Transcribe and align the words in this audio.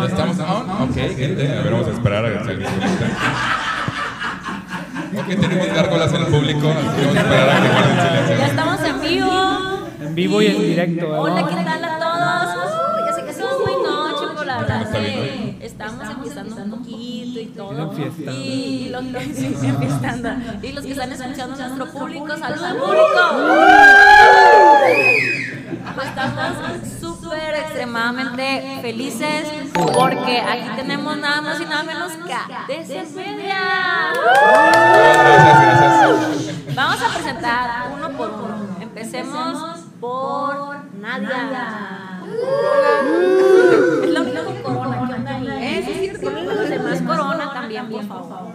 ¿Ya 0.00 0.06
estamos 0.06 0.38
on? 0.38 0.70
Ok, 0.82 0.94
gente. 1.16 1.48
A 1.58 1.62
ver, 1.62 1.72
vamos 1.72 1.88
a 1.88 1.90
esperar 1.90 2.24
a 2.24 2.28
que 2.32 2.44
se. 2.44 2.52
Ok, 5.18 5.26
tenemos 5.40 5.66
gárgolas 5.74 6.12
en 6.12 6.20
el 6.22 6.26
público, 6.26 6.68
así 6.70 6.88
que 6.96 7.06
vamos 7.06 7.16
a 7.16 7.20
esperar 7.20 7.48
a 7.50 7.62
que 7.62 7.68
guarden 7.68 7.96
Ya 7.96 8.08
silencio. 8.26 8.46
estamos 8.46 8.80
en 8.84 9.00
vivo. 9.00 9.88
En 10.00 10.14
vivo 10.14 10.42
y 10.42 10.46
en 10.46 10.60
directo. 10.60 11.08
Hola, 11.20 11.46
¿qué 11.48 11.54
tal 11.64 11.82
que 15.96 16.04
estamos 16.04 16.18
empezando 16.18 16.64
un 16.64 16.70
poquito 16.82 17.40
y 17.40 17.46
todo. 17.46 17.92
Y 18.32 18.88
los, 18.90 19.04
los, 19.04 19.22
sí, 19.22 19.46
enfiestando. 19.62 20.30
y 20.62 20.72
los 20.72 20.84
que 20.84 20.92
están 20.92 21.12
escuchando 21.12 21.56
nuestro 21.56 21.90
público, 21.90 22.36
¡saludos 22.36 22.72
público! 22.74 23.20
Estamos 26.02 26.88
súper 27.00 27.54
extremadamente 27.54 28.78
felices 28.80 29.48
porque 29.72 30.40
aquí 30.40 30.68
tenemos 30.76 31.16
nada 31.16 31.40
más 31.40 31.60
y 31.60 31.64
nada 31.64 31.82
menos 31.82 32.12
que 32.12 32.32
a 32.32 32.64
DC 32.68 33.06
Media. 33.14 33.56
Gracias, 34.94 35.60
gracias. 35.60 36.74
Vamos 36.74 37.02
a 37.02 37.14
presentar 37.14 37.90
uno 37.92 38.10
por 38.10 38.30
uno. 38.30 38.76
Empecemos 38.80 39.80
por 40.00 40.76
Nadia. 41.00 42.20
Es 44.02 44.10
la 44.10 44.20
única 44.20 44.44
con 44.44 44.76
corona 44.76 45.06
que 45.08 45.14
anda 45.14 45.34
ahí. 45.34 45.48
¿eh? 45.48 45.82
Sí, 45.84 45.92
sí, 46.20 46.26
sí, 46.78 46.82
los 46.90 46.98
demás 47.00 47.18
corona 47.18 47.52
también, 47.52 47.88
por 47.90 48.06
favor. 48.06 48.54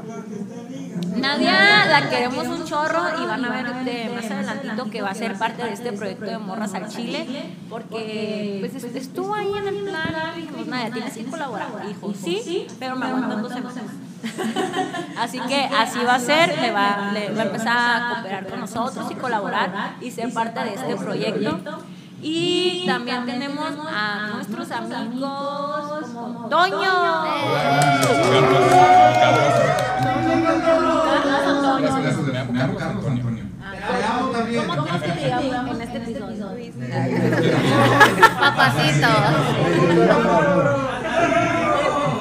Nadia 1.15 1.85
la 1.85 2.09
queremos 2.09 2.47
un 2.47 2.65
chorro 2.65 3.01
y 3.21 3.25
van 3.25 3.45
a 3.45 3.49
ver 3.49 3.85
de 3.85 4.11
más 4.15 4.25
adelantito 4.31 4.89
que 4.89 5.01
va 5.01 5.09
a 5.11 5.15
ser 5.15 5.37
parte 5.37 5.63
de 5.63 5.73
este 5.73 5.91
proyecto 5.93 6.25
de 6.25 6.37
Morras 6.37 6.73
al 6.73 6.87
Chile 6.87 7.53
porque 7.69 8.57
pues 8.61 8.83
est- 8.83 8.95
estuvo 8.95 9.33
ahí 9.33 9.51
en 9.55 9.67
el 9.67 9.75
plan 9.83 10.13
dijimos 10.35 10.67
Nadia 10.67 10.91
tienes 10.91 11.13
que 11.17 11.25
colaborar 11.25 11.67
dijo 11.87 12.13
sí 12.13 12.67
pero 12.79 12.95
me 12.95 13.05
aguantan 13.05 13.41
dos 13.43 13.53
semanas 13.53 13.75
así 15.17 15.39
que 15.41 15.65
así 15.65 15.99
va 16.05 16.15
a 16.15 16.19
ser 16.19 16.57
le 16.59 16.71
va, 16.71 17.11
le 17.13 17.29
va 17.33 17.41
a 17.41 17.45
empezar 17.45 17.77
a 17.77 18.13
cooperar 18.15 18.47
con 18.47 18.59
nosotros 18.61 19.11
y 19.11 19.15
colaborar 19.15 19.95
y 20.01 20.11
ser 20.11 20.33
parte 20.33 20.59
de 20.61 20.73
este 20.73 20.95
proyecto 20.95 21.59
y 22.23 22.85
también 22.87 23.25
tenemos 23.25 23.71
a 23.93 24.29
nuestros 24.35 24.71
amigos 24.71 26.05
como 26.13 26.47
Toño. 26.49 27.23
¿Cómo 34.75 34.85
que 34.85 34.99
te 34.99 35.13
en 35.71 35.81
este 35.81 35.97
episodio? 35.97 36.73
Papacito. 38.39 39.07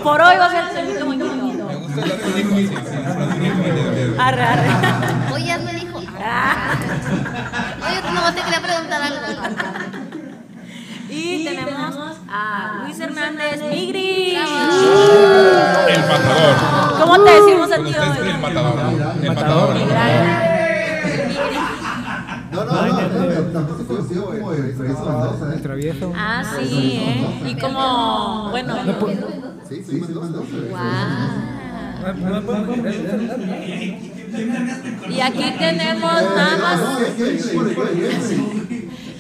Por 0.03 0.21
hoy 0.21 0.37
va 0.37 0.47
a 0.47 0.51
ser. 0.51 0.65
Me 0.75 1.75
gusta 1.77 2.05
hijos, 2.39 2.57
de- 2.57 4.07
de- 4.07 4.21
Arre, 4.21 4.43
arre. 4.43 4.69
Oye, 5.33 5.47
ya 5.47 5.59
me 5.59 5.73
dijo. 5.75 6.01
Ah. 6.25 6.75
Oye, 7.87 8.01
no 8.13 8.33
te 8.35 8.41
quería 8.43 8.61
preguntar 8.61 9.03
algo. 9.03 9.82
Y 11.15 11.45
tenemos 11.45 11.95
a 12.27 12.81
Luis 12.85 12.99
Hernández 12.99 13.63
Migri. 13.69 14.35
El 14.35 16.01
matador. 16.09 16.99
¿Cómo 17.01 17.23
te 17.23 17.31
decimos 17.33 17.71
a 17.71 17.77
ti 17.77 17.83
hoy? 17.83 18.29
el 18.29 18.39
matador. 18.39 18.79
El 19.21 19.29
matador. 19.29 19.77
No, 22.53 22.65
no, 22.65 22.73
no, 22.73 22.87
no, 22.87 23.43
tampoco 23.53 23.85
como 23.87 24.53
el 24.53 24.75
Fresno 24.75 25.05
Mendoza, 25.05 25.53
El 25.53 25.59
¿eh? 25.59 25.63
travieso. 25.63 26.13
Ah, 26.17 26.43
sí, 26.59 27.01
¿eh? 27.03 27.43
Y 27.47 27.55
como, 27.57 28.49
bueno, 28.51 28.75
Sí, 29.69 29.83
sí, 29.87 30.01
Mendoza. 30.01 30.37
y 35.11 35.21
aquí 35.21 35.55
tenemos 35.59 36.23
nada 36.37 36.57
más, 36.57 36.81
No, 36.81 36.99
es 36.99 37.15
que 37.15 37.35
es 37.35 37.47
por 37.49 37.69
el 37.69 37.77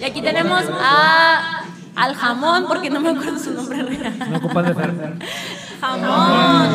y 0.01 0.05
aquí 0.05 0.21
tenemos 0.21 0.65
a 0.81 1.62
al 1.97 2.15
jamón, 2.15 2.65
porque 2.67 2.91
no 2.91 3.01
me 3.01 3.11
acuerdo 3.11 3.39
su 3.39 3.53
nombre 3.53 3.83
real. 3.83 4.15
No 4.31 4.39
ocupas 4.39 4.67
de 4.67 4.75
ser. 4.75 5.19
Jamón. 5.81 6.69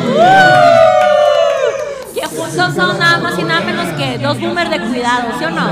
Que 2.14 2.26
juntos 2.26 2.74
son 2.74 2.98
nada 2.98 3.18
más 3.18 3.38
y 3.38 3.42
nada 3.42 3.60
menos 3.60 3.86
que 3.96 4.18
dos 4.18 4.40
boomers 4.40 4.70
de 4.70 4.80
cuidado, 4.80 5.28
¿sí 5.38 5.44
o 5.44 5.50
no? 5.50 5.66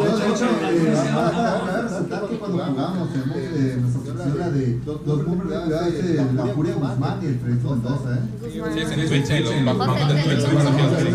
De 0.00 0.36
hecho, 0.36 0.44
eh, 0.44 0.94
cabe 1.64 1.82
resaltar 1.82 2.28
que 2.28 2.36
cuando 2.38 2.58
jugamos 2.64 3.08
en 3.14 3.20
eh, 3.34 3.76
nuestra 3.80 4.12
oficina 4.12 4.48
de 4.50 4.80
los 4.86 5.26
números 5.26 5.68
de 5.68 5.76
hace 5.76 6.14
la 6.34 6.46
Furia 6.46 6.74
Guzmán 6.74 7.18
y 7.22 7.26
el 7.26 7.40
Mendoza, 7.40 8.14
¿eh? 8.14 8.18
Sí, 8.72 8.80
es 8.80 8.90
en 8.90 9.08
Twitch. 9.08 9.28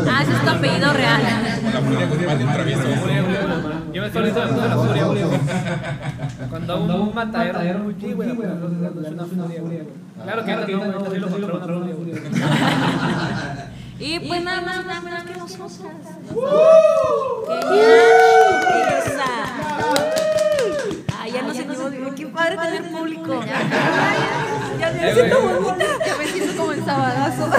Ah, 0.08 0.22
ese 0.24 0.34
es 0.34 0.42
tu 0.42 0.50
apellido 0.50 0.94
real. 0.94 1.22
La 1.74 1.82
Furia 1.82 2.08
Guzmán 2.08 2.38
del 2.38 2.48
travieso. 2.54 2.82
Yo 3.96 4.02
me 4.02 4.08
estoy 4.08 4.24
olvidando 4.24 4.62
de 4.62 4.68
la 4.68 4.76
furia, 4.76 5.06
güey. 5.06 5.24
Cuando 6.50 6.84
un, 6.84 6.92
un 6.92 7.16
matadero 7.16 7.80
muy 7.80 7.98
chido, 7.98 8.18
güey, 8.18 8.36
pues, 8.36 8.50
entonces 8.50 9.06
es 9.06 9.12
una 9.14 9.26
furia, 9.26 9.62
güey. 9.62 9.80
Claro 10.22 10.44
que 10.44 10.52
ahora 10.52 10.68
no, 10.68 10.84
ahorita 10.84 11.12
sí 11.12 11.20
lo 11.20 11.30
controlo, 11.30 11.78
una 11.78 11.96
furia, 11.96 12.16
güey. 12.20 12.34
Y 13.98 14.20
pues 14.20 14.44
nada 14.44 14.60
más 14.60 14.86
nada 14.86 15.00
menos 15.00 15.24
que 15.24 15.38
nosotras. 15.38 15.94
¡Qué! 17.72 17.96
Ay, 21.18 21.32
ya 21.32 21.42
nos 21.44 21.56
sentimos 21.56 21.92
bien. 21.92 22.16
Qué 22.16 22.28
padre 22.28 22.58
tener 22.58 22.92
público. 22.92 23.46
Ya 24.78 24.92
me 24.92 25.14
siento 25.14 25.42
bonita. 25.42 25.86
Ya 26.06 26.18
me 26.18 26.28
siento 26.28 26.55
sabadazo. 26.86 27.50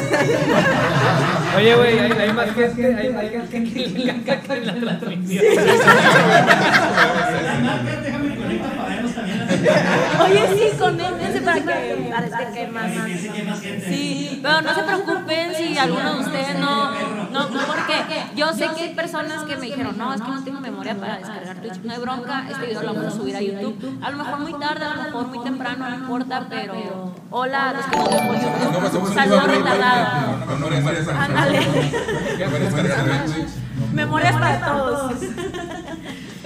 Oye, 1.57 1.75
güey, 1.75 1.99
hay, 1.99 2.13
hay 2.13 2.33
más 2.33 2.51
gente, 2.55 2.95
hay, 2.95 3.15
hay 3.15 3.49
gente 3.51 3.85
que 3.85 3.99
le 3.99 4.11
encanta 4.13 4.57
en 4.57 4.85
la 4.85 4.99
transmisión. 4.99 5.45
Oye, 10.25 10.49
sí, 10.55 10.77
conéctense 10.79 11.41
para 11.41 11.61
que 11.61 12.11
parezca 12.11 12.53
que 12.53 12.67
más. 12.69 12.93
Sí, 13.89 14.41
pero 14.43 14.63
no 14.63 14.75
se 14.75 14.83
preocupen 14.83 15.55
si 15.55 15.79
alguno 15.79 16.15
de 16.15 16.21
ustedes 16.21 16.59
no, 16.59 16.91
no, 17.31 17.49
no, 17.51 17.61
porque 17.67 18.05
yo 18.35 18.53
sé 18.53 18.69
que 18.77 18.83
hay 18.83 18.95
personas 18.95 19.45
que 19.45 19.57
me 19.57 19.67
dijeron, 19.67 19.97
no, 19.99 20.15
es 20.15 20.21
que 20.21 20.29
no 20.29 20.45
tengo 20.45 20.61
memoria 20.61 20.95
para 20.95 21.19
descargar 21.19 21.57
Twitch. 21.57 21.81
No 21.83 21.93
hay 21.93 22.01
bronca, 22.01 22.45
este 22.51 22.67
video 22.67 22.83
lo 22.83 22.95
vamos 22.95 23.15
a 23.15 23.17
subir 23.17 23.37
a 23.37 23.41
YouTube. 23.41 23.99
A 24.03 24.11
lo 24.11 24.17
mejor 24.17 24.41
muy 24.41 24.55
tarde, 24.55 24.85
a 24.85 24.97
lo 24.97 25.03
mejor 25.03 25.27
muy 25.29 25.45
temprano, 25.45 25.89
no 25.89 25.95
importa, 25.95 26.47
pero 26.49 27.15
hola, 27.31 27.73
los 27.73 27.87
que 27.87 27.97
nos 27.97 28.11
ven 28.11 28.27
por 28.27 28.37
No, 28.37 28.81
pues 28.81 28.93
YouTube. 28.93 29.15
Saludos 29.15 29.47
retardados. 29.47 30.39
No, 30.47 30.47
no, 30.47 30.71
no, 30.71 30.81
no, 30.81 31.21
Ándale. 31.21 31.61
Memorias 33.93 34.37
para 34.37 34.67
todos. 34.67 35.13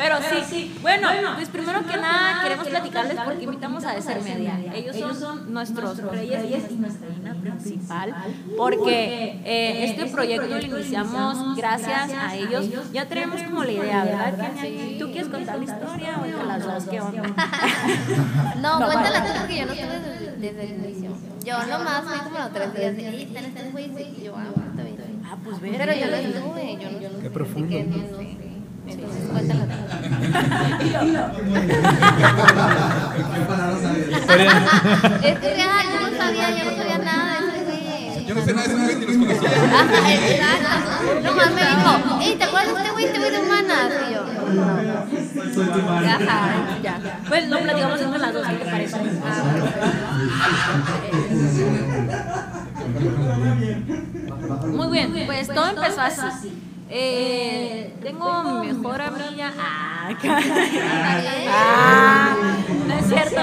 Pero 0.00 0.16
sí, 0.49 0.75
bueno, 0.81 1.09
pues 1.37 1.50
primero 1.50 1.84
que 1.84 1.94
nada 1.99 2.43
queremos 2.43 2.69
platicarles 2.69 3.16
por 3.21 3.37
qué 3.37 3.44
invitamos 3.44 3.84
a 3.84 3.93
Deser 3.93 4.22
Media. 4.22 4.59
Ellos 4.75 5.19
son 5.19 5.53
nuestros 5.53 5.99
reyes 5.99 6.71
y 6.71 6.75
nuestra 6.77 7.09
reina 7.09 7.34
principal, 7.34 8.15
porque 8.56 9.43
eh, 9.44 9.84
este 9.84 10.06
proyecto 10.06 10.47
lo 10.47 10.59
iniciamos 10.59 11.55
gracias 11.55 12.12
a 12.15 12.34
ellos. 12.34 12.66
Ya 12.93 13.06
tenemos 13.06 13.43
como 13.43 13.62
la 13.62 13.72
idea, 13.72 14.05
¿verdad? 14.05 14.53
¿Tú 14.99 15.12
quieres 15.12 15.28
contar 15.28 15.59
la 15.59 15.65
historia 15.65 16.19
o 16.19 16.25
entre 16.25 16.47
las 16.47 16.65
dos? 16.65 16.84
¿Qué 16.91 17.00
onda? 17.00 17.22
No, 18.62 18.87
cuéntala 18.87 19.25
tú 19.27 19.32
porque 19.38 19.59
yo 19.59 19.67
no 19.67 19.72
estuve 19.72 20.34
desde, 20.38 20.65
el 20.65 20.84
inicio. 20.84 21.11
Yo 21.44 21.67
nomás 21.67 22.05
fui 22.05 22.19
como 22.21 22.38
los 22.38 22.53
tres 22.53 22.75
días 22.75 22.97
de 22.97 23.06
ahí, 23.06 23.22
están 23.22 23.44
estos 23.44 23.72
güeyes 23.72 24.19
y 24.19 24.22
yo, 24.22 24.34
ah, 24.34 24.47
está 24.71 24.82
bien. 24.82 25.22
Ah, 25.27 25.37
pues 25.44 25.61
ve. 25.61 25.75
Pero 25.77 25.93
yo 25.93 26.06
no 26.06 26.17
estuve, 26.17 26.79
yo 26.81 27.11
no 27.11 27.20
Qué 27.20 27.31
profundo. 27.31 27.76
que 28.96 29.02
no 29.02 29.08
sé. 29.12 29.19
Entonces, 29.20 29.28
cuéntala 29.31 29.64
tú. 29.64 29.72
Es 35.22 35.40
real, 35.40 35.87
yo 35.92 36.10
no 36.10 36.16
sabía, 36.16 36.50
yo 36.50 36.64
no 36.70 36.76
sabía 36.76 36.98
nada 36.98 37.40
de 37.40 37.64
güeyes. 37.64 38.26
Yo 38.26 38.34
no 38.37 38.44
sé 38.44 38.52
nada 38.52 38.66
de 38.66 38.72
esos 38.72 38.82
güeyes 38.82 38.98
ni 38.98 39.06
los 39.06 39.16
conocía. 39.16 39.50
Ajá, 39.50 40.14
exacto. 40.14 40.81
Nomás 41.22 41.50
me 41.52 41.60
dijo, 41.60 41.90
hey, 42.20 42.37
¿te 42.38 42.44
acuerdas 42.44 42.75
de 42.75 42.81
este 42.81 42.90
güey, 42.92 43.04
este 43.04 43.19
güey 43.19 43.31
de 43.31 43.38
humanas? 43.38 43.92
Y 44.08 44.12
yo, 44.14 44.20
no. 44.54 44.62
Ajá, 46.08 46.38
ya. 46.82 46.94
Pues 47.28 47.48
lo 47.48 47.58
platicamos 47.60 48.00
entre 48.00 48.19
las 48.19 48.32
dos, 48.32 48.46
¿qué 48.46 48.54
te 48.54 48.64
parece? 48.64 48.96
Muy 54.66 54.88
bien, 54.90 55.26
pues 55.26 55.48
todo 55.48 55.69
empezó 55.69 56.00
así. 56.00 56.69
Eh, 56.92 57.94
tengo 58.02 58.42
mejor 58.64 59.00
amiga. 59.00 59.52
Ah, 59.58 60.10
ah, 61.48 62.37
no 62.87 62.94
es 62.94 63.06
cierto. 63.06 63.40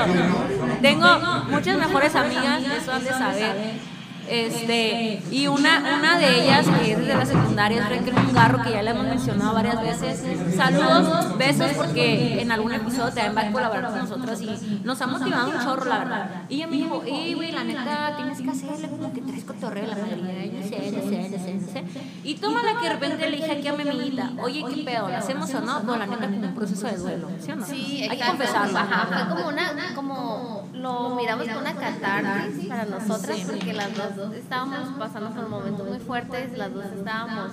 Tengo 0.82 1.08
muchas 1.50 1.78
mejores 1.78 2.16
amigas, 2.16 2.64
eso 2.64 2.92
han 2.92 3.04
de 3.04 3.10
saber. 3.10 3.97
Este, 4.30 5.22
y 5.32 5.48
una, 5.48 5.98
una 5.98 6.18
de 6.18 6.44
ellas, 6.44 6.68
que 6.68 6.92
es 6.92 7.00
desde 7.00 7.16
la 7.16 7.26
secundaria, 7.26 7.84
es 7.84 7.90
Recreo 7.90 8.24
Mungarro, 8.24 8.62
que 8.64 8.72
ya 8.72 8.82
le 8.82 8.92
hemos 8.92 9.06
mencionado 9.06 9.54
varias 9.54 9.82
veces. 9.82 10.24
Saludos, 10.56 11.38
besos, 11.38 11.72
porque 11.74 12.42
en 12.42 12.52
algún 12.52 12.74
episodio 12.74 13.14
también 13.14 13.36
va 13.36 13.50
a 13.50 13.52
colaborar 13.52 13.92
con 13.92 14.00
nosotros 14.00 14.42
y 14.42 14.82
nos 14.84 15.02
ha 15.02 15.08
motivado 15.08 15.50
un 15.50 15.64
chorro, 15.64 15.86
la 15.86 16.00
verdad. 16.00 16.30
Y 16.50 16.56
ella 16.56 16.68
me 16.68 16.78
dijo, 16.78 17.04
eh, 17.06 17.34
güey, 17.36 17.52
la 17.52 17.64
neta, 17.64 18.16
tienes 18.18 18.42
que 18.42 18.50
hacerle 18.50 18.90
como 18.90 19.14
que 19.14 19.22
tres 19.22 19.44
cotorreos 19.44 19.90
la 19.90 19.96
mayoría. 19.96 20.46
Y 20.46 20.52
yo, 20.52 20.64
sé, 20.64 20.92
yo 20.92 21.38
sé. 21.38 21.84
Y 22.24 22.36
toma 22.36 22.62
la 22.64 22.80
que 22.80 22.88
de 22.88 22.94
repente 22.94 23.30
le 23.30 23.38
dije 23.38 23.52
aquí 23.52 23.68
a 23.68 23.74
mi 23.74 23.88
amiguita, 23.88 24.32
oye, 24.42 24.64
¿qué 24.68 24.84
pedo? 24.84 25.10
¿La 25.10 25.20
hacemos 25.20 25.54
o 25.54 25.62
no? 25.62 25.82
No, 25.82 25.98
la 25.98 26.06
neta, 26.06 26.26
como 26.28 26.48
un 26.48 26.56
proceso 26.56 26.88
de 26.88 26.98
duelo, 26.98 27.30
¿sí 27.40 27.52
o 27.52 27.56
no? 27.56 27.66
Sí, 27.66 28.08
Hay 28.10 28.18
que 28.18 28.26
confesarlo. 28.26 28.78
Ajá, 28.78 29.08
fue 29.08 29.36
como 29.36 29.50
una, 29.50 29.96
como 29.96 30.68
lo 30.74 31.16
miramos 31.16 31.48
como 31.48 31.60
una 31.60 31.74
catarsis 31.74 32.66
para 32.68 32.86
nosotras, 32.86 33.38
porque 33.46 33.74
las 33.74 33.96
dos 33.96 34.17
estábamos 34.36 34.90
pasando 34.98 35.30
por 35.32 35.50
momentos 35.50 35.88
muy 35.88 36.00
fuertes, 36.00 36.58
las 36.58 36.74
dos 36.74 36.86
estábamos 36.86 37.52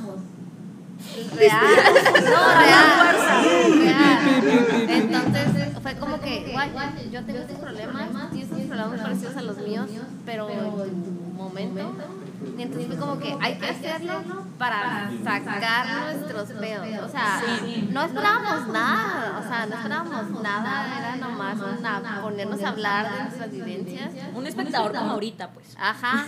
real, 1.37 1.65
no 2.25 2.41
real, 2.61 2.93
real. 3.79 4.89
Entonces 4.89 5.73
fue 5.83 5.95
como 5.97 6.21
que, 6.21 6.53
guay, 6.53 6.71
yo 7.11 7.25
tengo 7.25 7.41
estos 7.41 7.59
problemas, 7.59 8.09
tienes 8.31 8.51
estos 8.51 8.67
problemas 8.67 9.01
parecidos 9.01 9.37
a 9.37 9.43
los 9.43 9.59
míos, 9.59 9.89
pero 10.25 10.49
en 10.51 11.03
tu 11.05 11.11
momento. 11.37 11.95
Y 12.57 12.63
entonces 12.63 12.87
fue 12.87 12.97
como 12.97 13.19
que 13.19 13.37
hay 13.41 13.59
que 13.59 13.67
hacerlo 13.67 14.23
para 14.59 15.11
sacar 15.23 16.15
nuestros 16.15 16.51
pedos. 16.53 17.05
O 17.05 17.09
sea, 17.09 17.43
no 17.91 18.05
esperábamos 18.05 18.69
nada, 18.69 19.39
o 19.39 19.43
sea, 19.43 19.67
no 19.67 19.77
esperábamos 19.77 20.43
nada, 20.43 20.99
era 20.99 21.17
nomás 21.17 21.59
una, 21.59 22.21
ponernos 22.23 22.63
a 22.63 22.69
hablar 22.69 23.13
de 23.13 23.23
nuestras 23.25 23.51
vivencias. 23.51 24.11
Un 24.35 24.47
espectador 24.47 24.93
como 24.95 25.13
ahorita, 25.13 25.51
pues. 25.51 25.75
Ajá, 25.79 26.27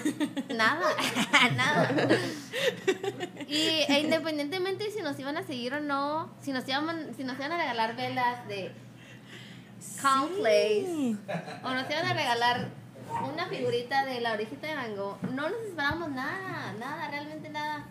nada, 0.54 0.86
nada. 1.56 1.88
Y 3.48 3.84
e 3.88 4.00
independientemente 4.00 4.90
si 4.90 5.02
nos 5.02 5.19
iban 5.19 5.36
a 5.36 5.42
seguir 5.42 5.74
o 5.74 5.80
no, 5.80 6.30
si 6.40 6.52
nos 6.52 6.66
iban, 6.69 7.14
si 7.16 7.24
nos 7.24 7.36
iban 7.38 7.52
a 7.52 7.58
regalar 7.58 7.96
velas 7.96 8.46
de 8.48 8.72
Conflace 10.02 11.16
o 11.62 11.70
nos 11.70 11.90
iban 11.90 12.06
a 12.06 12.12
regalar 12.12 12.69
una 13.32 13.47
figurita 13.47 14.05
de 14.05 14.20
la 14.20 14.32
orejita 14.32 14.67
de 14.67 14.75
mango, 14.75 15.19
no 15.32 15.49
nos 15.49 15.61
esperábamos 15.67 16.11
nada, 16.11 16.75
nada, 16.79 17.08
realmente 17.08 17.49
nada. 17.49 17.87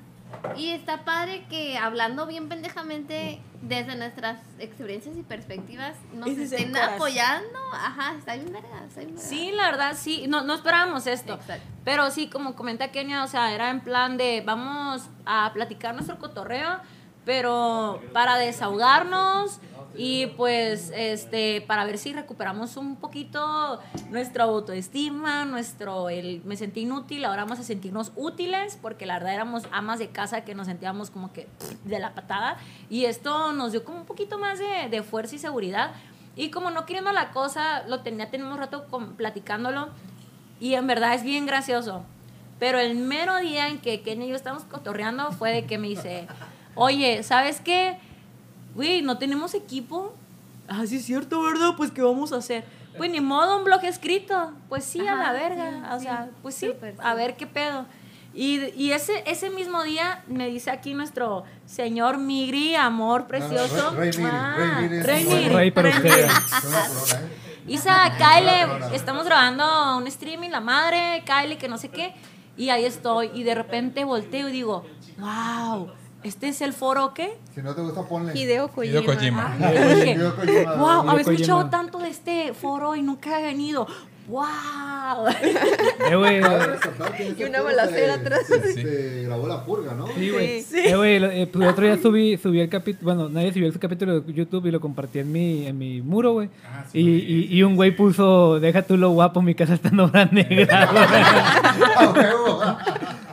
Y 0.58 0.72
está 0.72 1.06
padre 1.06 1.46
que 1.50 1.78
hablando 1.78 2.26
bien 2.26 2.50
pendejamente 2.50 3.42
desde 3.62 3.96
nuestras 3.96 4.40
experiencias 4.60 5.16
y 5.18 5.24
perspectivas 5.24 5.96
nos 6.14 6.30
es 6.30 6.52
estén 6.52 6.76
apoyando. 6.76 7.60
Ajá, 7.74 8.16
está 8.18 8.36
bien 8.36 8.52
verga, 8.52 8.86
está 8.88 9.02
bien 9.02 9.16
verga. 9.16 9.30
Sí, 9.30 9.52
la 9.52 9.72
verdad, 9.72 9.96
sí. 9.96 10.26
No, 10.28 10.44
no 10.44 10.56
esperábamos 10.56 11.08
esto. 11.08 11.36
Exacto. 11.36 11.66
Pero 11.84 12.10
sí, 12.12 12.28
como 12.28 12.56
comenta 12.56 12.92
Kenia, 12.92 13.24
o 13.24 13.28
sea, 13.28 13.54
era 13.54 13.70
en 13.70 13.82
plan 13.82 14.18
de 14.18 14.42
vamos 14.46 15.08
a 15.26 15.52
platicar 15.54 15.94
nuestro 15.94 16.18
cotorreo, 16.18 16.80
pero 17.24 18.02
para 18.14 18.38
desahogarnos 18.38 19.60
y 19.98 20.28
pues 20.28 20.92
este 20.96 21.62
para 21.62 21.86
ver 21.86 21.98
si 21.98 22.14
recuperamos 22.14 22.78
un 22.78 22.96
poquito 22.98 23.80
nuestra 24.10 24.44
autoestima, 24.46 25.46
nuestro 25.46 26.10
el 26.10 26.42
me 26.46 26.56
sentí 26.58 26.82
inútil, 26.82 27.24
ahora 27.26 27.44
vamos 27.44 27.60
a 27.60 27.64
sentirnos 27.64 28.12
útiles 28.16 28.78
porque 28.82 29.06
la 29.06 29.16
verdad 29.16 29.34
éramos 29.34 29.64
amas 29.72 30.00
de 30.00 30.10
casa 30.10 30.44
que 30.46 30.56
nos 30.56 30.68
sentíamos 30.68 31.10
como 31.12 31.32
que 31.32 31.48
de 31.84 32.00
la 32.00 32.14
patada 32.14 32.58
y 32.90 33.06
esto 33.06 33.54
nos 33.54 33.72
dio 33.72 33.84
como 33.84 34.00
un 34.00 34.06
poquito 34.06 34.38
más 34.38 34.60
de, 34.60 34.90
de 34.90 35.04
fuerza 35.04 35.36
y 35.36 35.40
seguridad 35.40 35.92
y 36.36 36.50
como 36.52 36.70
no 36.72 36.86
queriendo 36.86 37.12
la 37.14 37.32
cosa, 37.32 37.84
lo 37.88 38.02
tenía 38.02 38.30
tenemos 38.30 38.58
rato 38.60 38.86
con- 38.90 39.16
platicándolo 39.16 39.90
y 40.60 40.74
en 40.74 40.88
verdad 40.88 41.14
es 41.14 41.24
bien 41.24 41.46
gracioso. 41.46 42.04
Pero 42.60 42.80
el 42.80 42.96
mero 42.96 43.36
día 43.38 43.68
en 43.68 43.80
que 43.80 44.02
Kenia 44.02 44.28
y 44.28 44.30
yo 44.30 44.36
estábamos 44.38 44.64
cotorreando 44.66 45.32
fue 45.34 45.52
de 45.52 45.66
que 45.66 45.78
me 45.78 45.90
dice, 45.90 46.26
oye, 46.76 47.22
¿sabes 47.24 47.60
qué? 47.60 47.98
Güey, 48.76 49.02
no 49.02 49.18
tenemos 49.18 49.54
equipo. 49.54 50.14
Ah, 50.68 50.86
sí 50.86 50.98
es 50.98 51.06
cierto, 51.06 51.42
¿verdad? 51.42 51.72
Pues, 51.78 51.92
¿qué 51.92 52.02
vamos 52.02 52.32
a 52.34 52.38
hacer? 52.38 52.66
Pues 52.98 53.10
ni 53.10 53.22
modo, 53.22 53.58
un 53.58 53.64
blog 53.66 53.84
escrito. 53.84 54.52
Pues 54.70 54.84
sí, 54.86 55.06
a 55.08 55.16
la 55.16 55.32
verga. 55.32 55.72
sí, 55.72 55.96
o 55.96 56.00
sea, 56.00 56.26
sí. 56.26 56.32
pues 56.42 56.56
sí, 56.56 56.72
a 57.02 57.14
ver 57.14 57.36
qué 57.36 57.48
pedo. 57.48 57.86
Y, 58.34 58.66
y 58.76 58.92
ese, 58.92 59.24
ese 59.28 59.50
mismo 59.50 59.84
día 59.84 60.24
me 60.28 60.48
dice 60.48 60.70
aquí 60.70 60.94
nuestro 60.94 61.46
señor 61.66 62.18
Migri, 62.18 62.76
amor 62.76 63.28
precioso. 63.28 63.92
Rey 63.92 64.12
Miri, 64.18 64.30
Ah, 64.30 64.56
Rey 64.80 64.90
Miri 64.90 64.98
es 64.98 65.06
Rey 65.06 65.50
Rey 65.50 65.72
para 65.72 65.92
Rey. 65.92 66.26
Isa, 67.68 68.12
Kyle, 68.18 68.94
estamos 68.94 69.26
grabando 69.26 69.98
un 69.98 70.06
streaming, 70.08 70.50
la 70.50 70.60
madre, 70.60 71.24
Kyle, 71.26 71.58
que 71.58 71.68
no 71.68 71.78
sé 71.78 71.90
qué. 71.90 72.14
Y 72.58 72.70
ahí 72.70 72.86
estoy. 72.86 73.32
Y 73.34 73.44
de 73.44 73.56
repente 73.56 74.04
volteo 74.04 74.50
y 74.50 74.52
digo, 74.52 74.86
wow, 75.18 75.90
¿este 76.26 76.50
es 76.50 76.62
el 76.62 76.74
foro 76.74 77.14
qué? 77.14 77.38
Si 77.54 77.62
no 77.62 77.74
te 77.74 77.82
gusta, 77.82 78.04
ponle. 78.04 78.38
Hideo 78.38 78.68
Kojima. 78.70 79.00
Hideo 79.00 79.06
Kojima. 79.06 79.56
Hideo 79.60 80.34
wow, 80.78 81.04
Hideo 81.04 81.10
había 81.10 81.22
escuchado 81.22 81.70
tanto 81.70 82.00
de 82.00 82.10
este 82.10 82.54
foro 82.54 82.96
y 82.96 83.02
nunca 83.02 83.40
he 83.40 83.44
venido. 83.44 83.88
Wow. 84.28 85.28
Eh, 86.10 86.16
güey. 86.16 86.42
Que 87.38 87.38
Y 87.38 87.44
una 87.44 87.62
balacera 87.62 88.16
se- 88.16 88.20
atrás. 88.22 88.40
Se, 88.48 88.74
se 88.74 89.24
grabó 89.24 89.48
la 89.48 89.64
purga, 89.64 89.94
¿no? 89.94 90.08
Sí, 90.08 90.32
güey. 90.32 90.64
Sí. 90.64 90.80
Eh, 90.80 90.96
güey, 90.96 91.24
eh, 91.24 91.50
el 91.54 91.64
otro 91.64 91.86
día 91.86 91.98
subí, 92.02 92.36
subí 92.38 92.60
el 92.60 92.68
capítulo, 92.70 93.14
bueno, 93.14 93.30
nadie 93.30 93.54
subió 93.54 93.70
ese 93.70 93.78
capítulo 93.78 94.22
de 94.22 94.34
YouTube 94.34 94.66
y 94.66 94.72
lo 94.72 94.82
compartí 94.82 95.20
en 95.20 95.32
mi, 95.32 95.68
en 95.68 95.78
mi 95.78 96.02
muro, 96.02 96.34
güey. 96.34 96.50
Ah, 96.66 96.84
sí, 96.92 97.00
y, 97.00 97.46
y, 97.54 97.58
y 97.60 97.64
un 97.64 97.76
güey 97.76 97.96
puso, 97.96 98.60
deja 98.60 98.82
tú 98.82 98.98
lo 98.98 99.12
guapo, 99.12 99.44
mi 99.44 99.54
casa 99.54 99.76
está 99.76 99.90
en 99.90 100.00
obra 100.00 100.26
negra. 100.26 100.90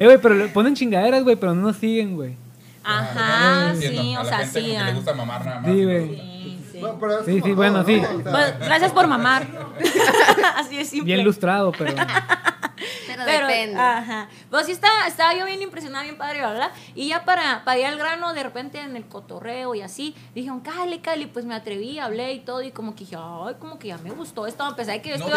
Eh, 0.00 0.06
güey, 0.06 0.16
pero 0.16 0.34
le 0.34 0.48
ponen 0.48 0.74
chingaderas, 0.74 1.22
güey, 1.22 1.36
pero 1.36 1.54
no 1.54 1.60
nos 1.60 1.76
siguen, 1.76 2.16
güey. 2.16 2.34
Ajá, 2.82 3.72
Entiendo, 3.74 4.00
sí, 4.02 4.16
o 4.16 4.24
sea, 4.24 4.46
sí. 4.46 4.64
que 4.64 4.78
ah. 4.78 4.84
le 4.86 4.94
gusta 4.94 5.12
mamar 5.12 5.44
nada 5.44 5.60
más. 5.60 5.70
Sí, 5.70 5.80
¿no? 5.82 5.86
güey. 5.86 6.08
Sí, 6.08 6.58
sí. 6.72 6.78
Bueno, 6.80 6.96
pero 6.98 7.24
Sí, 7.26 7.32
sí, 7.34 7.40
todo, 7.42 7.54
bueno, 7.56 7.78
¿no? 7.80 7.84
sí. 7.84 8.02
Pues, 8.22 8.58
gracias 8.60 8.92
por 8.92 9.06
mamar. 9.06 9.46
Así 10.56 10.78
es 10.78 10.88
simple. 10.88 11.04
Bien 11.04 11.22
lustrado, 11.22 11.70
pero... 11.76 11.92
Pero, 13.24 13.46
Pero, 13.46 13.46
depende. 13.48 13.80
ajá. 13.80 14.28
Pues 14.50 14.66
sí 14.66 14.72
estaba, 14.72 15.06
estaba 15.06 15.34
yo 15.34 15.44
bien 15.46 15.62
impresionada, 15.62 16.04
bien 16.04 16.16
padre, 16.18 16.40
¿verdad? 16.40 16.70
Y 16.94 17.08
ya 17.08 17.24
para, 17.24 17.64
para 17.64 17.78
ir 17.78 17.86
al 17.86 17.98
grano, 17.98 18.32
de 18.34 18.42
repente 18.42 18.80
en 18.80 18.96
el 18.96 19.06
cotorreo 19.06 19.74
y 19.74 19.82
así, 19.82 20.14
dijeron, 20.34 20.60
Cali, 20.60 20.98
Cali, 21.00 21.26
pues 21.26 21.44
me 21.44 21.54
atreví, 21.54 21.98
hablé 21.98 22.32
y 22.32 22.40
todo, 22.40 22.62
y 22.62 22.70
como 22.72 22.94
que 22.94 23.00
dije, 23.00 23.16
ay, 23.18 23.54
como 23.58 23.78
que 23.78 23.88
ya 23.88 23.98
me 23.98 24.10
gustó 24.10 24.46
esto, 24.46 24.64
a 24.64 24.74
pesar 24.76 24.94
de 24.94 25.02
que 25.02 25.10
yo 25.10 25.18
No, 25.18 25.26
que 25.26 25.32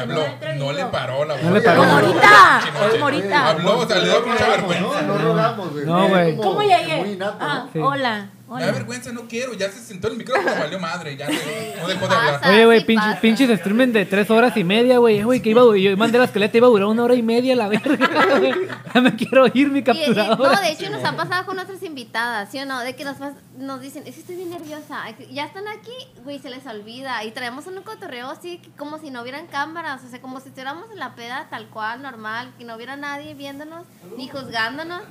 habló. 0.00 0.20
había 0.22 0.54
No 0.56 0.72
le 0.72 0.84
paró 0.86 1.24
la 1.24 1.36
No 1.36 1.50
le 1.50 1.60
paró. 1.60 1.80
Como 1.82 1.92
ahorita, 1.92 2.60
como 2.92 3.04
ahorita. 3.04 3.48
Habló, 3.48 3.78
o 3.78 3.86
sea, 3.86 3.98
le 3.98 4.04
dio 4.08 4.20
mucha 4.26 4.44
rogamos, 4.46 4.68
vergüenza. 4.68 5.02
No, 5.02 5.14
no 5.14 5.18
rogamos, 5.24 5.72
güey. 5.72 5.84
No, 5.86 6.08
güey. 6.08 6.36
Como- 6.36 6.42
¿Cómo 6.50 6.54
Muy 6.60 6.66
llegué? 6.68 7.12
innato, 7.12 7.36
Ah, 7.40 7.66
¿no? 7.72 7.86
Hola, 7.86 8.30
Me 8.58 8.64
da 8.66 8.72
vergüenza, 8.72 9.12
no 9.12 9.22
quiero. 9.28 9.54
Ya 9.54 9.70
se 9.70 9.78
sentó 9.80 10.08
el 10.08 10.16
micrófono, 10.16 10.50
valió 10.58 10.78
madre. 10.78 11.16
Ya 11.16 11.26
se- 11.28 11.76
no 11.80 11.86
dejó 11.88 12.00
de 12.02 12.08
Pasa. 12.14 12.34
hablar. 12.36 12.50
Oye, 12.52 12.64
güey, 12.66 12.80
sí 12.80 12.86
pinches, 12.86 13.06
pasa. 13.08 13.20
pinches 13.20 13.50
streaming 13.50 13.88
de 13.92 14.06
tres 14.06 14.30
horas 14.30 14.56
y 14.56 14.64
media, 14.64 14.98
güey. 14.98 15.18
Eh, 15.18 15.24
Güey, 15.24 15.40
que 15.40 15.50
iba, 15.50 15.62
yo 15.76 15.96
mandé 15.96 16.18
la 16.18 16.24
escaleta, 16.24 16.56
iba 16.56 16.66
a 16.66 16.70
durar 16.70 16.86
una 16.88 17.04
hora 17.04 17.14
y 17.14 17.22
media, 17.22 17.54
la 17.54 17.68
verga. 17.68 18.08
güey. 18.38 18.52
ya 18.94 19.00
me 19.00 19.14
quiero 19.14 19.46
ir 19.54 19.70
mi 19.70 19.82
capturadora. 19.82 20.54
no, 20.56 20.60
de 20.60 20.72
hecho 20.72 20.90
nos 20.90 21.04
ha 21.04 21.16
pasado 21.16 21.46
con 21.46 21.54
nuestras 21.56 21.82
invitadas, 21.82 22.50
¿sí 22.50 22.58
o 22.58 22.66
no? 22.66 22.80
De 22.80 22.96
que 22.96 23.04
nos, 23.04 23.16
nos 23.58 23.80
dicen, 23.80 24.02
es 24.06 24.14
que 24.14 24.20
estoy 24.22 24.36
bien 24.36 24.50
nerviosa, 24.50 25.04
ya 25.30 25.44
están 25.44 25.68
aquí, 25.68 25.92
güey, 26.24 26.38
se 26.40 26.50
les 26.50 26.66
olvida. 26.66 27.22
Y 27.24 27.30
traemos 27.30 27.66
un 27.66 27.80
cotorreo 27.82 28.30
así, 28.30 28.60
como 28.76 28.98
si 28.98 29.10
no 29.10 29.22
hubieran 29.22 29.46
cámaras, 29.46 30.02
o 30.04 30.08
sea, 30.10 30.20
como 30.20 30.40
si 30.40 30.48
estuviéramos 30.48 30.90
en 30.90 30.98
la 30.98 31.14
peda 31.14 31.46
tal 31.50 31.68
cual, 31.68 32.02
normal, 32.02 32.52
que 32.58 32.64
no 32.64 32.74
hubiera 32.74 32.96
nadie 32.96 33.34
viéndonos, 33.34 33.84
ni 34.16 34.28
juzgándonos. 34.28 35.02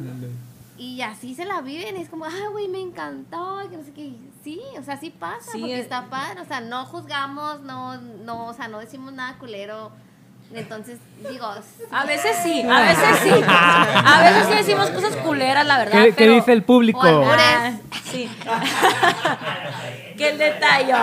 Y 0.79 1.01
así 1.01 1.35
se 1.35 1.43
la 1.45 1.59
viven, 1.61 1.97
es 1.97 2.07
como, 2.09 2.23
ay, 2.25 2.41
güey, 2.51 2.67
me 2.69 2.79
encantó, 2.79 3.59
que 3.69 3.75
no 3.77 3.83
sé 3.83 3.91
qué. 3.93 4.15
Sí, 4.43 4.61
o 4.79 4.83
sea, 4.83 4.95
sí 4.97 5.09
pasa, 5.09 5.51
Sí, 5.51 5.59
porque 5.59 5.75
es- 5.75 5.81
está 5.81 6.09
padre, 6.09 6.39
o 6.41 6.45
sea, 6.45 6.61
no 6.61 6.85
juzgamos, 6.85 7.61
no, 7.61 7.97
no, 7.99 8.47
o 8.47 8.53
sea, 8.53 8.67
no 8.69 8.79
decimos 8.79 9.11
nada 9.13 9.37
culero. 9.37 9.91
Entonces, 10.53 10.97
digo, 11.29 11.45
A 11.91 12.05
veces 12.05 12.37
sí, 12.41 12.63
a 12.63 12.81
veces 12.81 13.19
sí. 13.21 13.43
A 13.47 14.21
veces 14.23 14.47
sí 14.47 14.55
decimos 14.55 14.89
cosas 14.89 15.15
culeras, 15.17 15.65
la 15.65 15.77
verdad. 15.77 16.07
¿Qué, 16.15 16.27
dice 16.27 16.53
el 16.53 16.63
público? 16.63 17.01
Ah, 17.03 17.73
sí. 18.11 18.29
que 20.17 20.29
el 20.31 20.37
detalle, 20.37 20.93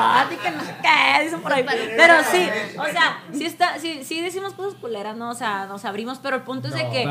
que 0.42 0.50
no 0.50 0.60
sé 0.62 0.74
qué, 0.82 1.24
dicen 1.24 1.40
por 1.40 1.52
ahí. 1.52 1.64
Pero 1.96 2.14
sí, 2.30 2.48
o 2.78 2.84
sea, 2.84 3.22
sí, 3.32 3.46
está, 3.46 3.78
sí, 3.78 4.02
sí 4.04 4.20
decimos 4.20 4.52
cosas 4.52 4.74
culeras, 4.74 5.16
¿no? 5.16 5.30
O 5.30 5.34
sea, 5.34 5.66
nos 5.66 5.84
abrimos, 5.84 6.18
pero 6.18 6.36
el 6.36 6.42
punto 6.42 6.68
es 6.68 6.74
de 6.74 6.88
que 6.90 7.06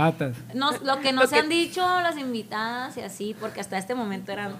nos, 0.53 0.81
lo 0.81 0.99
que 0.99 1.13
nos 1.13 1.31
han 1.33 1.49
dicho 1.49 1.81
las 2.01 2.17
invitadas 2.17 2.95
y 2.97 3.01
así, 3.01 3.35
porque 3.39 3.61
hasta 3.61 3.77
este 3.77 3.95
momento 3.95 4.31
eran 4.31 4.57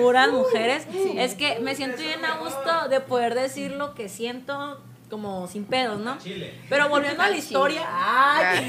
puras 0.00 0.30
mujeres, 0.30 0.86
es 1.16 1.34
que 1.34 1.58
me 1.60 1.74
siento 1.74 2.02
bien 2.02 2.24
a 2.24 2.36
gusto 2.36 2.88
de 2.88 3.00
poder 3.00 3.34
decir 3.34 3.72
lo 3.72 3.94
que 3.94 4.08
siento 4.08 4.80
como 5.14 5.46
sin 5.46 5.64
pedos, 5.64 6.00
¿no? 6.00 6.16
Pero 6.68 6.88
volviendo 6.88 7.22
a 7.22 7.28
la 7.28 7.36
historia, 7.36 7.82
ay, 7.88 8.68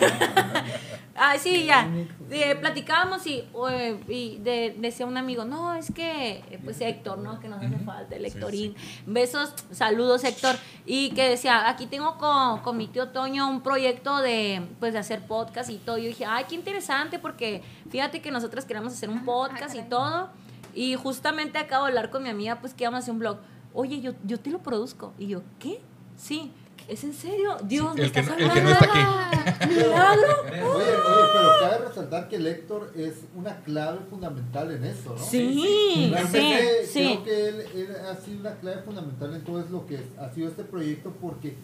Ay, 1.16 1.40
sí, 1.44 1.66
ya. 1.66 1.90
Eh, 2.30 2.56
platicábamos 2.56 3.26
y, 3.26 3.44
eh, 3.72 4.00
y 4.08 4.38
de- 4.38 4.76
decía 4.78 5.08
un 5.08 5.18
amigo, 5.18 5.44
no, 5.44 5.74
es 5.74 5.92
que, 5.92 6.44
eh, 6.52 6.60
pues 6.64 6.80
Héctor, 6.82 7.18
¿no? 7.18 7.40
Que 7.40 7.48
nos 7.48 7.64
hace 7.64 7.78
falta, 7.80 8.16
el 8.16 8.26
Héctorín. 8.26 8.76
Besos, 9.08 9.54
saludos, 9.72 10.24
Héctor. 10.24 10.56
Y 10.86 11.10
que 11.12 11.30
decía, 11.30 11.68
aquí 11.68 11.88
tengo 11.88 12.18
con, 12.20 12.60
con 12.60 12.78
mi 12.78 12.88
tío 12.88 13.10
Toño 13.10 13.50
un 13.50 13.62
proyecto 13.62 14.18
de, 14.18 14.62
pues, 14.80 14.94
de 14.94 15.00
hacer 15.00 15.26
podcast 15.26 15.70
y 15.72 15.78
todo. 15.78 15.98
Yo 15.98 16.06
dije, 16.08 16.26
ay, 16.26 16.46
qué 16.48 16.54
interesante, 16.56 17.18
porque 17.18 17.64
fíjate 17.90 18.22
que 18.22 18.30
nosotros 18.30 18.66
queremos 18.66 18.94
hacer 18.94 19.10
un 19.10 19.26
podcast 19.26 19.76
y 19.76 19.82
todo. 19.82 20.30
Y 20.76 20.94
justamente 20.96 21.58
acabo 21.58 21.86
de 21.86 21.90
hablar 21.92 22.12
con 22.12 22.22
mi 22.22 22.30
amiga, 22.30 22.60
pues, 22.60 22.74
que 22.76 22.84
vamos 22.86 22.98
a 22.98 23.02
hacer 23.02 23.14
un 23.14 23.20
blog. 23.20 23.38
Oye, 23.74 24.00
yo, 24.02 24.14
yo 24.24 24.40
te 24.40 24.50
lo 24.50 24.60
produzco. 24.60 25.14
Y 25.18 25.28
yo, 25.28 25.42
¿qué? 25.60 25.82
Sí. 26.18 26.52
¿Es 26.88 27.04
en 27.04 27.14
serio? 27.14 27.58
Dios, 27.64 27.96
me 27.96 28.04
El 28.04 28.12
que, 28.12 28.20
estás 28.20 28.40
el 28.40 28.52
que 28.52 28.62
no 28.62 28.70
está 28.70 28.86
aquí. 28.86 29.68
Milagro. 29.74 30.42
Oye, 30.44 30.62
oye, 30.62 31.26
pero 31.34 31.50
cabe 31.60 31.88
resaltar 31.88 32.30
que 32.30 32.36
el 32.36 32.46
Héctor 32.46 32.94
es 32.96 33.14
una 33.36 33.56
clave 33.62 34.00
fundamental 34.08 34.72
en 34.72 34.84
eso, 34.84 35.16
¿no? 35.18 35.26
Sí, 35.26 36.10
Realmente 36.12 36.86
sí, 36.86 36.92
sí. 36.94 37.00
Creo 37.00 37.24
que 37.24 37.48
él, 37.48 37.66
él 37.74 37.88
ha 38.08 38.16
sido 38.16 38.40
una 38.42 38.54
clave 38.58 38.84
fundamental 38.84 39.34
en 39.34 39.42
todo 39.44 39.62
es 39.62 39.72
lo 39.72 39.88
que 39.88 40.00
ha 40.20 40.30
sido 40.32 40.48
este 40.48 40.64
proyecto 40.64 41.12
porque 41.20 41.56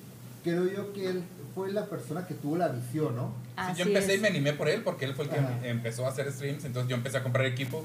creo 0.44 0.66
yo 0.68 0.92
que 0.92 1.08
él 1.08 1.24
fue 1.54 1.72
la 1.72 1.86
persona 1.86 2.26
que 2.26 2.34
tuvo 2.34 2.58
la 2.58 2.70
visión, 2.70 3.16
¿no? 3.16 3.34
Sí, 3.46 3.54
Así 3.58 3.80
yo 3.80 3.86
empecé 3.88 4.14
es. 4.14 4.20
y 4.20 4.22
me 4.22 4.30
animé 4.30 4.54
por 4.54 4.70
él 4.70 4.82
porque 4.84 5.06
él 5.06 5.14
fue 5.14 5.26
el 5.26 5.32
que 5.32 5.38
Ajá. 5.38 5.60
empezó 5.68 6.06
a 6.06 6.10
hacer 6.10 6.32
streams, 6.32 6.66
entonces 6.66 6.90
yo 6.90 6.96
empecé 6.96 7.18
a 7.18 7.24
comprar 7.24 7.46
equipo 7.46 7.84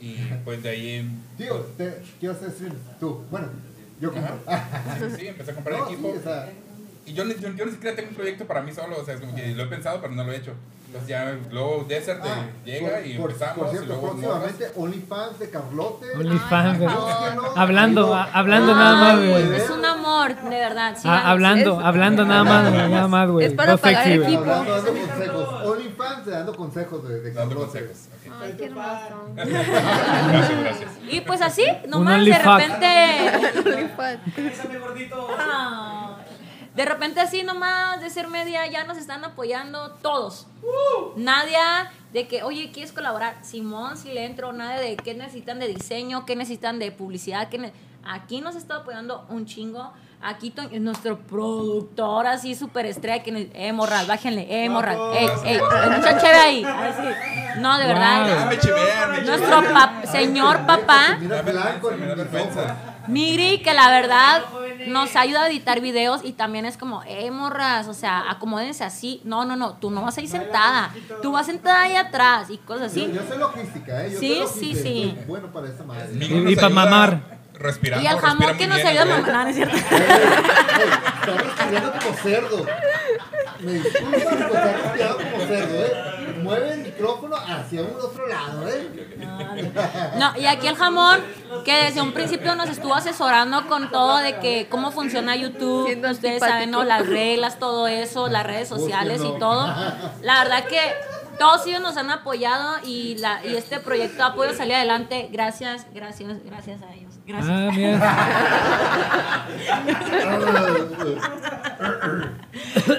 y 0.00 0.16
pues 0.44 0.62
de 0.62 0.68
ahí... 0.70 1.08
Tío, 1.36 1.58
te, 1.76 2.02
quiero 2.18 2.34
hacer 2.34 2.50
streams. 2.50 2.76
Tú, 2.98 3.20
bueno, 3.30 3.48
yo 4.02 4.12
compro. 4.12 4.34
Ajá. 4.46 4.64
Sí, 4.98 5.16
sí, 5.20 5.26
empecé 5.28 5.50
a 5.52 5.54
comprar 5.54 5.78
No, 5.78 5.86
sí, 5.86 5.92
equipo. 5.94 6.08
o 6.18 6.22
sea, 6.22 6.52
Y 7.06 7.14
yo, 7.14 7.24
yo, 7.24 7.48
yo 7.50 7.64
ni 7.66 7.72
siquiera 7.72 7.96
tengo 7.96 8.10
un 8.10 8.14
proyecto 8.14 8.44
para 8.46 8.60
mí 8.62 8.72
solo, 8.72 8.96
o 9.00 9.04
sea, 9.04 9.14
es 9.14 9.20
como 9.20 9.34
que 9.34 9.48
lo 9.54 9.62
he 9.64 9.66
pensado, 9.66 10.00
pero 10.00 10.12
no 10.14 10.22
lo 10.24 10.32
he 10.32 10.36
hecho. 10.36 10.52
Entonces 10.86 11.08
ya 11.08 11.38
luego 11.50 11.86
Desert 11.88 12.20
eh, 12.22 12.28
ah, 12.28 12.46
llega 12.66 12.90
por- 12.98 13.06
y 13.06 13.14
por, 13.18 13.30
empezamos. 13.30 13.56
Por 13.56 13.66
y 13.66 13.70
cierto, 13.70 13.86
luego 13.88 14.02
próximamente 14.10 14.70
OnlyFans 14.76 15.38
de 15.38 15.50
Carlote. 15.50 16.06
OnlyFans. 16.16 16.78
Búsquenlo, 16.78 17.06
ahí 17.08 17.52
Hablando, 17.56 18.14
a- 18.14 18.24
hablando 18.24 18.74
nada 18.74 18.96
más, 18.96 19.16
güey. 19.16 19.54
Es 19.56 19.70
un 19.70 19.84
amor, 19.86 20.34
de 20.42 20.50
verdad. 20.50 20.94
sí, 20.96 21.08
Ah, 21.10 21.30
hablando, 21.30 21.80
Es- 21.80 21.86
hablando 21.86 22.24
nada 22.26 22.44
más, 22.44 22.70
güey, 22.70 22.88
nada 22.90 23.08
más, 23.08 23.30
güey. 23.30 23.46
Es 23.46 23.54
para 23.54 23.76
pagar 23.78 24.06
equipo. 24.08 24.40
Hablando, 24.40 24.72
dando 24.74 24.92
consejos. 24.92 25.48
OnlyFans 25.64 26.26
dando 26.26 26.56
consejos 26.56 27.08
de, 27.08 27.20
de 27.20 27.32
Dando 27.32 27.54
Carlote. 27.56 27.78
consejos. 27.80 28.08
Ok. 28.42 28.46
Ay, 28.48 28.54
qué 28.58 28.64
hermoso. 28.66 29.28
Gracias, 29.36 30.60
gracias. 30.60 30.90
Y 31.10 31.20
pues 31.22 31.40
así, 31.42 31.64
nomás 31.88 32.18
de 32.24 32.38
repente. 32.38 32.86
Ah, 35.38 36.16
De 36.74 36.84
repente 36.86 37.20
así 37.20 37.42
nomás 37.42 38.00
de 38.00 38.08
ser 38.10 38.28
media 38.28 38.66
ya 38.66 38.84
nos 38.84 38.96
están 38.96 39.24
apoyando 39.24 39.92
todos. 40.02 40.46
Nadia 41.16 41.90
de 42.12 42.26
que, 42.28 42.42
oye, 42.42 42.70
¿quieres 42.72 42.92
colaborar? 42.92 43.36
Simón, 43.42 43.96
si 43.96 44.10
le 44.12 44.24
entro, 44.24 44.52
nadie 44.52 44.80
de 44.90 44.96
qué 44.96 45.14
necesitan 45.14 45.58
de 45.58 45.68
diseño, 45.68 46.24
qué 46.24 46.34
necesitan 46.36 46.78
de 46.78 46.90
publicidad, 46.92 47.48
qué 47.48 47.58
ne- 47.58 47.72
aquí 48.04 48.40
nos 48.40 48.56
está 48.56 48.76
apoyando 48.76 49.26
un 49.28 49.44
chingo. 49.46 49.92
Aquí 50.24 50.50
to- 50.50 50.68
nuestro 50.80 51.18
productor 51.18 52.26
así 52.28 52.54
súper 52.54 52.86
estrella 52.86 53.22
que 53.24 53.32
nos- 53.32 53.42
eh, 53.54 53.72
morral, 53.72 54.06
bájenle, 54.06 54.46
eh, 54.48 54.68
morral, 54.70 54.96
ey, 55.14 55.26
el 55.44 55.60
muchacho 55.90 56.26
ve 56.26 56.32
ahí. 56.32 56.64
Así. 56.64 57.58
No, 57.60 57.76
de 57.76 57.84
Ah, 57.84 57.86
verdad. 57.88 58.46
me 58.48 58.58
chivean, 58.58 59.10
me 59.10 59.20
Nuestro 59.22 59.62
pap- 59.62 60.04
señor 60.06 60.64
papá. 60.64 61.18
Migri, 63.08 63.58
que 63.62 63.74
la 63.74 63.90
verdad 63.90 64.42
nos 64.86 65.16
ayuda 65.16 65.42
a 65.42 65.48
editar 65.48 65.80
videos 65.80 66.20
y 66.24 66.32
también 66.34 66.66
es 66.66 66.76
como, 66.76 67.02
eh, 67.04 67.30
morras, 67.32 67.88
o 67.88 67.94
sea, 67.94 68.30
acomódense 68.30 68.84
así. 68.84 69.20
No, 69.24 69.44
no, 69.44 69.56
no, 69.56 69.74
tú 69.74 69.90
no 69.90 70.02
vas 70.02 70.16
a 70.18 70.20
ir 70.20 70.28
sentada. 70.28 70.90
Tú 71.20 71.32
vas 71.32 71.46
sentada 71.46 71.82
ahí 71.82 71.96
atrás 71.96 72.48
y 72.48 72.58
cosas 72.58 72.92
así. 72.92 73.10
yo 73.12 73.22
sé 73.28 73.36
logística, 73.38 74.06
¿eh? 74.06 74.10
Yo 74.12 74.20
Sí, 74.20 74.28
sé 74.28 74.34
sí, 74.34 74.40
logística, 74.66 74.82
sí. 74.82 75.14
soy 75.16 75.24
bueno 75.26 75.48
para 75.52 75.68
esa 75.68 75.82
madre. 75.82 76.08
Y- 76.14 76.28
nos 76.28 76.52
y 76.52 76.56
pa' 76.56 76.66
ayuda 76.66 76.68
mamar. 76.84 77.31
Respirando, 77.62 78.04
Y 78.04 78.06
al 78.08 78.18
jamón 78.18 78.56
que 78.56 78.66
nos 78.66 78.76
bien, 78.76 78.86
ayuda 78.88 79.02
a 79.02 79.06
güey. 79.06 79.20
mamar, 79.22 79.44
¿no 79.44 79.48
es 79.50 79.56
cierto? 79.56 79.76
Está 79.76 81.36
respirando 81.38 81.92
como 81.92 82.14
cerdo. 82.16 82.66
Me 83.60 83.72
disculpan, 83.74 84.10
pero 84.12 84.54
está 84.54 84.72
respirando 84.72 85.16
como 85.18 85.46
cerdo, 85.46 85.74
¿eh? 85.84 85.92
Mueve 86.42 86.72
el 86.74 86.80
micrófono 86.80 87.36
hacia 87.36 87.82
un 87.82 87.94
otro 88.00 88.26
lado, 88.26 88.68
¿eh? 88.68 88.88
No, 90.18 90.32
y 90.36 90.46
aquí 90.46 90.66
el 90.66 90.74
jamón, 90.74 91.20
que 91.64 91.84
desde 91.84 92.00
un 92.02 92.12
principio 92.12 92.54
nos 92.56 92.68
estuvo 92.68 92.94
asesorando 92.94 93.68
con 93.68 93.90
todo 93.92 94.16
de 94.18 94.38
que 94.40 94.66
cómo 94.68 94.90
funciona 94.90 95.36
YouTube, 95.36 95.86
Siendo 95.86 96.10
ustedes 96.10 96.42
antipático. 96.42 96.52
saben, 96.52 96.70
¿no? 96.72 96.82
Las 96.84 97.06
reglas, 97.06 97.58
todo 97.60 97.86
eso, 97.86 98.26
las 98.28 98.44
redes 98.44 98.68
sociales 98.68 99.20
y 99.24 99.38
todo. 99.38 99.66
La 100.22 100.42
verdad 100.42 100.64
que 100.64 100.80
todos 101.42 101.66
ellos 101.66 101.80
nos 101.80 101.96
han 101.96 102.08
apoyado 102.08 102.76
y, 102.86 103.16
la, 103.18 103.44
y 103.44 103.56
este 103.56 103.80
proyecto 103.80 104.18
de 104.18 104.22
apoyo 104.22 104.54
salió 104.54 104.76
adelante. 104.76 105.28
Gracias, 105.32 105.88
gracias, 105.92 106.38
gracias 106.44 106.80
a 106.82 106.94
ellos. 106.94 107.14
Gracias. 107.26 107.50
Ah, 107.52 107.70
mira. 107.74 109.46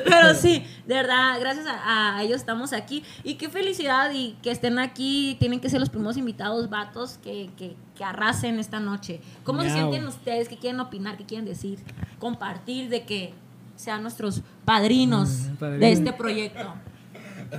Pero 0.06 0.34
sí, 0.36 0.66
de 0.86 0.96
verdad, 0.96 1.40
gracias 1.40 1.66
a, 1.68 2.18
a 2.18 2.24
ellos 2.24 2.36
estamos 2.38 2.74
aquí. 2.74 3.04
Y 3.24 3.36
qué 3.36 3.48
felicidad 3.50 4.12
y 4.14 4.34
que 4.42 4.52
estén 4.52 4.78
aquí. 4.80 5.38
Tienen 5.40 5.60
que 5.62 5.70
ser 5.70 5.80
los 5.80 5.90
primeros 5.90 6.18
invitados, 6.18 6.70
vatos, 6.70 7.18
que, 7.24 7.50
que, 7.58 7.76
que 7.96 8.04
arrasen 8.04 8.60
esta 8.60 8.80
noche. 8.80 9.22
¿Cómo 9.44 9.62
se 9.62 9.70
sienten 9.70 10.06
ustedes? 10.08 10.50
¿Qué 10.50 10.58
quieren 10.58 10.80
opinar? 10.82 11.16
¿Qué 11.18 11.26
quieren 11.26 11.46
decir? 11.46 11.80
Compartir 12.20 12.90
de 12.90 13.04
que 13.06 13.34
sean 13.76 14.02
nuestros 14.02 14.42
padrinos 14.66 15.30
Mm, 15.30 15.56
padrinos. 15.56 15.80
de 15.80 15.92
este 15.92 16.14
proyecto. 16.14 16.74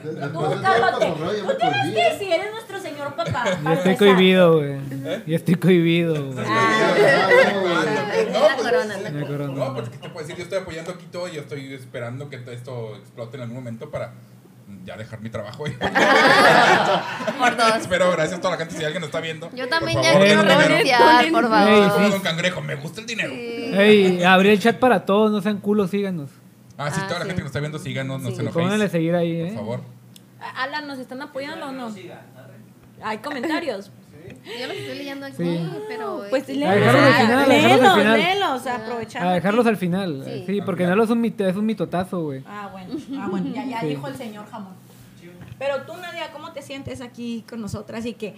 Rollo, 0.03 1.41
tú 1.41 1.47
me 1.47 1.55
tienes 1.55 1.95
que 1.95 2.01
¿eh? 2.01 2.13
decir, 2.13 2.33
eres 2.33 2.51
nuestro 2.53 2.81
señor 2.81 3.15
papá. 3.15 3.45
Ya 3.47 3.63
para 3.63 3.75
estoy 3.75 3.93
empezar. 3.93 3.97
cohibido, 3.99 4.55
güey. 4.59 4.77
Ya 5.27 5.37
estoy 5.37 5.55
cohibido, 5.57 6.33
güey. 6.33 6.45
Ah, 6.49 6.95
No, 8.33 8.41
La 8.41 8.57
pues, 8.57 9.27
corona. 9.27 9.55
No, 9.55 9.75
pues, 9.75 9.89
¿qué 9.89 9.97
te 9.99 10.09
puedo 10.09 10.27
decir? 10.27 10.37
Yo 10.37 10.43
estoy 10.45 10.59
apoyando 10.59 10.93
aquí 10.93 11.07
todo 11.11 11.29
y 11.29 11.33
yo 11.33 11.41
estoy 11.41 11.73
esperando 11.75 12.29
que 12.29 12.37
esto 12.37 12.97
explote 12.97 13.37
en 13.37 13.43
algún 13.43 13.57
momento 13.57 13.91
para 13.91 14.13
ya 14.85 14.97
dejar 14.97 15.21
mi 15.21 15.31
trabajo. 15.31 15.65
Por 17.39 17.57
dos. 17.57 17.77
Espero, 17.77 18.11
gracias 18.13 18.39
a 18.39 18.41
toda 18.41 18.53
la 18.53 18.59
gente, 18.59 18.75
si 18.77 18.85
alguien 18.85 19.01
nos 19.01 19.09
está 19.09 19.21
viendo. 19.21 19.51
Yo 19.55 19.69
por 19.69 19.69
también 19.69 20.03
favor, 20.03 20.13
ya 20.13 20.25
quiero 20.25 20.43
renunciar, 20.43 21.31
por 21.33 21.49
favor. 21.49 21.93
sí. 22.05 22.11
Don 22.11 22.21
Cangrejo, 22.23 22.61
me 22.63 22.75
gusta 22.77 23.01
el 23.01 23.07
dinero. 23.07 23.33
Ey, 23.33 24.23
abrí 24.25 24.51
el 24.51 24.59
chat 24.59 24.79
para 24.79 25.05
todos, 25.05 25.31
no 25.31 25.41
sean 25.41 25.59
culos, 25.59 25.91
síganos. 25.91 26.31
Ah, 26.77 26.91
sí, 26.91 27.01
Ah, 27.03 27.07
toda 27.07 27.21
la 27.21 27.25
sí. 27.25 27.29
gente 27.31 27.35
que 27.37 27.43
nos 27.43 27.51
está 27.51 27.61
viendo, 27.61 27.79
síganos, 27.79 28.21
no 28.23 28.29
Sí. 28.31 28.37
se 28.37 28.43
enojéis. 28.43 28.63
Pónganle 28.65 28.85
a 28.87 28.89
seguir 28.89 29.15
ahí, 29.15 29.39
Por 29.43 29.49
eh. 29.49 29.55
favor. 29.55 29.81
Alan, 30.57 30.87
¿nos 30.87 30.99
están 30.99 31.23
apoyando 31.23 31.67
o 31.69 31.73
no? 31.73 31.93
Hay 33.03 33.19
comentarios. 33.19 33.91
Yo 34.61 34.67
los 34.67 34.77
estoy 34.77 34.97
leyendo 34.99 35.27
aquí, 35.27 35.37
Sí. 35.39 35.69
pero. 35.89 36.25
Pues 36.31 36.49
eh, 36.49 36.55
léelos, 36.55 36.75
dejarlos 36.77 37.05
al 37.05 37.15
final, 37.15 37.39
a 37.39 37.47
dejarlos 37.55 37.71
al 37.73 37.79
léelos, 37.79 37.99
final. 37.99 38.19
léelos, 38.19 38.67
aprovechando. 38.67 39.29
A 39.29 39.33
dejarlos 39.35 39.67
al 39.67 39.77
final. 39.77 40.23
Sí. 40.25 40.45
Sí, 40.47 40.61
porque 40.65 40.87
no 40.87 41.03
es 41.03 41.11
un, 41.11 41.23
mit- 41.23 41.41
es 41.47 41.57
un 41.57 41.67
mitotazo, 41.67 42.23
güey. 42.23 42.43
Ah, 42.47 42.69
bueno, 42.73 42.95
ah, 43.19 43.29
bueno, 43.31 43.51
ya, 43.55 43.65
ya 43.67 43.81
Sí. 43.81 43.87
dijo 43.89 44.09
el 44.09 44.17
señor 44.17 44.47
jamón. 44.51 44.73
Pero 45.59 45.83
tú, 45.83 45.93
Nadia, 45.97 46.33
¿cómo 46.33 46.53
te 46.53 46.63
sientes 46.63 47.01
aquí 47.01 47.45
con 47.49 47.61
nosotras 47.61 48.05
y 48.07 48.15
que... 48.15 48.35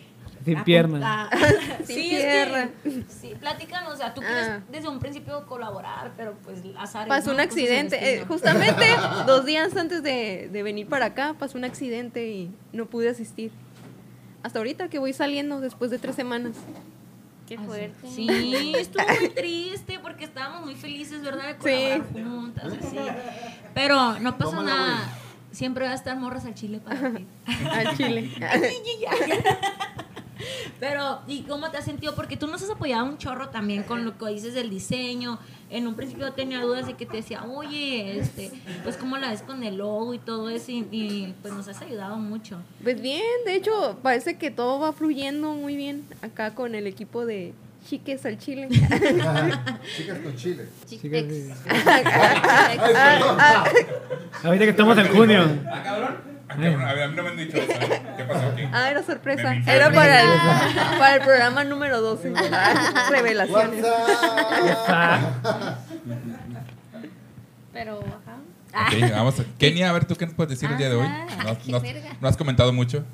Sin 0.46 0.56
ah, 0.58 0.64
piernas. 0.64 1.02
ah, 1.04 1.30
Sin 1.84 1.96
sí, 1.96 2.08
pierna. 2.10 2.70
es 2.84 2.94
que, 2.94 3.04
sí, 3.08 3.34
platícanos, 3.38 3.92
o 3.92 3.96
sea, 3.98 4.14
tú 4.14 4.22
quieres 4.22 4.48
Ah. 4.48 4.60
desde 4.70 4.88
un 4.88 4.98
principio 5.00 5.44
colaborar, 5.46 6.12
pero 6.16 6.34
pues 6.44 6.60
azar. 6.78 7.06
Pasó 7.08 7.32
un 7.32 7.40
accidente. 7.40 7.98
eh, 8.14 8.24
justamente 8.26 8.86
dos 9.26 9.44
días 9.44 9.76
antes 9.76 10.02
de, 10.02 10.48
de 10.50 10.62
venir 10.62 10.86
para 10.88 11.06
acá 11.06 11.34
pasó 11.38 11.58
un 11.58 11.64
accidente 11.64 12.28
y 12.28 12.50
no 12.72 12.86
pude 12.86 13.08
asistir. 13.10 13.50
Hasta 14.42 14.60
ahorita 14.60 14.88
que 14.88 14.98
voy 15.00 15.12
saliendo 15.12 15.60
después 15.60 15.90
de 15.90 15.98
tres 15.98 16.14
semanas. 16.16 16.52
Qué 17.48 17.58
fuerte. 17.58 18.08
Sí, 18.08 18.72
estuvo 18.76 19.04
muy 19.20 19.28
triste 19.34 19.98
porque 20.00 20.24
estábamos 20.24 20.64
muy 20.64 20.74
felices, 20.76 21.22
¿verdad? 21.22 21.48
De 21.48 21.56
colaborar 21.56 22.02
juntas, 22.12 22.72
así. 22.80 22.96
Pero 23.74 24.18
no 24.20 24.38
pasa 24.38 24.50
Tómala, 24.56 24.74
nada. 24.76 25.18
Siempre 25.52 25.84
va 25.86 25.92
a 25.92 25.94
estar 25.94 26.16
morras 26.16 26.44
al 26.44 26.54
chile 26.54 26.80
para 26.80 27.12
ti. 27.12 27.26
Al 27.70 27.96
chile. 27.96 28.30
Pero, 30.80 31.20
¿y 31.26 31.42
cómo 31.42 31.70
te 31.70 31.78
has 31.78 31.84
sentido? 31.84 32.14
Porque 32.14 32.36
tú 32.36 32.46
nos 32.46 32.62
has 32.62 32.70
apoyado 32.70 33.04
un 33.04 33.18
chorro 33.18 33.48
también 33.48 33.82
con 33.82 34.04
lo 34.04 34.18
que 34.18 34.26
dices 34.26 34.54
del 34.54 34.70
diseño. 34.70 35.38
En 35.68 35.86
un 35.86 35.94
principio 35.94 36.32
tenía 36.32 36.60
dudas 36.60 36.86
de 36.86 36.94
que 36.94 37.06
te 37.06 37.16
decía, 37.16 37.44
oye, 37.44 38.18
este, 38.18 38.52
pues 38.84 38.96
cómo 38.96 39.16
la 39.18 39.30
ves 39.30 39.42
con 39.42 39.62
el 39.62 39.78
logo 39.78 40.14
y 40.14 40.18
todo 40.18 40.48
eso. 40.48 40.70
Y, 40.70 40.86
y, 40.90 41.34
pues 41.42 41.54
nos 41.54 41.66
has 41.68 41.80
ayudado 41.82 42.16
mucho. 42.16 42.58
Pues 42.82 43.00
bien, 43.00 43.22
de 43.44 43.56
hecho, 43.56 43.98
parece 44.02 44.38
que 44.38 44.50
todo 44.50 44.78
va 44.78 44.92
fluyendo 44.92 45.54
muy 45.54 45.76
bien 45.76 46.04
acá 46.22 46.54
con 46.54 46.74
el 46.74 46.86
equipo 46.86 47.26
de 47.26 47.52
Chiques 47.86 48.26
al 48.26 48.36
Chile. 48.38 48.68
Chicas 49.96 50.18
con 50.18 50.36
chile. 50.36 50.66
Chicas, 50.86 51.24
sí. 51.28 51.50
Ah, 53.38 53.64
Ahorita 54.42 54.64
que 54.64 54.70
estamos 54.70 54.98
en 54.98 55.08
junio. 55.08 55.44
Ah, 55.70 55.82
cabrón. 55.84 56.35
Ah, 56.48 56.54
cabrón, 56.54 56.82
A 56.82 56.92
ver, 56.94 57.02
a 57.02 57.08
mí 57.08 57.16
no 57.16 57.22
me 57.24 57.28
han 57.30 57.36
dicho 57.36 57.56
eso. 57.56 57.72
¿eh? 57.72 58.02
¿Qué 58.16 58.24
pasó 58.24 58.46
aquí? 58.46 58.62
Ah, 58.72 58.90
era 58.90 59.02
sorpresa. 59.02 59.50
Me 59.50 59.74
Era 59.74 59.90
para 59.90 60.22
el, 60.22 60.28
para 60.98 61.14
el 61.16 61.20
programa 61.22 61.64
número 61.64 62.00
12. 62.00 62.32
Revelaciones. 63.10 63.84
Ah, 64.88 65.78
Pero, 67.72 68.00
ajá. 68.00 68.86
Ok, 68.88 69.10
vamos 69.12 69.40
a... 69.40 69.44
Kenia, 69.58 69.90
a 69.90 69.92
ver, 69.92 70.04
¿tú 70.04 70.14
qué 70.16 70.26
nos 70.26 70.34
puedes 70.34 70.50
decir 70.50 70.70
el 70.70 70.78
día 70.78 70.88
de 70.90 70.96
hoy? 70.96 71.06
Ajá, 71.06 71.56
No, 71.66 71.78
no 71.80 71.82
no 72.20 72.28
has 72.28 72.36
comentado 72.36 72.72
mucho. 72.72 73.04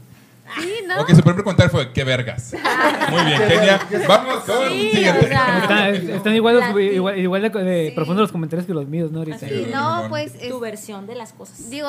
Sí, 0.61 0.75
¿no? 0.87 1.01
Ok, 1.03 1.11
su 1.11 1.23
primer 1.23 1.43
comentario 1.43 1.71
fue, 1.71 1.93
qué 1.93 2.05
vergas. 2.05 2.55
Muy 3.11 3.23
bien, 3.25 3.41
Kenia. 3.49 3.81
Vamos 4.09 4.45
con 4.45 4.69
Sí, 4.69 4.91
siguiente. 4.91 5.25
o 5.27 5.29
sea, 5.29 5.59
Está- 5.91 6.15
están 6.17 6.35
igual, 6.35 6.79
igual, 6.81 7.19
igual 7.19 7.43
de, 7.43 7.49
de 7.65 7.89
Sí. 7.89 7.95
profundos 7.95 8.23
los 8.23 8.33
comentarios 8.33 8.67
que 8.67 8.75
los 8.75 8.87
míos, 8.87 9.11
¿no? 9.13 9.19
Ahorita. 9.21 9.39
Sí, 9.39 9.67
no, 9.73 10.07
pues 10.09 10.35
es- 10.37 10.49
tu 10.51 10.61
versión 10.61 11.07
de 11.07 11.15
las 11.15 11.33
cosas. 11.33 11.71
digo, 11.71 11.89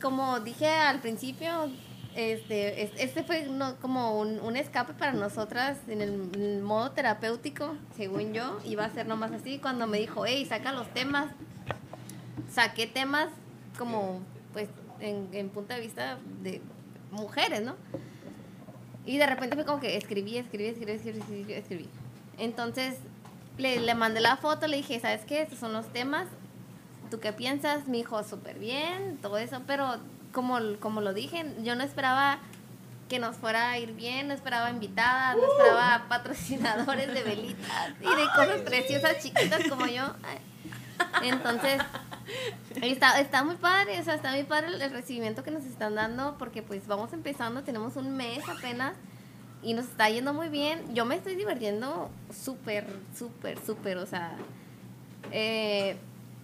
como 0.00 0.40
dije 0.40 0.68
al 0.68 1.00
principio, 1.00 1.68
este, 2.16 2.82
es- 2.84 2.92
este 2.98 3.24
fue 3.24 3.46
no- 3.48 3.74
como 3.80 4.18
un, 4.20 4.38
un 4.40 4.56
escape 4.56 4.92
para 4.94 5.12
nosotras 5.12 5.78
en 5.88 6.00
el, 6.00 6.28
en 6.34 6.42
el 6.42 6.62
modo 6.62 6.92
terapéutico, 6.92 7.74
según 7.96 8.32
yo, 8.32 8.60
iba 8.64 8.84
a 8.84 8.90
ser 8.90 9.06
nomás 9.06 9.32
así. 9.32 9.58
Cuando 9.58 9.86
me 9.86 9.98
dijo, 9.98 10.24
hey, 10.26 10.46
saca 10.48 10.72
los 10.72 10.86
temas, 10.94 11.26
saqué 12.52 12.86
temas 12.86 13.28
como, 13.78 14.20
pues, 14.52 14.68
en, 15.00 15.28
en 15.32 15.48
punto 15.48 15.74
de 15.74 15.80
vista 15.80 16.18
de 16.42 16.60
mujeres, 17.10 17.62
¿no? 17.62 17.74
Y 19.06 19.18
de 19.18 19.26
repente 19.26 19.54
fue 19.54 19.64
como 19.64 19.80
que 19.80 19.96
escribí, 19.96 20.38
escribí, 20.38 20.66
escribí, 20.66 20.92
escribí, 20.92 21.20
escribí. 21.20 21.52
escribí. 21.52 21.88
Entonces 22.38 22.96
le, 23.58 23.80
le 23.80 23.94
mandé 23.94 24.20
la 24.20 24.36
foto, 24.36 24.66
le 24.66 24.78
dije, 24.78 24.98
¿sabes 25.00 25.24
qué? 25.24 25.42
Estos 25.42 25.58
son 25.58 25.72
los 25.72 25.92
temas. 25.92 26.26
¿Tú 27.10 27.20
qué 27.20 27.32
piensas? 27.32 27.86
Me 27.86 27.98
dijo, 27.98 28.22
súper 28.24 28.58
bien, 28.58 29.18
todo 29.20 29.38
eso. 29.38 29.62
Pero 29.66 29.96
como, 30.32 30.58
como 30.80 31.00
lo 31.00 31.14
dije, 31.14 31.44
yo 31.62 31.76
no 31.76 31.84
esperaba 31.84 32.38
que 33.08 33.18
nos 33.18 33.36
fuera 33.36 33.70
a 33.70 33.78
ir 33.78 33.92
bien, 33.92 34.28
no 34.28 34.34
esperaba 34.34 34.70
invitadas, 34.70 35.36
no 35.36 35.42
esperaba 35.44 36.06
patrocinadores 36.08 37.12
de 37.12 37.22
velitas 37.22 37.90
y 38.00 38.04
de 38.04 38.24
cosas 38.34 38.60
preciosas 38.64 39.22
chiquitas 39.22 39.68
como 39.68 39.86
yo. 39.86 40.14
Entonces, 41.22 41.82
está, 42.82 43.20
está 43.20 43.44
muy 43.44 43.56
padre, 43.56 44.00
o 44.00 44.04
sea, 44.04 44.14
está 44.14 44.32
muy 44.32 44.44
padre 44.44 44.68
el, 44.68 44.90
recibimiento 44.90 45.42
que 45.42 45.50
nos 45.50 45.64
están 45.64 45.94
dando 45.94 46.36
porque 46.38 46.62
pues 46.62 46.86
vamos 46.86 47.12
empezando, 47.12 47.62
tenemos 47.62 47.96
un 47.96 48.16
mes 48.16 48.48
apenas 48.48 48.94
y 49.62 49.74
nos 49.74 49.86
está 49.86 50.08
yendo 50.10 50.34
muy 50.34 50.48
bien. 50.48 50.94
Yo 50.94 51.04
me 51.04 51.16
estoy 51.16 51.34
divirtiendo 51.34 52.10
súper, 52.32 52.86
súper, 53.16 53.58
súper, 53.64 53.98
o 53.98 54.06
sea, 54.06 54.36
eh, 55.32 55.96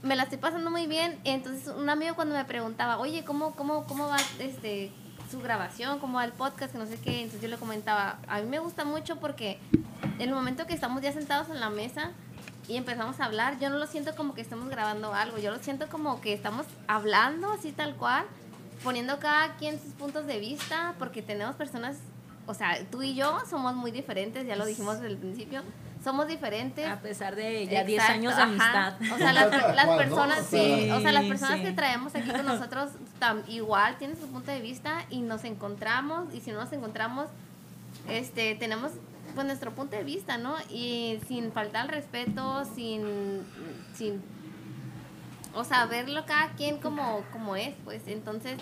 me 0.02 0.16
la 0.16 0.25
estoy 0.25 0.38
pasando 0.38 0.70
muy 0.70 0.87
bien. 0.87 1.18
Entonces 1.25 1.68
un 1.68 1.88
amigo 1.88 2.14
cuando 2.14 2.34
me 2.34 2.44
preguntaba, 2.44 2.99
oye, 2.99 3.25
¿cómo, 3.25 3.54
cómo, 3.54 3.84
cómo 3.84 4.08
va 4.08 4.16
este, 4.38 4.90
su 5.30 5.40
grabación? 5.40 5.99
¿Cómo 5.99 6.16
va 6.16 6.25
el 6.25 6.32
podcast? 6.32 6.72
Que 6.72 6.78
no 6.78 6.87
sé 6.87 6.99
qué. 6.99 7.22
Entonces 7.22 7.42
yo 7.42 7.49
le 7.49 7.56
comentaba, 7.56 8.18
a 8.26 8.40
mí 8.40 8.49
me 8.49 8.58
gusta 8.58 8.84
mucho 8.84 9.16
porque 9.16 9.58
en 10.18 10.28
el 10.28 10.34
momento 10.34 10.66
que 10.66 10.75
estamos 10.75 11.02
ya 11.02 11.12
sentados 11.12 11.49
en 11.50 11.60
la 11.60 11.70
mesa 11.70 12.12
y 12.71 12.77
empezamos 12.77 13.19
a 13.21 13.25
hablar, 13.25 13.59
yo 13.59 13.69
no 13.69 13.79
lo 13.79 13.87
siento 13.87 14.15
como 14.15 14.35
que 14.35 14.41
estamos 14.41 14.69
grabando 14.69 15.12
algo, 15.12 15.39
yo 15.39 15.50
lo 15.50 15.59
siento 15.59 15.89
como 15.89 16.21
que 16.21 16.33
estamos 16.33 16.67
hablando 16.87 17.50
así 17.53 17.73
tal 17.73 17.97
cual, 17.97 18.25
poniendo 18.85 19.19
cada 19.19 19.57
quien 19.57 19.81
sus 19.81 19.93
puntos 19.95 20.27
de 20.27 20.39
vista, 20.39 20.95
porque 20.99 21.21
tenemos 21.21 21.57
personas, 21.57 21.97
o 22.47 22.55
sea, 22.55 22.79
tú 22.91 23.03
y 23.03 23.15
yo 23.15 23.39
somos 23.49 23.75
muy 23.75 23.91
diferentes, 23.91 24.47
ya 24.47 24.55
lo 24.57 24.65
dijimos 24.65 24.95
desde 25.00 25.09
el 25.09 25.19
principio, 25.19 25.62
somos 26.03 26.29
diferentes. 26.29 26.87
A 26.89 26.97
pesar 27.00 27.35
de 27.37 27.67
ya 27.67 27.85
10 27.85 28.00
Exacto, 28.00 28.12
años 28.15 28.37
de 28.37 28.43
ajá. 28.43 28.87
amistad. 28.89 29.15
O 29.15 29.19
sea, 29.19 29.33
las, 29.35 29.50
las 29.77 29.87
personas, 29.99 30.39
O 30.41 30.45
sí, 30.45 30.91
o 30.93 31.00
sea, 31.00 31.12
las 31.12 31.25
personas 31.25 31.59
sí. 31.59 31.62
que 31.65 31.73
traemos 31.73 32.15
aquí 32.15 32.31
con 32.31 32.47
nosotros 32.47 32.91
tam- 33.21 33.43
igual 33.49 33.99
tienen 33.99 34.17
su 34.19 34.27
punto 34.29 34.50
de 34.50 34.61
vista 34.62 35.05
y 35.11 35.21
nos 35.21 35.45
encontramos 35.45 36.33
y 36.35 36.41
si 36.41 36.53
no 36.53 36.61
nos 36.61 36.73
encontramos, 36.73 37.27
este, 38.09 38.55
tenemos 38.55 38.93
pues 39.34 39.46
nuestro 39.46 39.75
punto 39.75 39.96
de 39.96 40.04
vista, 40.04 40.38
¿no? 40.38 40.54
Y 40.70 41.18
sin 41.28 41.52
faltar 41.52 41.82
al 41.82 41.88
respeto, 41.88 42.64
sin, 42.75 43.42
sin, 43.94 44.20
o 45.54 45.64
sea, 45.64 45.87
verlo 45.87 46.25
cada 46.26 46.50
quien 46.52 46.78
como, 46.78 47.25
como 47.32 47.56
es, 47.56 47.75
pues, 47.84 48.02
entonces, 48.06 48.58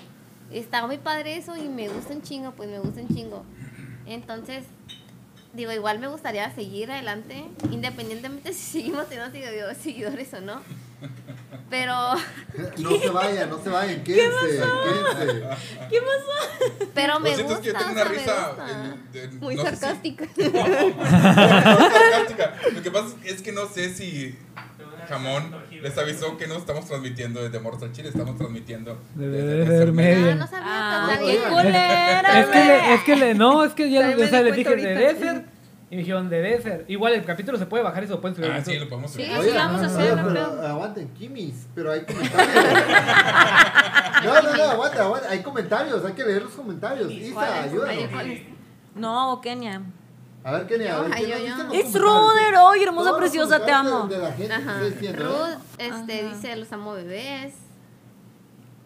está 0.51 0.87
muy 0.87 0.99
padre 0.99 1.37
eso 1.37 1.57
y 1.57 1.69
me 1.69 1.89
gusta 1.89 2.15
un 2.15 2.23
chingo, 2.23 2.53
pues 2.53 2.69
me 2.71 2.79
gusta 2.79 3.01
un 3.01 3.09
chingo. 3.09 3.45
Entonces, 4.07 4.65
digo, 5.53 5.73
igual 5.73 5.99
me 5.99 6.09
gustaría 6.09 6.51
seguir 6.55 6.91
adelante, 6.91 7.45
independientemente 7.71 8.53
si 8.55 8.81
seguimos 8.81 9.09
teniendo 9.09 9.33
seguido- 9.33 9.75
seguidores 9.75 10.33
o 10.35 10.41
no. 10.41 10.61
Pero, 11.71 11.95
No 12.79 12.99
se 12.99 13.11
vayan, 13.11 13.51
no 13.51 13.63
se 13.63 13.69
vayan, 13.69 14.03
quédense, 14.03 14.47
quédense. 14.47 15.43
¿Qué 15.91 15.99
pasó? 16.01 16.87
pero 16.95 17.21
me 17.21 17.31
Lo 17.31 17.37
siento, 17.37 17.55
gusta. 17.57 17.69
es 17.69 17.75
que 17.75 17.79
yo 17.79 17.79
tengo 17.79 17.93
una 17.93 18.05
risa. 18.05 18.53
Muy 19.41 19.55
no 19.55 19.65
sé 19.65 19.71
si- 19.71 19.77
sarcástica. 19.77 20.25
No, 20.39 21.79
no, 21.79 21.91
sarcástica. 21.91 22.55
Lo 22.75 22.83
que 22.83 22.91
pasa 22.91 23.09
es 23.25 23.43
que 23.43 23.53
no 23.53 23.67
sé 23.67 23.91
si 23.95 24.35
Jamón 25.09 25.55
les 25.83 25.97
avisó 25.99 26.37
que 26.39 26.47
no 26.47 26.57
estamos 26.57 26.87
transmitiendo 26.87 27.43
desde 27.43 27.61
Morros 27.61 27.83
al 27.83 27.93
Chile, 27.93 28.09
estamos 28.09 28.37
transmitiendo 28.37 28.99
Desde 29.15 29.87
Media. 29.93 29.93
Media. 29.93 30.33
Ah, 30.33 30.35
no 30.37 30.47
sabía, 30.47 30.67
Ah, 30.71 31.19
qué 31.19 31.25
bien. 31.27 31.43
culera, 31.51 32.41
Es 32.41 32.47
que, 32.47 32.65
le, 32.65 32.79
güey. 32.79 32.93
es 32.95 33.01
que 33.05 33.17
le, 33.17 33.35
no, 33.35 33.65
es 33.65 33.73
que 33.75 33.91
ya 33.91 34.09
o 34.19 34.27
sea, 34.27 34.43
les 34.43 34.57
dije 34.57 35.45
y 35.91 35.95
me 35.97 36.03
dijeron 36.03 36.29
de 36.29 36.41
Desert. 36.43 36.89
Igual 36.91 37.15
el 37.15 37.25
capítulo 37.25 37.57
se 37.59 37.67
puede 37.67 37.83
bajar 37.83 38.05
y 38.05 38.07
se 38.07 38.13
lo 38.13 38.21
pueden 38.21 38.37
subir. 38.37 38.51
a 38.51 38.57
Ah, 38.57 38.65
sí, 38.65 38.79
lo 38.79 38.89
podemos 38.89 39.11
Sí, 39.11 39.25
subir. 39.25 39.43
sí, 39.51 39.57
vamos 39.57 39.83
a 39.83 39.87
hacer, 39.87 40.17
no 40.17 40.29
pero 40.29 40.31
creo. 40.53 40.67
aguanten, 40.69 41.09
Kimis, 41.15 41.67
pero 41.75 41.93
hay 41.93 42.03
comentarios. 42.05 42.65
no, 44.25 44.43
no, 44.43 44.57
no, 44.57 44.63
aguanta, 44.65 45.03
aguanta, 45.03 45.31
hay 45.31 45.43
comentarios, 45.43 46.05
hay 46.05 46.13
que 46.13 46.25
leer 46.25 46.43
los 46.43 46.53
comentarios. 46.53 47.11
Isa, 47.11 47.63
ayúdanos. 47.63 48.05
No, 48.95 49.41
Kenia. 49.43 49.81
A 50.45 50.53
ver, 50.53 50.67
Kenia, 50.67 50.97
a 50.97 51.01
ver, 51.03 51.11
Yo, 51.11 51.17
¿qué 51.17 51.29
yo, 51.49 51.57
comentarios? 51.57 51.95
Ruder, 51.95 52.55
oye, 52.63 52.85
hermosa, 52.85 53.09
Todos 53.11 53.21
preciosa, 53.21 53.65
te 53.65 53.71
amo. 53.73 54.07
De, 54.07 54.17
de 54.17 54.23
la 54.23 54.33
gente 54.33 54.55
Ajá. 54.55 54.85
diciendo, 54.85 55.23
¿eh? 55.23 55.27
Ruth 55.55 55.63
este, 55.79 56.21
Ajá. 56.27 56.35
dice, 56.35 56.57
los 56.57 56.73
amo 56.73 56.93
bebés. 56.95 57.55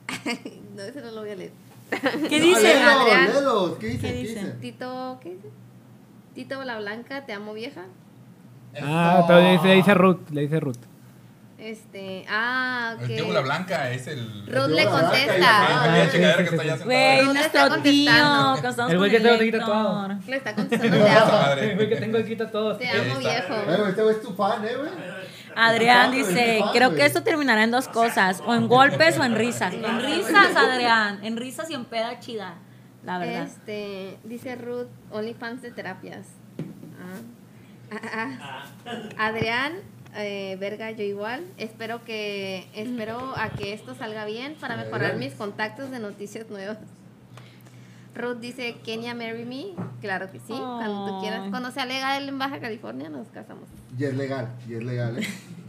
no, 0.76 0.82
ese 0.82 1.00
no 1.00 1.10
lo 1.12 1.20
voy 1.22 1.30
a 1.30 1.36
leer. 1.36 1.52
¿Qué 2.28 2.38
No, 2.40 2.46
dice? 2.46 2.62
léelos, 2.62 2.84
Adrián? 3.00 3.32
léelos, 3.32 3.72
¿qué 3.78 3.86
dicen? 3.88 4.00
¿Qué 4.12 4.22
¿Qué 4.22 4.28
dice? 4.28 4.46
Tito, 4.60 5.18
¿qué 5.22 5.30
dice? 5.34 5.48
Tito 6.34 6.62
la 6.64 6.78
Blanca, 6.78 7.24
te 7.26 7.32
amo 7.32 7.52
vieja. 7.52 7.82
Ah, 8.80 9.24
pero 9.26 9.40
le 9.40 9.52
dice, 9.52 9.68
le 9.68 9.74
dice 9.74 9.94
Ruth, 9.94 10.30
le 10.30 10.40
dice 10.42 10.60
Ruth. 10.60 10.78
Este, 11.58 12.24
ah, 12.28 12.96
ok. 12.96 13.02
El 13.02 13.16
tío 13.16 13.32
La 13.32 13.40
Blanca 13.40 13.90
es 13.90 14.08
el. 14.08 14.46
Ruth 14.46 14.68
le 14.68 14.84
contesta. 14.84 15.36
Ah. 15.42 16.08
Güey, 16.84 17.24
nuestro 17.24 17.82
tío. 17.82 18.12
El 18.88 18.98
güey 18.98 19.10
que 19.10 19.20
tengo 19.20 19.34
aquí 19.36 19.52
tatuado. 19.52 20.08
Le 20.26 20.36
está 20.36 20.54
contestando, 20.56 21.04
te 21.04 21.10
amo. 21.10 21.52
El 21.60 21.74
güey 21.76 21.88
que 21.88 21.96
tengo 21.96 22.18
aquí 22.18 22.36
todos. 22.36 22.78
Te 22.78 22.88
amo 22.88 23.18
viejo. 23.18 23.54
Güey, 23.64 23.90
este 23.90 24.02
güey 24.02 24.16
es 24.16 24.22
tu 24.22 24.32
fan, 24.34 24.64
¿eh, 24.64 24.74
güey? 24.76 24.90
Adrián 25.54 26.10
dice, 26.10 26.64
creo 26.72 26.94
que 26.94 27.04
esto 27.04 27.22
terminará 27.22 27.62
en 27.62 27.70
dos 27.70 27.86
cosas, 27.86 28.42
o 28.46 28.54
en 28.54 28.66
golpes 28.68 29.18
o 29.18 29.24
en 29.24 29.36
risas. 29.36 29.72
En 29.74 30.00
risas, 30.00 30.56
Adrián, 30.56 31.20
en 31.22 31.36
risas 31.36 31.70
y 31.70 31.74
en 31.74 31.84
peda 31.84 32.18
chida, 32.18 32.54
la 33.04 33.18
verdad. 33.18 33.44
Este, 33.44 34.18
dice 34.24 34.56
Ruth, 34.56 34.88
OnlyFans 35.10 35.62
de 35.62 35.70
terapias. 35.70 36.26
Ah. 37.00 37.98
Ah, 38.14 38.64
ah. 38.86 39.28
Adrián, 39.28 39.74
eh, 40.14 40.56
verga, 40.58 40.90
yo 40.90 41.04
igual. 41.04 41.44
Espero 41.58 42.04
que, 42.04 42.68
espero 42.74 43.34
a 43.36 43.50
que 43.50 43.72
esto 43.72 43.94
salga 43.94 44.24
bien 44.24 44.56
para 44.60 44.76
mejorar 44.76 45.16
mis 45.16 45.34
contactos 45.34 45.90
de 45.90 45.98
noticias 45.98 46.48
nuevas. 46.48 46.78
Ruth 48.14 48.38
dice, 48.38 48.76
Kenia, 48.84 49.14
marry 49.14 49.44
me. 49.44 49.74
Claro 50.00 50.30
que 50.30 50.38
sí, 50.38 50.52
cuando 50.52 51.06
tú 51.06 51.20
quieras. 51.20 51.48
Cuando 51.50 51.70
sea 51.70 51.86
legal 51.86 52.28
en 52.28 52.38
Baja 52.38 52.60
California, 52.60 53.08
nos 53.08 53.28
casamos. 53.28 53.68
Y 53.98 54.04
es 54.04 54.14
legal, 54.14 54.48
y 54.68 54.74
es 54.74 54.84
legal, 54.84 55.18
¿eh? 55.18 55.26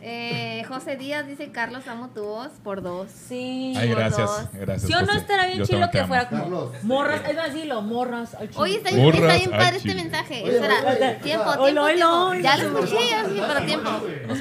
Eh, 0.00 0.64
José 0.68 0.96
Díaz 0.96 1.26
dice, 1.26 1.50
Carlos, 1.50 1.86
amo 1.88 2.08
tu 2.08 2.22
voz 2.24 2.50
por 2.62 2.82
dos. 2.82 3.10
Sí. 3.10 3.74
Ay, 3.76 3.88
por 3.88 3.98
gracias. 3.98 4.26
dos. 4.26 4.48
Gracias. 4.52 4.82
¿Sí 4.86 4.94
o 4.94 5.00
no 5.00 5.06
José. 5.06 5.18
estará 5.18 5.46
bien 5.46 5.58
Yo 5.58 5.66
chilo 5.66 5.90
que 5.90 6.04
fuera 6.04 6.28
como 6.28 6.42
Carlos. 6.42 6.84
morras? 6.84 7.20
Es 7.28 7.36
más, 7.36 7.52
dilo, 7.54 7.82
morras 7.82 8.34
al 8.34 8.48
chile. 8.48 8.60
Oye, 8.62 8.76
está 8.76 8.90
bien, 8.90 9.02
Burras 9.04 9.20
está 9.22 9.34
bien 9.36 9.52
al 9.52 9.58
padre 9.60 9.76
este 9.76 9.88
chile. 9.90 10.02
mensaje. 10.02 10.42
Oye, 10.44 10.54
Espera, 10.54 10.74
oye, 10.86 10.96
tiempo, 10.98 11.22
tiempo, 11.22 11.50
Oilo, 11.62 11.84
oilo, 11.84 12.30
tiempo. 12.30 12.42
Ya 12.48 12.56
lo 12.56 12.78
escuché, 12.80 13.08
ya 13.10 13.24
sí, 13.24 13.42
pero 13.46 13.66
tiempo. 13.66 13.90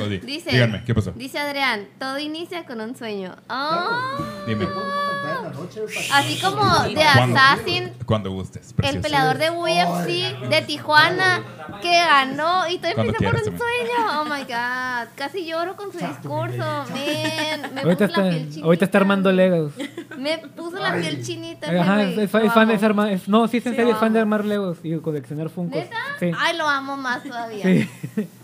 Di- 0.09 0.17
Dice, 0.19 0.51
Díganme, 0.51 0.83
¿qué 0.83 0.93
pasó? 0.95 1.11
Dice 1.11 1.39
Adrián, 1.39 1.87
todo 1.99 2.19
inicia 2.19 2.65
con 2.65 2.79
un 2.81 2.95
sueño. 2.95 3.35
Ah, 3.49 4.17
Dime. 4.47 4.65
¿Te 4.65 4.71
puedo 4.71 4.85
cantar 4.85 5.37
en 5.37 5.43
la 5.43 5.49
noche, 5.51 5.81
güey, 5.81 5.95
para- 6.07 6.17
así 6.19 6.39
como 6.41 6.79
de. 6.89 7.03
Assassin, 7.03 7.93
Cuando 8.05 8.31
gustes. 8.31 8.69
el 8.69 8.75
preciosa. 8.75 9.01
peleador 9.01 9.37
de 9.37 9.49
UFC 9.51 10.47
de 10.49 10.61
Tijuana 10.61 11.43
que 11.81 11.89
ganó 11.91 12.67
y 12.69 12.77
todo 12.77 12.93
Cuando 12.95 13.13
empieza 13.13 13.33
por 13.33 13.41
un 13.51 13.57
sueño. 13.57 14.21
Oh 14.21 14.25
my 14.25 14.41
god, 14.43 15.09
casi 15.15 15.45
lloro 15.45 15.75
con 15.75 15.91
su 15.91 15.97
discurso. 15.99 16.57
Man, 16.57 17.73
me 17.73 17.81
Ahorita 17.81 18.07
puso 18.07 18.21
la 18.21 18.27
está, 18.27 18.29
piel 18.29 18.49
chinita. 18.49 18.65
ahorita 18.65 18.85
está 18.85 18.97
armando 18.97 19.31
Legos. 19.31 19.71
Me 20.17 20.37
puso 20.39 20.77
la 20.79 20.95
piel 20.95 21.23
chinita. 21.23 21.67
Ajá, 21.81 22.03
es, 22.03 22.29
fan- 22.31 22.41
Lo 22.43 22.47
es 22.47 22.53
fan, 22.53 22.63
amo. 22.63 22.71
es 22.73 22.83
arma- 22.83 23.11
es- 23.11 23.27
no, 23.27 23.47
sí 23.47 23.57
es 23.57 23.65
en 23.65 23.73
Sí, 23.73 23.77
serio, 23.77 23.93
es 23.93 23.99
fan 23.99 24.13
de 24.13 24.19
armar 24.19 24.45
Legos 24.45 24.77
y 24.83 24.97
coleccionar 24.99 25.49
Funkos. 25.49 25.77
¿Neta? 25.83 25.95
Sí. 26.19 26.31
Ay, 26.37 26.57
lo 26.57 26.67
amo 26.67 26.97
más 26.97 27.23
todavía. 27.23 27.63
Sí. 27.63 27.89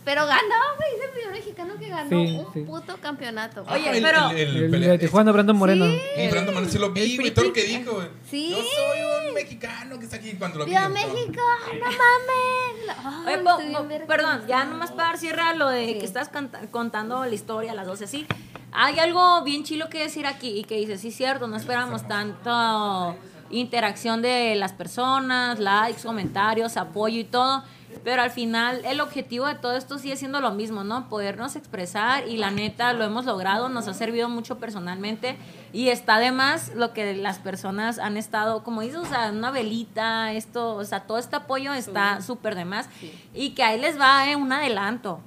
Pero 0.04 0.26
ganó, 0.26 0.42
güey, 0.78 0.90
es 0.98 1.06
el 1.06 1.10
primer 1.12 1.32
mexicano 1.32 1.74
que 1.80 1.88
ganó 1.90 2.10
Sí, 2.10 2.16
un 2.46 2.54
sí. 2.54 2.60
puto 2.62 2.98
campeonato. 3.02 3.64
Ah, 3.68 3.74
Oye, 3.76 3.98
el- 3.98 4.04
pero- 4.04 4.30
El, 4.32 4.38
el, 4.58 4.74
El 4.76 4.82
de 4.82 4.98
Tijuana, 5.00 5.32
Brandon 5.32 5.56
Moreno. 5.56 5.86
Y 5.86 6.28
Brandon 6.30 6.54
Moreno 6.56 6.72
sí 6.72 6.80
lo 6.80 6.92
vi, 6.92 7.18
güey, 7.18 7.32
todo 7.32 7.46
lo 7.46 7.54
que 7.54 7.64
dijo. 7.64 7.94
güey. 7.94 8.08
Sí. 8.30 8.50
Yo 8.52 8.58
soy 8.58 9.28
un 9.28 9.34
mexicano 9.36 9.98
que 10.00 10.06
está 10.06 10.18
aquí 10.18 10.32
cuando 10.34 10.60
lo 10.60 10.66
vi. 10.66 10.72
¡Viva. 10.72 10.90
México! 10.90 11.42
¡No 11.80 11.86
mames! 11.86 12.98
Ay, 13.26 13.36
Oye, 13.36 13.44
po- 13.44 13.50
estoy 13.52 13.66
bien 13.68 13.78
po- 13.82 13.88
verga. 13.88 14.08
perdón, 14.08 14.42
ya 14.48 14.64
nomás 14.66 14.92
para 14.92 15.10
dar 15.10 15.18
cierre 15.18 15.42
a 15.42 15.54
lo 15.54 15.68
de 15.70 15.86
Sí. 15.88 16.00
que 16.00 16.06
estás 16.06 16.30
contando 16.72 17.26
la 17.26 17.34
historia, 17.36 17.74
las 17.74 17.86
dos 17.86 18.02
así. 18.02 18.26
Hay 18.72 18.98
algo 19.00 19.44
bien 19.44 19.64
chilo 19.64 19.90
que 19.90 20.00
decir 20.00 20.26
aquí 20.26 20.50
y 20.60 20.64
que 20.64 20.76
dice, 20.76 20.98
sí, 20.98 21.12
cierto, 21.12 21.48
no 21.48 21.58
esperamos 21.58 22.08
tanto 22.08 23.16
interacción 23.50 24.22
de 24.22 24.56
las 24.56 24.72
personas, 24.72 25.60
likes, 25.60 26.02
comentarios, 26.04 26.78
apoyo 26.78 27.20
y 27.20 27.26
todo. 27.26 27.64
Pero 28.04 28.22
al 28.22 28.32
final 28.32 28.84
el 28.86 29.02
objetivo 29.02 29.46
de 29.46 29.56
todo 29.56 29.76
esto 29.76 29.98
sigue 29.98 30.16
siendo 30.16 30.42
lo 30.42 30.52
mismo, 30.52 30.84
¿no? 30.84 31.10
Podernos 31.10 31.56
expresar 31.56 32.28
y 32.28 32.38
la 32.38 32.52
neta 32.52 32.94
lo 32.94 33.04
hemos 33.04 33.26
logrado, 33.26 33.70
nos 33.70 33.88
ha 33.88 33.94
servido 33.94 34.30
mucho 34.30 34.58
personalmente 34.58 35.38
y 35.74 35.90
está 35.90 36.16
además 36.16 36.72
lo 36.76 36.94
que 36.94 37.16
las 37.16 37.40
personas 37.40 38.00
han 38.00 38.18
estado, 38.18 38.64
como 38.64 38.82
dices, 38.82 38.98
o 38.98 39.06
sea, 39.06 39.32
una 39.32 39.52
velita, 39.52 40.34
esto, 40.34 40.76
o 40.76 40.84
sea, 40.84 41.02
todo 41.02 41.18
este 41.18 41.36
apoyo 41.36 41.74
está 41.74 42.22
súper 42.22 42.56
de 42.56 42.66
más 42.66 42.90
y 43.34 43.52
que 43.52 43.64
ahí 43.64 43.80
les 43.80 44.00
va 44.00 44.30
eh, 44.30 44.36
un 44.36 44.52
adelanto. 44.52 45.20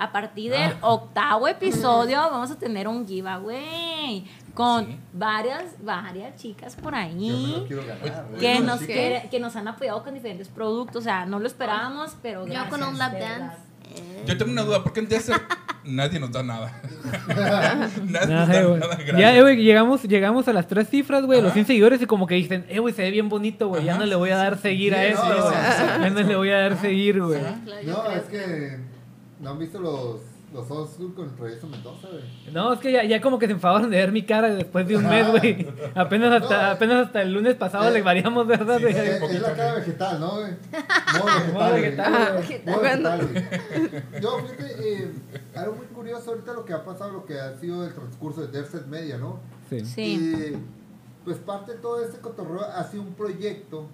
A 0.00 0.12
partir 0.12 0.52
del 0.52 0.76
octavo 0.80 1.48
episodio 1.48 2.18
vamos 2.18 2.52
a 2.52 2.56
tener 2.56 2.86
un 2.86 3.04
giveaway 3.04 4.24
con 4.58 4.86
Sí. 4.86 4.98
varias, 5.12 5.64
varias 5.84 6.34
chicas 6.34 6.74
por 6.74 6.92
Yo 6.92 6.98
me 6.98 6.98
ahí 6.98 7.68
ganar, 7.86 8.26
que 8.40 8.46
Bueno, 8.54 8.66
nos, 8.66 8.80
quiere- 8.80 9.28
que 9.30 9.38
nos 9.38 9.54
han 9.54 9.68
apoyado 9.68 10.02
con 10.02 10.14
diferentes 10.14 10.48
productos. 10.48 10.96
O 10.96 11.00
sea, 11.04 11.26
no 11.26 11.38
lo 11.38 11.46
esperábamos, 11.46 12.16
pero 12.20 12.40
Yo 12.44 12.52
gracias, 12.54 12.70
con 12.70 12.82
un 12.82 12.98
lap 12.98 13.12
dance. 13.12 13.56
Yo 14.26 14.36
tengo 14.36 14.50
una 14.50 14.62
duda, 14.62 14.82
¿por 14.82 14.92
qué 14.92 14.98
en 15.00 15.08
Desert 15.08 15.40
nadie 15.84 16.18
nos 16.18 16.32
da 16.32 16.42
nada? 16.42 16.72
nadie 18.04 18.34
nos 18.34 18.48
da 18.48 18.62
güey. 18.64 18.80
nada 18.80 18.98
Ya, 19.18 19.36
eh, 19.36 19.42
güey, 19.42 19.56
llegamos, 19.62 20.02
llegamos 20.02 20.48
a 20.48 20.52
las 20.52 20.66
tres 20.66 20.88
cifras, 20.88 21.24
güey, 21.24 21.38
los 21.40 21.48
Ajá. 21.50 21.54
100 21.54 21.66
seguidores 21.66 22.02
y 22.02 22.06
como 22.06 22.26
que 22.26 22.34
dicen, 22.34 22.66
eh, 22.68 22.80
güey, 22.80 22.92
se 22.92 23.02
ve 23.02 23.10
bien 23.12 23.28
bonito, 23.28 23.68
güey, 23.68 23.84
ya 23.84 23.96
no 23.96 24.04
le 24.06 24.14
voy 24.16 24.30
a 24.30 24.36
dar 24.36 24.58
seguir 24.58 24.92
a 24.94 25.02
Sí, 25.02 25.12
güey. 25.14 25.38
sí, 25.38 25.84
Ya 26.02 26.10
no 26.10 26.20
le 26.20 26.36
voy 26.36 26.50
a 26.50 26.58
dar 26.58 26.80
seguir, 26.80 27.22
güey. 27.22 27.40
No, 27.86 28.10
es 28.10 28.22
que 28.24 28.78
no 29.40 29.50
han 29.50 29.58
visto 29.60 29.78
los, 29.78 30.20
los 30.52 30.70
old 30.70 30.88
school 30.90 31.14
con 31.14 31.26
el 31.26 31.34
proyecto 31.34 31.66
Mendoza, 31.66 32.08
güey. 32.08 32.22
No, 32.54 32.72
es 32.72 32.80
que 32.80 32.90
ya, 32.92 33.04
ya 33.04 33.20
como 33.20 33.38
que 33.38 33.46
se 33.46 33.52
enfadaron 33.52 33.90
de 33.90 33.98
ver 33.98 34.12
mi 34.12 34.22
cara 34.22 34.48
después 34.54 34.86
de 34.88 34.96
un 34.96 35.06
mes, 35.08 35.28
güey. 35.30 35.68
Apenas 35.94 36.42
hasta, 36.42 36.62
No. 36.68 36.70
apenas 36.72 37.06
hasta 37.06 37.22
el 37.22 37.32
lunes 37.32 37.54
pasado 37.56 37.88
Eh. 37.88 37.92
le 37.92 38.02
variamos, 38.02 38.46
¿verdad? 38.46 38.78
Sí, 38.78 38.84
güey? 38.84 38.96
Es, 38.96 39.40
la 39.42 39.54
cara 39.54 39.74
vegetal, 39.74 40.20
¿no, 40.20 40.30
güey? 40.40 40.52
Modo 41.18 41.52
Modo 41.52 41.72
vegetal. 41.74 42.44
Modo 42.66 42.80
vegetal, 42.80 43.28
güey. 43.30 44.22
Yo, 44.22 44.38
fíjate, 44.38 45.02
eh, 45.02 45.12
algo 45.54 45.74
muy 45.76 45.86
curioso 45.86 46.30
ahorita 46.30 46.52
lo 46.54 46.64
que 46.64 46.72
ha 46.72 46.84
pasado, 46.84 47.12
lo 47.12 47.24
que 47.26 47.38
ha 47.38 47.54
sido 47.58 47.84
el 47.86 47.92
transcurso 47.94 48.40
de 48.46 48.48
Derset 48.48 48.86
Media, 48.86 49.18
¿no? 49.18 49.40
Sí. 49.68 49.80
Sí. 49.84 50.02
Y 50.54 50.56
pues 51.24 51.36
parte 51.38 51.72
de 51.72 51.78
todo 51.78 52.02
este 52.02 52.18
cotorreo 52.20 52.62
ha 52.64 52.84
sido 52.84 53.02
un 53.02 53.12
proyecto 53.12 53.86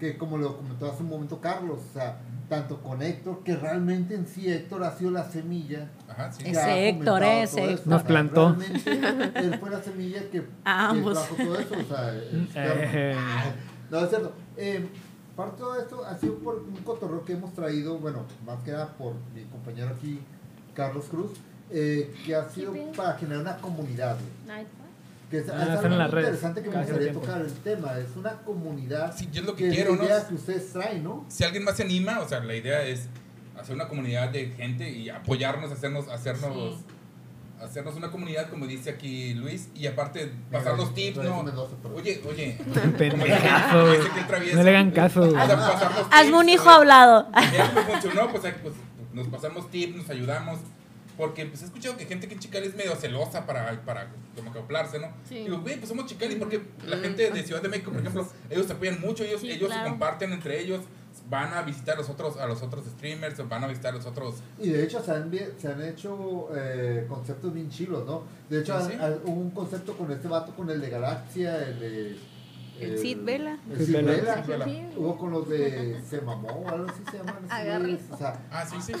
que 0.00 0.16
como 0.16 0.38
lo 0.38 0.56
comentó 0.56 0.90
hace 0.90 1.02
un 1.02 1.10
momento 1.10 1.40
Carlos, 1.40 1.78
o 1.90 1.92
sea, 1.92 2.18
tanto 2.48 2.82
con 2.82 3.00
Héctor, 3.02 3.44
que 3.44 3.54
realmente 3.54 4.14
en 4.14 4.26
sí 4.26 4.50
Héctor 4.50 4.82
ha 4.82 4.90
sido 4.96 5.10
la 5.12 5.30
semilla. 5.30 5.88
Ajá, 6.08 6.32
sí. 6.32 6.42
Ese 6.46 6.88
Héctor, 6.88 7.22
ese 7.22 7.72
Héctor. 7.72 7.86
Nos 7.86 7.96
o 7.96 7.98
sea, 7.98 8.08
plantó. 8.08 8.56
Él 9.36 9.58
fue 9.60 9.70
la 9.70 9.82
semilla 9.82 10.20
que, 10.30 10.38
A 10.64 10.90
que 10.92 10.98
ambos. 10.98 11.12
trajo 11.12 11.34
todo 11.36 11.58
eso, 11.60 11.74
o 11.78 11.84
sea, 11.84 12.08
el 12.08 12.42
esperma. 12.44 12.82
Eh. 12.92 13.14
No, 13.90 13.98
es 14.00 14.08
cierto. 14.08 14.32
Eh, 14.56 14.88
parte 15.36 15.52
de 15.56 15.58
todo 15.60 15.80
esto 15.80 16.04
ha 16.04 16.16
sido 16.18 16.34
por 16.38 16.56
un 16.56 16.76
cotorreo 16.82 17.24
que 17.24 17.34
hemos 17.34 17.52
traído, 17.52 17.98
bueno, 17.98 18.24
más 18.44 18.62
que 18.62 18.72
nada 18.72 18.88
por 18.96 19.14
mi 19.34 19.44
compañero 19.44 19.90
aquí, 19.90 20.18
Carlos 20.74 21.04
Cruz, 21.10 21.32
eh, 21.70 22.12
que 22.26 22.34
ha 22.34 22.48
sido 22.48 22.72
para 22.96 23.14
generar 23.18 23.42
una 23.42 23.56
comunidad. 23.58 24.16
güey. 24.16 24.66
Que 25.30 25.38
es, 25.38 25.48
Ah, 25.48 25.62
es 25.62 25.68
algo 25.70 25.86
en 25.86 25.98
las 25.98 26.10
redes, 26.10 26.26
interesante 26.28 26.62
que 26.62 26.68
me 26.70 26.76
gustaría 26.76 27.00
tiempo. 27.02 27.20
tocar 27.20 27.40
el 27.40 27.52
tema. 27.52 27.98
Es 27.98 28.16
una 28.16 28.32
comunidad 28.38 29.16
Sí, 29.16 29.28
yo 29.32 29.42
es 29.42 29.46
lo 29.46 29.54
que 29.54 29.68
que 29.68 29.74
quiero, 29.76 29.92
es 29.92 29.98
¿no? 29.98 30.02
la 30.04 30.08
idea 30.16 30.28
que 30.28 30.34
ustedes 30.34 30.72
traen, 30.72 31.04
¿no? 31.04 31.24
Si 31.28 31.44
alguien 31.44 31.62
más 31.64 31.76
se 31.76 31.84
anima, 31.84 32.18
o 32.20 32.28
sea, 32.28 32.40
la 32.40 32.54
idea 32.56 32.82
es 32.84 33.06
hacer 33.58 33.74
una 33.76 33.86
comunidad 33.88 34.30
de 34.30 34.48
gente 34.56 34.90
y 34.90 35.08
apoyarnos, 35.08 35.70
hacernos, 35.70 36.08
hacernos, 36.08 36.52
Sí. 36.80 36.84
hacernos 37.62 37.94
una 37.94 38.10
comunidad, 38.10 38.48
como 38.50 38.66
dice 38.66 38.90
aquí 38.90 39.34
Luis, 39.34 39.68
y 39.74 39.86
aparte 39.86 40.32
pasar 40.50 40.76
los 40.76 40.94
tips, 40.94 41.18
¿no? 41.18 41.44
Oye, 41.94 42.22
oye. 42.28 42.58
Pendejazo, 42.98 43.84
No 44.54 44.62
le 44.64 44.70
hagan 44.70 44.90
caso, 44.90 45.20
o 45.22 45.30
güey. 45.30 45.46
sea, 45.46 45.56
pasar 45.56 45.92
los 45.94 46.06
Hazme 46.10 46.24
tips, 46.30 46.38
un 46.40 46.48
hijo 46.48 46.68
hablado. 46.70 47.28
Ya 47.52 47.66
funcionó, 47.66 48.30
pues, 48.32 48.54
pues, 48.62 48.74
nos 49.12 49.28
pasamos 49.28 49.70
tips, 49.70 49.94
nos 49.96 50.10
ayudamos. 50.10 50.58
Porque 51.20 51.44
pues 51.44 51.60
he 51.60 51.66
escuchado 51.66 51.98
que 51.98 52.06
gente 52.06 52.26
que 52.28 52.32
en 52.34 52.40
Chicali 52.40 52.66
es 52.66 52.74
medio 52.74 52.96
celosa 52.96 53.44
para, 53.44 53.78
para 53.84 54.08
como 54.34 54.50
acoplarse, 54.50 54.98
¿no? 54.98 55.08
Sí. 55.28 55.40
Digo, 55.40 55.60
güey, 55.60 55.76
pues 55.76 55.88
somos 55.90 56.06
Chicali 56.06 56.36
porque 56.36 56.62
la 56.86 56.96
gente 56.96 57.30
de 57.30 57.42
Ciudad 57.42 57.60
de 57.60 57.68
México, 57.68 57.90
por 57.92 58.00
ejemplo, 58.00 58.26
ellos 58.48 58.66
se 58.66 58.72
apoyan 58.72 58.98
mucho, 59.02 59.22
ellos, 59.22 59.42
Sí, 59.42 59.50
ellos 59.50 59.68
claro. 59.68 59.84
se 59.84 59.90
comparten 59.90 60.32
entre 60.32 60.58
ellos, 60.62 60.80
van 61.28 61.52
a 61.52 61.60
visitar 61.60 61.96
a 61.96 61.98
los 61.98 62.08
otros, 62.08 62.38
a 62.38 62.46
los 62.46 62.62
otros 62.62 62.86
streamers, 62.86 63.46
van 63.48 63.62
a 63.64 63.66
visitar 63.66 63.92
a 63.92 63.96
los 63.98 64.06
otros. 64.06 64.36
Y 64.58 64.70
de 64.70 64.82
hecho 64.82 65.02
se 65.02 65.10
han, 65.10 65.30
se 65.58 65.68
han 65.68 65.82
hecho 65.84 66.48
eh, 66.56 67.04
conceptos 67.06 67.52
bien 67.52 67.68
chilos, 67.68 68.06
¿no? 68.06 68.22
De 68.48 68.60
hecho, 68.60 68.80
Sí, 68.80 68.86
sí. 68.88 68.92
han- 68.94 69.02
han- 69.04 69.20
hubo 69.24 69.40
un 69.42 69.50
concepto 69.50 69.92
con 69.98 70.10
este 70.10 70.26
vato, 70.26 70.54
con 70.56 70.70
el 70.70 70.80
de 70.80 70.88
Galaxia, 70.88 71.68
el 71.68 71.78
de... 71.80 72.16
El 72.80 72.98
Cid 72.98 73.18
Vela. 73.24 73.58
El 73.70 73.76
Cid 73.78 73.96
Cid 73.96 74.06
Vela. 74.06 74.44
Hubo 74.96 75.18
con 75.18 75.32
los 75.32 75.46
de 75.50 76.00
Se 76.08 76.22
Mamó 76.22 76.48
o 76.48 76.68
algo 76.70 76.86
así 76.88 77.02
se 77.10 77.18
güeyes, 77.78 78.00
O 78.10 78.16
sea, 78.16 78.40
Ah, 78.50 78.64
sí, 78.64 78.76
sí. 78.80 78.92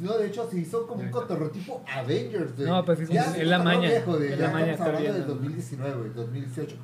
No, 0.00 0.18
de 0.18 0.26
hecho 0.28 0.48
se 0.50 0.58
hizo 0.58 0.86
como 0.86 1.02
un 1.02 1.10
cotorreo 1.10 1.50
tipo 1.50 1.82
Avengers. 1.92 2.56
De, 2.56 2.66
No, 2.66 2.84
pues 2.84 3.00
es- 3.00 3.08
ya 3.08 3.34
es 3.36 3.46
la 3.46 3.58
maña, 3.62 3.88
Viejo, 3.88 4.16
de, 4.18 4.32
es 4.32 4.38
ya 4.38 4.46
la 4.48 4.52
maña 4.52 4.72
estamos 4.72 4.94
hablando 4.94 5.08
estar 5.08 5.14
del 5.14 5.24
viendo. 5.26 5.34
2019, 5.34 5.96
güey, 5.96 6.10
2018. 6.14 6.76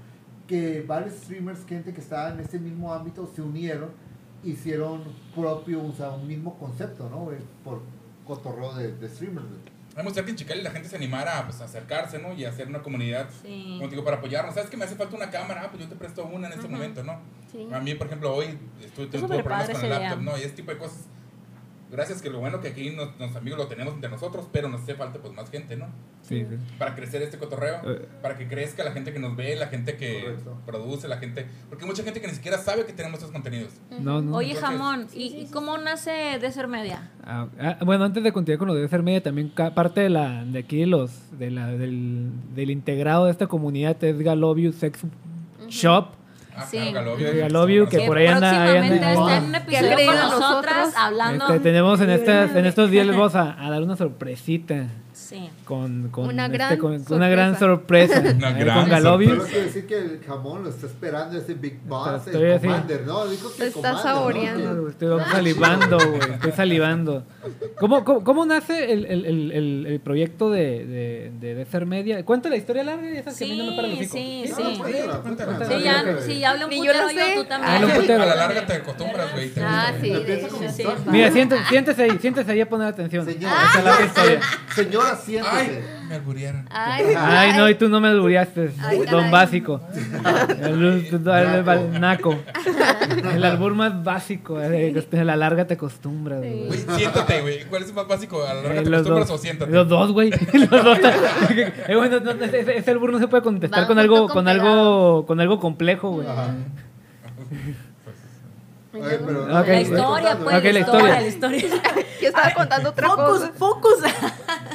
Que 0.47 0.85
varios 0.87 1.15
streamers, 1.15 1.65
gente 1.67 1.93
que 1.93 2.01
estaba 2.01 2.31
en 2.31 2.41
ese 2.41 2.59
mismo 2.59 2.93
ámbito, 2.93 3.31
se 3.35 3.41
unieron, 3.43 3.91
hicieron 4.45 5.03
propio, 5.35 5.83
o 5.85 5.93
sea, 5.93 6.11
un 6.11 6.27
mismo 6.27 6.59
concepto, 6.59 7.09
¿no, 7.11 7.19
güey? 7.25 7.39
Por 7.65 7.83
cotorreo 8.27 8.75
de, 8.75 8.93
de 8.97 9.09
streamers, 9.09 9.47
güey. 9.47 9.61
Vamos 9.97 10.11
a 10.11 10.13
hacer 10.13 10.25
que 10.25 10.31
en 10.31 10.37
Chicali 10.37 10.63
la 10.63 10.71
gente 10.71 10.89
se 10.89 10.97
animara 10.97 11.45
pues, 11.47 11.61
a 11.61 11.65
acercarse, 11.65 12.19
¿no? 12.21 12.33
Y 12.33 12.45
a 12.45 12.51
hacer 12.51 12.69
una 12.69 12.81
comunidad, 12.81 13.29
Sí. 13.43 13.81
digo, 13.91 14.05
para 14.05 14.19
apoyarnos. 14.19 14.55
¿Sabes 14.55 14.71
que 14.71 14.77
me 14.77 14.85
hace 14.85 14.95
falta 14.95 15.17
una 15.17 15.31
cámara? 15.31 15.63
Ah, 15.65 15.69
pues 15.71 15.83
yo 15.83 15.89
te 15.89 15.97
presto 15.97 16.25
una 16.33 16.47
en 16.47 16.53
este 16.55 16.69
momento, 16.69 17.03
¿no? 17.03 17.19
Sí. 17.51 17.69
A 17.73 17.81
mí, 17.81 17.95
por 17.97 18.07
ejemplo, 18.07 18.33
hoy 18.35 18.57
estuve, 18.85 19.07
tuve 19.07 19.43
problemas 19.43 19.71
con 19.71 19.83
el 19.85 19.91
laptop, 19.91 20.21
idea. 20.23 20.33
¿no? 20.33 20.39
Y 20.39 20.43
ese 20.43 20.51
tipo 20.55 20.71
de 20.71 20.79
cosas. 20.79 21.07
Gracias 21.91 22.23
que 22.23 22.31
lo 22.31 22.39
bueno 22.39 22.61
que 22.61 22.69
aquí 22.69 22.91
nos, 22.91 23.09
los 23.19 23.35
amigos 23.35 23.59
lo 23.59 23.67
tenemos 23.67 23.95
entre 23.95 24.09
nosotros, 24.11 24.47
pero 24.53 24.69
nos 24.69 24.83
hace 24.83 24.95
falta 24.95 25.19
pues 25.19 25.35
más 25.35 25.51
gente, 25.51 25.77
¿no? 25.77 25.87
Sí, 26.23 26.47
sí. 26.49 26.57
Para 26.79 26.95
crecer 26.95 27.21
este 27.23 27.37
cotorreo, 27.39 27.77
Eh. 27.85 28.07
para 28.23 28.37
que 28.39 28.47
crezca 28.47 28.85
la 28.85 28.93
gente 28.93 29.13
que 29.13 29.19
nos 29.19 29.35
ve, 29.37 29.57
la 29.57 29.67
gente 29.67 29.97
que 29.97 30.21
Correcto. 30.23 30.57
produce, 30.67 31.09
la 31.09 31.17
gente... 31.19 31.47
Porque 31.69 31.85
hay 31.85 31.91
mucha 31.91 32.05
gente 32.05 32.21
que 32.21 32.29
ni 32.29 32.35
siquiera 32.35 32.59
sabe 32.59 32.87
que 32.87 32.93
tenemos 32.93 33.19
estos 33.19 33.33
contenidos. 33.33 33.73
No, 34.01 34.23
no. 34.23 34.37
Oye, 34.37 34.53
Entonces- 34.53 34.71
jamón, 34.79 35.07
¿y, 35.15 35.31
sí, 35.31 35.37
y 35.39 35.47
sí, 35.47 35.53
cómo 35.53 35.77
nace 35.79 36.39
de 36.41 36.53
ser 36.53 36.69
media? 36.69 37.11
Ah, 37.25 37.49
ah, 37.59 37.79
bueno, 37.85 38.05
antes 38.05 38.23
de 38.23 38.33
continuar 38.33 38.59
con 38.59 38.69
lo 38.69 38.75
de 38.75 38.89
ser 38.89 39.03
media, 39.03 39.23
también 39.23 39.49
ca- 39.49 39.75
parte 39.75 40.01
de 40.03 40.11
la 40.11 40.45
de 40.45 40.59
aquí 40.61 40.85
los 40.87 41.11
de 41.39 41.51
la, 41.51 41.67
del, 41.69 42.31
del 42.55 42.71
integrado 42.71 43.25
de 43.25 43.33
esta 43.33 43.47
comunidad 43.49 44.03
es 44.05 44.19
Galoviu 44.21 44.73
Sex 44.73 45.01
Shop. 45.69 46.20
Sí. 46.69 46.79
claro, 46.79 46.93
Galovio. 47.17 47.31
Que 47.33 47.39
Galovio, 47.39 47.89
que 47.89 48.01
por 48.07 48.19
ahí 48.19 48.27
anda- 48.27 48.63
ahí 48.63 48.77
anda- 48.79 48.95
está 48.97 49.13
en 49.37 49.45
un 49.45 49.53
Que 49.53 49.57
episodio 49.59 49.97
con 50.07 50.17
nosotras 50.17 50.41
nosotros. 50.41 50.95
hablando. 50.97 51.45
Este, 51.47 51.61
tenemos 51.61 52.01
en 52.01 52.11
estas 52.11 52.55
en 52.57 52.67
estos 52.67 52.91
días 52.91 53.07
les 53.07 53.17
vamos 53.17 53.35
a, 53.35 53.57
a 53.65 53.71
dar 53.71 53.83
una 53.83 53.97
sorpresita 53.97 54.87
Sí. 55.21 55.49
con, 55.65 56.09
con 56.09 56.27
Una 56.29 56.47
este, 56.47 56.57
gran 56.57 56.77
con- 56.79 57.05
con 57.05 57.17
una 57.19 57.29
gran 57.29 57.59
sorpresa 57.59 58.21
Una 58.21 58.51
eh, 58.51 58.65
gran 58.65 58.81
con 58.81 58.89
Galovio. 58.91 59.29
Solo 59.37 59.45
quiero 59.45 59.65
decir 59.65 59.87
que 59.87 59.99
el 59.99 60.21
jamón 60.27 60.65
lo 60.65 60.71
está 60.71 60.87
esperando 60.87 61.39
ese 61.39 61.55
Big 61.55 61.79
Boss, 61.85 62.27
Estoy 62.27 62.43
el 62.45 62.53
así. 62.55 62.67
Commander, 62.67 63.03
¿no? 63.07 63.27
Dijo 63.29 63.53
que 63.53 63.59
Lo 63.59 63.65
el 63.67 63.71
está 63.71 63.99
saboreando. 63.99 64.89
Estoy 64.89 65.21
salivando, 65.31 65.99
güey. 65.99 66.31
Estoy 66.33 66.53
salivando. 66.53 67.25
¿Cómo, 67.79 68.05
cómo, 68.05 68.25
cómo 68.25 68.47
nace 68.47 68.93
el, 68.93 69.07
el, 69.07 69.27
el, 69.27 69.53
el, 69.53 69.87
el 69.87 70.01
proyecto 70.01 70.51
de, 70.51 70.85
de, 70.87 71.33
de, 71.39 71.55
de 71.55 71.65
ser 71.67 71.87
media? 71.87 72.25
Cuenta 72.25 72.49
la 72.49 72.57
historia 72.57 72.83
larga 72.83 73.09
y 73.11 73.17
esas 73.19 73.37
que 73.39 73.45
a 73.45 73.49
mí 73.49 73.57
no 73.59 73.65
me 73.83 73.89
los 73.89 73.99
Sí, 73.99 74.07
sí, 74.09 74.47
sí. 74.47 74.83
Sí, 75.69 75.83
ya, 75.85 76.05
sí, 76.27 76.39
ya 76.41 76.51
hablé 76.51 76.65
un 76.65 76.71
yo 76.73 76.79
putero 76.79 77.11
yo, 77.11 77.43
tú 77.43 77.49
también. 77.49 77.73
Habla 77.75 77.87
un 77.87 78.01
putero. 78.01 78.23
A 78.23 78.27
la 78.27 78.35
larga 78.37 78.67
te 78.67 78.73
acostumbras, 78.73 79.33
güey. 79.33 79.53
Ah, 79.63 79.93
sí, 80.01 80.13
sí. 80.75 80.85
Mira, 81.07 81.31
siéntese, 81.31 81.65
siéntese 81.69 82.03
ahí, 82.03 82.19
siéntese 82.21 82.51
ahí 82.51 82.61
a 82.63 82.69
poner 82.69 82.89
atención. 82.89 83.27
Señora, 84.75 85.10
siéntese. 85.17 85.57
Ay, 85.57 85.85
me 86.09 86.15
alburearon. 86.17 86.69
Ay, 86.71 87.05
Ay, 87.17 87.53
no, 87.57 87.69
y 87.69 87.75
tú 87.75 87.89
no 87.89 88.01
me 88.01 88.09
albureaste, 88.09 88.71
Ay, 88.81 88.99
don 88.99 89.07
caray. 89.07 89.31
básico. 89.31 89.81
El, 90.61 90.65
el- 90.65 91.07
el- 91.13 91.69
el 91.69 92.01
naco. 92.01 92.37
El 93.35 93.45
albur 93.45 93.75
más 93.75 94.03
básico. 94.05 94.61
eh, 94.61 94.95
a 95.13 95.25
la 95.25 95.37
larga 95.37 95.67
te 95.67 95.75
acostumbras, 95.75 96.39
güey. 96.41 96.67
Güey, 96.67 96.81
siéntate, 96.97 97.41
güey. 97.41 97.65
¿Cuál 97.65 97.83
es 97.83 97.89
el 97.89 97.95
más 97.95 98.09
básico? 98.09 98.43
¿A 98.45 98.55
la 98.55 98.63
larga 98.63 98.81
Eh, 98.81 98.85
te 98.85 98.91
los 98.91 99.01
acostumbras 99.01 99.29
dos. 99.29 99.39
o 99.39 99.43
siéntate? 99.43 99.71
Los 99.73 99.89
dos, 99.89 100.13
güey. 100.13 100.31
Los 100.53 100.71
dos. 100.85 100.99
Eh, 101.89 101.97
bueno, 101.97 102.21
no, 102.21 102.35
no, 102.35 102.45
ese, 102.45 102.77
ese 102.79 102.91
albur 102.91 103.13
no 103.13 103.19
se 103.19 103.29
puede 103.29 103.43
contestar 103.43 103.87
con 103.87 103.99
algo, 103.99 104.27
con 104.27 104.41
con 104.41 104.49
algo, 104.49 105.27
con 105.27 105.41
algo 105.41 105.59
complejo, 105.61 106.11
güey. 106.11 106.27
Ajá. 106.27 106.55
Oye, 108.93 109.19
pero- 109.25 109.61
Ok. 109.61 109.67
La 109.69 109.81
historia, 109.81 110.39
pues, 110.43 110.57
Ok, 110.57 110.65
la 110.65 110.79
historia. 110.81 111.21
la 111.21 111.27
historia. 111.27 111.63
Yo 112.21 112.29
estaba 112.29 112.51
contando 112.55 112.91
otra 112.91 113.09
Focus, 113.09 113.27
cosa. 113.27 113.53
focus. 113.57 113.95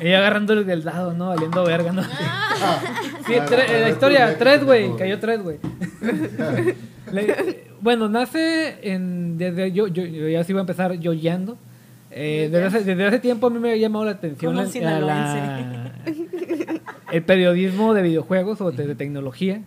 Ella 0.02 0.18
agarrándole 0.20 0.64
del 0.64 0.84
dado, 0.84 1.14
¿no? 1.14 1.28
Valiendo 1.30 1.64
verga, 1.64 1.92
¿no? 1.92 2.02
Ah, 2.02 2.80
Sí, 3.28 3.36
ah, 3.36 3.46
tre- 3.46 3.66
eh, 3.70 3.80
la 3.82 3.86
ah, 3.88 3.90
historia, 3.90 4.20
correcto, 4.22 4.44
tres, 4.44 4.64
güey. 4.64 4.82
correcto. 4.90 4.98
Cayó 4.98 5.20
tres, 5.20 5.44
güey. 5.44 5.58
Le- 7.12 7.64
bueno, 7.82 8.10
nace 8.10 8.78
en. 8.82 9.38
Desde 9.38 9.72
yo, 9.72 9.88
yo, 9.88 10.04
yo 10.06 10.28
ya 10.28 10.44
sí 10.44 10.52
iba 10.54 10.62
a 10.62 10.64
empezar 10.64 10.94
yoyando. 10.94 11.58
Eh, 12.12 12.50
desde, 12.52 12.66
hace, 12.66 12.84
desde 12.84 13.06
hace 13.06 13.20
tiempo 13.20 13.48
a 13.48 13.50
mí 13.50 13.60
me 13.60 13.74
ha 13.74 13.76
llamado 13.76 14.06
la 14.06 14.12
atención 14.12 14.56
la, 14.56 15.00
la- 15.02 15.92
el 17.12 17.24
periodismo 17.24 17.94
de 17.94 18.02
videojuegos 18.04 18.62
o 18.62 18.72
de, 18.72 18.88
de 18.88 18.96
tecnología. 18.96 19.62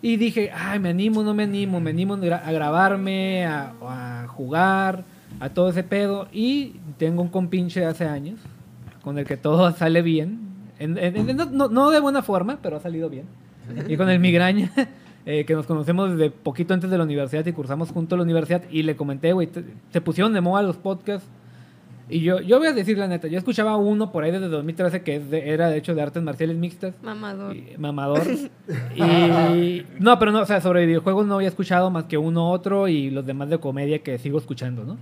Y 0.00 0.16
dije, 0.16 0.50
ay, 0.54 0.78
me 0.78 0.90
animo, 0.90 1.22
no 1.22 1.34
me 1.34 1.42
animo, 1.44 1.80
me 1.80 1.90
animo 1.90 2.14
a 2.14 2.18
gra- 2.18 2.42
a 2.44 2.52
grabarme, 2.52 3.46
a, 3.46 3.72
a 3.82 4.26
jugar, 4.28 5.04
a 5.40 5.48
todo 5.50 5.70
ese 5.70 5.82
pedo. 5.82 6.28
Y 6.32 6.74
tengo 6.98 7.20
un 7.22 7.28
compinche 7.28 7.80
de 7.80 7.86
hace 7.86 8.06
años, 8.06 8.38
con 9.02 9.18
el 9.18 9.24
que 9.26 9.36
todo 9.36 9.72
sale 9.76 10.02
bien. 10.02 10.38
En- 10.78 10.96
en- 10.98 11.28
en- 11.30 11.36
no, 11.36 11.68
no- 11.68 11.90
de 11.90 11.98
buena 12.00 12.22
forma, 12.22 12.58
pero 12.62 12.76
ha 12.76 12.80
salido 12.80 13.10
bien. 13.10 13.26
Y 13.88 13.96
con 13.96 14.08
el 14.08 14.20
migraña, 14.20 14.70
eh, 15.26 15.44
que 15.44 15.54
nos 15.54 15.66
conocemos 15.66 16.12
desde 16.12 16.30
poquito 16.30 16.74
antes 16.74 16.88
de 16.90 16.96
la 16.96 17.04
universidad 17.04 17.44
y 17.44 17.52
cursamos 17.52 17.90
junto 17.90 18.14
a 18.14 18.18
la 18.18 18.24
universidad. 18.24 18.62
Y 18.70 18.84
le 18.84 18.94
comenté, 18.96 19.32
güey, 19.32 19.48
se 19.92 20.00
pusieron 20.00 20.32
de 20.32 20.40
moda 20.40 20.62
los 20.62 20.76
podcasts. 20.76 21.28
Y 22.10 22.20
yo, 22.20 22.40
yo 22.40 22.58
voy 22.58 22.68
a 22.68 22.72
decir 22.72 22.96
la 22.98 23.06
neta, 23.06 23.28
yo 23.28 23.38
escuchaba 23.38 23.76
uno 23.76 24.10
por 24.12 24.24
ahí 24.24 24.30
desde 24.30 24.48
2013 24.48 25.02
que 25.02 25.16
es 25.16 25.30
de- 25.30 25.50
era 25.50 25.68
de 25.68 25.76
hecho 25.76 25.94
de 25.94 26.02
artes 26.02 26.22
marciales 26.22 26.56
mixtas. 26.56 26.94
Mamador. 27.02 27.54
Y- 27.56 27.74
mamador. 27.76 28.22
y 28.96 29.84
no, 29.98 30.18
pero 30.18 30.32
no, 30.32 30.40
o 30.40 30.46
sea, 30.46 30.60
sobre 30.60 30.86
videojuegos 30.86 31.26
no 31.26 31.34
había 31.36 31.48
escuchado 31.48 31.90
más 31.90 32.04
que 32.04 32.16
uno 32.18 32.50
otro 32.50 32.88
y 32.88 33.10
los 33.10 33.26
demás 33.26 33.48
de 33.50 33.58
comedia 33.58 34.00
que 34.00 34.18
sigo 34.18 34.38
escuchando, 34.38 34.84
¿no? 34.84 34.96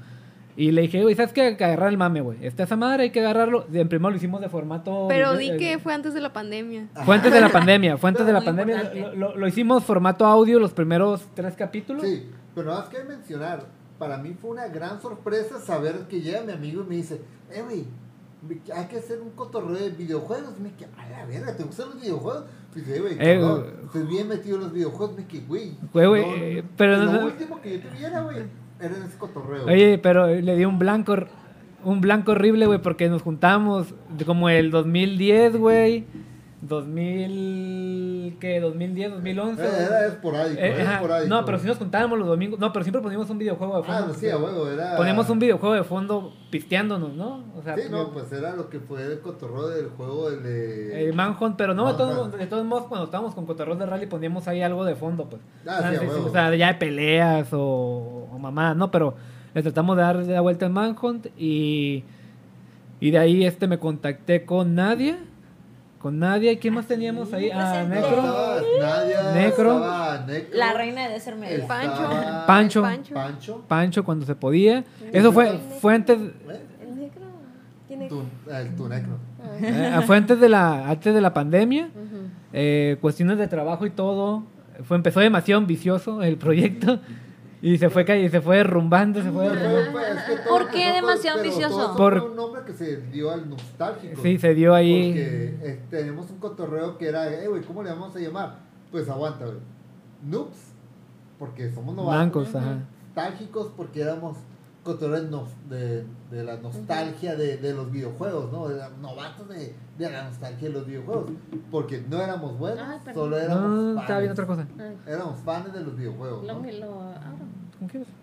Y 0.59 0.71
le 0.73 0.81
dije, 0.83 1.03
güey, 1.03 1.15
¿sabes 1.15 1.35
qué? 1.35 1.43
Hay 1.43 1.57
que 1.57 1.65
agarrar 1.65 1.91
el 1.91 1.99
mame, 1.99 2.23
güey. 2.23 2.39
Está 2.41 2.63
esa 2.63 2.77
madre, 2.77 3.03
hay 3.05 3.11
que 3.11 3.21
agarrarlo. 3.21 3.67
En 3.75 3.89
primero 3.89 4.09
lo 4.11 4.17
hicimos 4.17 4.41
de 4.41 4.49
formato. 4.49 5.05
Pero 5.07 5.37
di 5.37 5.51
eh, 5.51 5.57
que 5.59 5.79
fue 5.79 5.93
antes 5.93 6.15
de 6.15 6.21
la 6.23 6.33
pandemia. 6.33 6.87
Fue 7.05 7.15
antes 7.15 7.31
de 7.31 7.41
la 7.43 7.51
pandemia, 7.51 7.99
fue 7.99 8.09
antes 8.09 8.25
de 8.25 8.33
la 8.33 8.41
pandemia. 8.41 8.91
Lo, 8.95 9.15
lo- 9.15 9.37
lo 9.37 9.47
hicimos 9.49 9.85
formato 9.85 10.25
audio 10.25 10.59
los 10.59 10.73
primeros 10.73 11.27
tres 11.35 11.55
capítulos. 11.57 12.03
Sí, 12.03 12.25
pero 12.55 12.69
nada 12.69 12.81
más 12.81 12.89
que 12.89 13.05
mencionar, 13.05 13.65
para 13.99 14.19
mí 14.19 14.35
fue 14.41 14.51
una 14.51 14.69
gran 14.69 15.01
sorpresa 15.01 15.61
saber 15.61 16.07
que 16.09 16.21
llega 16.21 16.43
mi 16.43 16.53
amigo 16.53 16.83
y 16.83 16.89
me 16.89 16.95
dice, 16.97 17.21
eh, 17.51 17.63
güey, 17.63 17.85
hay 18.75 18.87
que 18.87 18.99
hacer 18.99 19.21
un 19.21 19.31
cotorreo 19.31 19.77
de 19.79 19.91
videojuegos. 19.91 20.55
Y 20.59 20.63
me 20.63 20.73
quedé, 20.75 20.89
a 20.99 21.09
la 21.09 21.27
verga, 21.27 21.57
¿te 21.57 21.65
gustan 21.65 21.89
los 21.91 22.01
videojuegos? 22.01 22.45
Y 22.75 22.81
dice, 22.81 22.97
"Eh, 22.97 23.01
güey, 23.01 23.15
Eh, 23.19 23.75
estoy 23.85 24.03
bien 24.07 24.29
metido 24.29 24.57
en 24.57 24.63
los 24.65 24.73
videojuegos. 24.73 25.17
Me 25.17 25.27
quedé, 25.27 25.41
güey. 25.47 25.73
Güey, 25.93 26.07
güey, 26.07 26.25
eh, 26.59 26.65
pero 26.77 26.97
lo 26.99 27.13
no- 27.13 27.25
último 27.27 27.61
que 27.61 27.79
yo 27.79 27.89
te 27.89 27.97
viera, 27.97 28.21
güey, 28.23 28.37
era 28.79 28.95
ese 29.07 29.19
cotorreo. 29.19 29.65
Oye, 29.67 29.99
pero 29.99 30.27
le 30.29 30.57
dio 30.57 30.69
un 30.69 30.79
blanco, 30.79 31.17
un 31.85 32.01
blanco 32.01 32.33
horrible, 32.33 32.67
güey, 32.67 32.81
porque 32.83 33.09
nos 33.09 33.23
juntamos 33.23 33.95
como 34.27 34.49
el 34.51 34.71
2010, 34.71 35.57
güey. 35.57 36.05
2000, 36.63 38.37
¿qué? 38.41 38.61
2010, 38.61 39.11
2011. 39.13 39.63
Eh, 39.63 39.67
era 39.87 40.07
esporádico, 40.07 40.61
Eh, 40.61 40.73
era 40.81 40.95
esporádico. 40.95 41.29
No, 41.35 41.45
pero 41.45 41.59
si 41.59 41.67
nos 41.67 41.79
juntábamos 41.79 42.19
los 42.19 42.29
domingos. 42.29 42.59
No, 42.59 42.73
pero 42.73 42.85
siempre 42.85 43.03
poníamos 43.03 43.29
un 43.31 43.39
videojuego 43.39 43.77
de 43.79 43.83
fondo. 43.83 44.13
Ah, 44.13 44.17
sí, 44.19 44.29
a 44.29 44.39
huevo, 44.39 44.69
era... 44.69 44.97
Poníamos 44.97 45.29
un 45.31 45.39
videojuego 45.39 45.75
de 45.75 45.85
fondo 45.85 46.33
pisteándonos, 46.51 47.13
¿no? 47.15 47.45
O 47.57 47.63
sea, 47.63 47.77
Sí, 47.77 47.83
no, 47.91 48.11
pues 48.13 48.33
era 48.33 48.55
lo 48.57 48.69
que 48.71 48.81
fue 48.81 49.03
el 49.05 49.21
cotorreo 49.21 49.69
del 49.69 49.89
juego, 49.91 50.31
el 50.31 50.43
de... 50.43 51.09
eh, 51.09 51.13
Manhunt, 51.13 51.57
pero 51.57 51.75
no, 51.75 51.91
de 51.93 51.99
todos, 51.99 52.33
de 52.33 52.47
todos 52.47 52.65
modos, 52.65 52.85
cuando 52.87 53.05
estábamos 53.05 53.35
con 53.35 53.47
Cotorros 53.47 53.79
de 53.79 53.87
Rally 53.87 54.07
poníamos 54.07 54.49
ahí 54.49 54.63
algo 54.63 54.85
de 54.85 54.95
fondo, 54.95 55.29
pues. 55.29 55.43
Ah, 55.67 55.93
sí, 55.99 56.07
huevo. 56.07 56.27
o 56.27 56.31
sea, 56.33 56.55
ya 56.55 56.69
de 56.69 56.75
peleas 56.75 57.49
o, 57.53 58.29
o 58.33 58.39
mamadas, 58.39 58.77
¿no? 58.77 58.91
Pero 58.91 59.15
le 59.55 59.63
tratamos 59.63 59.97
de 59.97 60.03
dar 60.03 60.17
la 60.17 60.41
vuelta 60.41 60.67
al 60.67 60.73
Manhunt 60.73 61.27
y, 61.39 62.05
y 63.01 63.11
de 63.11 63.19
ahí 63.19 63.45
este 63.45 63.67
me 63.67 63.79
contacté 63.79 64.45
con 64.45 64.75
Nadia. 64.75 65.19
Con 66.07 66.21
Nadia, 66.21 66.53
¿y 66.53 66.57
quién 66.59 66.73
más 66.73 66.87
teníamos 66.87 67.33
ahí? 67.33 67.51
Ah. 67.53 67.85
Necro. 67.89 68.23
Nadia, 68.81 69.33
Necro. 69.35 69.73
estaba 69.73 70.25
Necro, 70.25 70.57
La 70.57 70.73
reina 70.73 71.09
de 71.09 71.19
ser 71.19 71.35
medio. 71.35 71.57
estaba 71.63 72.47
Pancho. 72.47 72.47
Pancho. 72.47 72.83
Pancho. 72.83 73.15
Pancho. 73.15 73.65
Pancho 73.67 74.05
cuando 74.05 74.25
se 74.25 74.37
podía. 74.37 74.85
Eso 75.13 75.33
fue, 75.33 75.59
fue 75.81 75.97
antes, 75.97 76.17
¿eh? 76.17 76.61
¿El 76.81 76.97
negro? 76.97 77.23
¿Quién 77.89 78.03
es? 78.03 78.09
Tu, 78.09 78.23
el 78.53 78.77
tu 78.77 78.89
Necro. 78.89 79.19
eh, 79.61 79.99
fue 80.07 80.17
antes 80.17 80.39
de 80.39 80.49
la, 80.49 80.89
antes 80.91 81.13
de 81.13 81.21
la 81.21 81.35
pandemia. 81.35 81.89
Eh, 82.53 82.99
cuestiones 83.01 83.37
de 83.39 83.49
trabajo 83.49 83.85
y 83.85 83.91
todo. 83.91 84.45
Fue, 84.85 84.97
empezó 84.97 85.19
demasiado 85.19 85.61
ambicioso 85.61 86.23
el 86.23 86.37
proyecto. 86.37 87.01
Y 87.69 87.79
se 87.79 87.91
fue, 87.91 88.03
y 88.21 88.29
se 88.29 88.41
fue 88.41 88.59
derrumbando, 88.59 89.21
se 89.21 89.29
fue 89.33 89.49
derrumbando. 89.49 89.91
Fue- 89.91 90.11
es 90.13 90.23
que 90.23 90.49
¿Por 90.49 90.71
qué 90.71 90.93
demasiado 90.93 91.39
pero 91.41 91.51
ambicioso? 91.51 91.97
Por- 91.97 92.23
un 92.23 92.37
nombre 92.37 92.63
que 92.65 92.73
se 92.73 92.99
dio 93.11 93.33
al 93.33 93.51
nostálgico. 93.51 94.23
Sí, 94.23 94.39
se 94.39 94.55
dio 94.55 94.73
ahí. 94.73 95.09
Porque 95.11 95.59
eh, 95.73 95.81
tenemos 95.91 96.31
un 96.31 96.39
cotorreo 96.39 96.97
que 96.97 97.09
era, 97.09 97.29
eh, 97.33 97.49
güey, 97.49 97.63
¿cómo 97.63 97.83
le 97.83 97.91
vamos 97.91 98.15
a 98.15 98.21
llamar? 98.21 98.59
Pues 98.93 99.09
aguanta, 99.09 99.47
güey. 99.47 99.59
Noobs, 100.25 100.57
porque 101.41 101.69
somos 101.73 101.97
novatos. 101.97 102.17
Blancos, 102.21 102.55
ajá. 102.55 102.79
Nostálgicos, 103.07 103.73
porque 103.77 104.01
éramos 104.03 104.37
cotorreos 104.87 105.29
de, 105.69 106.05
de 106.31 106.45
la 106.45 106.57
nostalgia 106.59 107.35
de, 107.37 107.57
de 107.59 107.75
los 107.75 107.91
videojuegos, 107.91 108.51
¿no? 108.53 108.69
Novatos 109.03 109.49
de, 109.49 109.75
de 109.99 110.11
la 110.11 110.25
nostalgia 110.25 110.69
de 110.69 110.75
los 110.75 110.87
videojuegos. 110.87 111.31
Porque 111.71 112.03
no 112.09 112.23
éramos 112.23 112.57
buenos, 112.59 112.81
Ay, 112.89 113.13
solo 113.13 113.37
éramos 113.37 113.63
No, 113.71 113.95
fans. 113.95 114.01
estaba 114.03 114.21
bien 114.21 114.33
otra 114.33 114.47
cosa. 114.47 114.67
Éramos 115.07 115.41
fans 115.41 115.73
de 115.73 115.81
los 115.81 115.97
videojuegos. 115.97 116.47
lo, 116.47 116.55
¿no? 116.55 116.63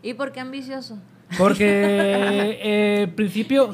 ¿Y 0.02 0.14
por 0.16 0.32
qué 0.32 0.40
ambicioso? 0.40 0.98
Porque 1.38 1.66
eh, 2.64 3.08
principio. 3.16 3.70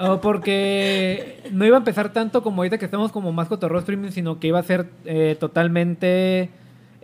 o 0.00 0.20
porque 0.20 1.42
no 1.52 1.64
iba 1.64 1.76
a 1.76 1.78
empezar 1.78 2.12
tanto 2.12 2.42
como 2.42 2.62
ahorita 2.62 2.78
que 2.78 2.84
estamos 2.84 3.12
como 3.12 3.32
más 3.32 3.48
cotorreo 3.48 3.78
streaming, 3.80 4.10
sino 4.10 4.38
que 4.40 4.48
iba 4.48 4.58
a 4.58 4.62
ser 4.62 4.90
eh, 5.04 5.36
totalmente. 5.38 6.50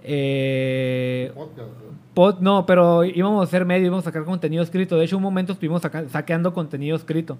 Eh, 0.02 1.32
Podcast, 1.34 1.68
¿no? 1.68 1.83
Pod- 2.14 2.38
no, 2.40 2.66
pero 2.66 3.04
íbamos 3.04 3.40
a 3.40 3.44
hacer 3.44 3.64
medio, 3.64 3.86
íbamos 3.86 4.04
a 4.06 4.10
sacar 4.10 4.24
contenido 4.24 4.62
escrito. 4.62 4.96
De 4.96 5.04
hecho, 5.04 5.16
un 5.16 5.22
momento 5.22 5.52
estuvimos 5.52 5.82
saqueando 6.10 6.52
contenido 6.54 6.96
escrito. 6.96 7.38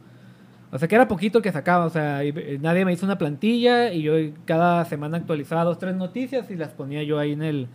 O 0.73 0.79
sea, 0.79 0.89
que 0.89 0.95
era 0.97 1.07
poquito 1.07 1.41
que 1.41 1.53
sacaba. 1.53 1.85
O 1.87 1.91
sea, 1.91 2.21
nadie 2.61 2.85
me 2.85 2.93
hizo 2.93 3.07
una 3.07 3.17
plantilla 3.19 3.93
y 3.93 4.03
yo 4.03 4.15
cada 4.45 4.85
semana 4.85 5.19
actualizaba 5.19 5.65
dos, 5.65 5.79
tres 5.79 5.95
noticias 5.95 6.51
y 6.51 6.57
las 6.57 6.71
ponía 6.71 7.03
yo 7.03 7.19
ahí 7.19 7.33
en 7.33 7.43
el. 7.43 7.69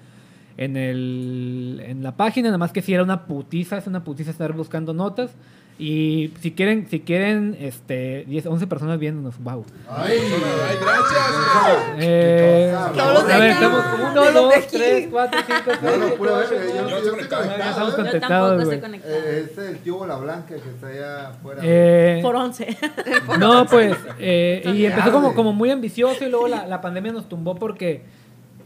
En, 0.58 0.76
el, 0.76 1.82
en 1.86 2.04
la 2.04 2.18
página, 2.18 2.50
nada 2.50 2.58
más 2.58 2.74
que 2.74 2.82
si 2.82 2.94
era 2.94 3.02
una 3.02 3.26
putiza, 3.28 3.78
es 3.78 3.88
una 3.88 4.04
putiza 4.04 4.32
estar 4.32 4.52
buscando 4.52 4.94
notas. 4.94 5.32
Y 5.80 6.34
si 6.42 6.52
quieren, 6.52 6.88
si 6.90 7.00
quieren, 7.00 7.56
este, 7.58 8.26
10, 8.28 8.48
11 8.48 8.68
personas 8.68 9.00
viéndonos, 9.00 9.42
wow. 9.42 9.64
Ay, 9.90 10.18
Ay, 10.20 10.78
gracias. 10.82 11.20
Eh, 12.00 12.76
Todos 12.94 13.14
los 13.14 13.24
a 13.24 13.38
ver, 13.38 13.52
estamos 13.52 13.86
1, 13.98 14.14
Todos 14.14 14.34
los 14.34 14.34
de 14.34 14.42
2, 14.42 14.54
aquí. 14.58 14.78
3, 14.78 15.08
4, 15.10 15.40
5, 15.48 15.62
6, 15.66 15.80
No, 15.82 15.92
no, 15.92 15.98
7, 16.06 16.18
pura 16.18 16.32
8, 16.34 16.50
verga, 16.50 16.66
yo, 16.66 16.74
yo, 16.74 16.76
Yo 16.76 16.90
yo 16.90 16.98
estoy 16.98 16.98
estoy 16.98 17.12
conectado. 17.12 17.44
Ya 17.46 17.96
conectado. 17.96 17.96
estamos 17.96 17.98
¿eh? 17.98 18.12
Yo 18.12 18.20
tampoco 18.20 18.72
estoy. 18.72 19.02
Eh, 19.06 19.48
es 19.52 19.58
el 19.58 19.78
tío 19.80 19.96
Bola 19.96 20.16
Blanca 20.18 20.48
que 20.56 20.70
está 20.70 20.88
allá 20.88 21.30
afuera. 21.30 21.62
Eh, 21.64 22.20
Por 22.22 22.36
11. 22.36 22.78
no, 23.40 23.66
pues, 23.66 23.96
eh, 24.20 24.62
y 24.76 24.86
empezó 24.86 25.14
como, 25.14 25.34
como 25.34 25.54
muy 25.54 25.72
ambicioso 25.72 26.26
y 26.26 26.30
luego 26.30 26.50
la, 26.50 26.68
la 26.68 26.82
pandemia 26.82 27.14
nos 27.14 27.30
tumbó 27.30 27.56
porque, 27.56 28.04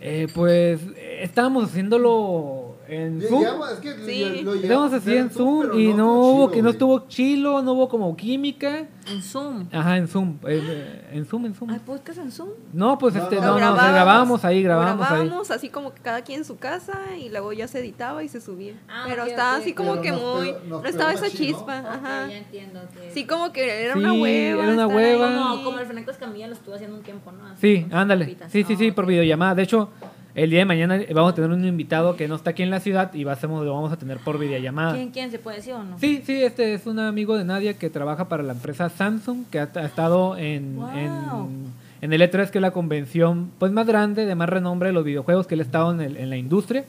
eh, 0.02 0.28
pues, 0.34 0.82
estábamos 1.22 1.66
haciéndolo 1.66 2.63
en 2.88 3.22
Zoom. 3.22 3.44
es 3.72 3.80
que 3.80 3.94
Sí. 4.06 4.42
lo- 4.44 4.56
lo 4.56 4.82
a 4.82 4.86
así 4.98 5.16
en 5.16 5.30
Zoom 5.30 5.80
y 5.80 5.94
no, 5.94 5.94
estuvo 5.94 6.32
hubo, 6.36 6.52
que 6.52 6.62
no 6.62 6.70
estuvo 6.70 7.08
chilo, 7.08 7.62
no 7.62 7.74
hubo 7.74 7.88
como 7.90 8.16
química. 8.16 8.88
En 9.06 9.22
Zoom. 9.22 9.68
Ajá, 9.72 9.98
en 9.98 10.08
Zoom, 10.08 10.38
eh, 10.48 11.10
en 11.12 11.26
Zoom, 11.26 11.46
en 11.46 11.54
Zoom. 11.56 11.70
¿Hay 11.70 11.80
podcast 11.80 12.20
en 12.20 12.32
Zoom? 12.32 12.50
No, 12.72 12.98
pues, 12.98 13.16
No, 13.16 13.24
este, 13.24 13.36
no, 13.36 13.60
no, 13.60 13.74
o 13.74 13.76
sea, 13.76 13.92
grabábamos 13.92 14.46
ahí, 14.46 14.62
lo 14.64 14.70
grabábamos 14.70 15.06
ahí. 15.08 15.18
grabábamos 15.20 15.52
así 15.52 15.70
como 15.70 15.94
que 15.94 16.02
cada 16.02 16.22
quien 16.22 16.40
en 16.40 16.46
su 16.46 16.58
casa 16.58 16.94
y 17.20 17.30
luego 17.30 17.52
ya 17.54 17.68
se 17.68 17.80
editaba 17.80 18.24
y 18.24 18.30
se 18.30 18.40
subía. 18.40 18.76
Ah, 18.88 19.06
pero 19.08 19.26
estaba 19.26 19.56
así 19.58 19.74
como 19.74 19.92
Pero 19.92 20.02
que 20.02 20.12
nos 20.12 20.22
muy... 20.22 20.52
nos 20.70 20.82
no 20.84 20.88
estaba 20.88 21.12
esa 21.14 21.30
chispa, 21.30 21.80
ajá. 21.80 22.24
Ok, 22.26 22.30
ya 22.32 22.38
entiendo 22.38 22.80
que... 22.94 23.12
Sí, 23.12 23.26
como 23.26 23.52
que 23.52 23.84
era 23.86 23.94
Sí, 23.94 24.00
una 24.00 24.14
hueva. 24.14 24.64
era 24.64 24.74
una 24.74 24.88
hueva. 24.88 25.28
Como, 25.50 25.64
como 25.64 25.80
el 25.80 25.86
Fernando 25.86 26.12
Escamilla 26.12 26.48
lo 26.48 26.54
estuvo 26.54 26.76
haciendo 26.76 26.96
un 26.98 27.04
tiempo, 27.04 27.32
¿no? 27.32 27.46
Así 27.48 27.62
Sí, 27.62 27.86
ándale. 27.92 28.38
Sí, 28.50 28.64
sí, 28.64 28.76
sí, 28.78 28.88
Ah, 28.90 28.96
por 28.96 29.06
videollamada. 29.06 29.56
De 29.56 29.64
hecho, 29.64 29.90
el 30.36 30.50
día 30.50 30.60
de 30.60 30.66
mañana 30.66 31.00
vamos 31.14 31.32
a 31.34 31.36
tener 31.36 31.52
un 31.52 31.64
invitado 31.66 32.16
que 32.16 32.28
no 32.28 32.36
está 32.36 32.52
aquí 32.52 32.64
en 32.64 32.70
la 32.72 32.80
ciudad 32.80 33.14
y 33.14 33.24
va 33.24 33.34
a 33.34 33.36
ser- 33.36 33.50
lo 33.50 33.74
vamos 33.74 33.92
a 33.92 33.98
tener 33.98 34.18
por 34.18 34.40
videollamada. 34.40 34.94
¿Quién, 34.96 35.12
quién 35.12 35.30
se 35.32 35.40
puede 35.40 35.58
decir 35.58 35.74
o 35.74 35.84
no? 35.84 36.00
Sí, 36.00 36.24
sí, 36.26 36.44
este 36.44 36.74
es 36.74 36.86
un 36.88 37.00
amigo 37.00 37.38
de 37.38 37.44
Nadia 37.46 37.76
que 37.76 37.90
trabaja 37.90 38.28
para 38.30 38.42
la 38.44 38.54
empresa 38.54 38.90
Samsung, 38.90 39.46
que 39.52 39.60
ha, 39.60 39.70
ha 39.76 39.86
estado 39.86 40.36
en, 40.38 40.76
Wow. 40.78 40.90
en, 40.96 41.74
en 42.02 42.14
el 42.14 42.22
E3, 42.22 42.50
que 42.50 42.58
es 42.58 42.62
la 42.62 42.72
convención 42.72 43.52
pues 43.60 43.72
más 43.72 43.86
grande, 43.88 44.26
de 44.26 44.36
más 44.36 44.50
renombre 44.50 44.90
de 44.90 44.94
los 44.94 45.04
videojuegos, 45.06 45.46
que 45.48 45.54
él 45.56 45.60
ha 45.62 45.64
estado 45.64 45.94
en, 45.94 46.02
el- 46.02 46.18
en 46.18 46.30
la 46.30 46.38
industria. 46.38 46.84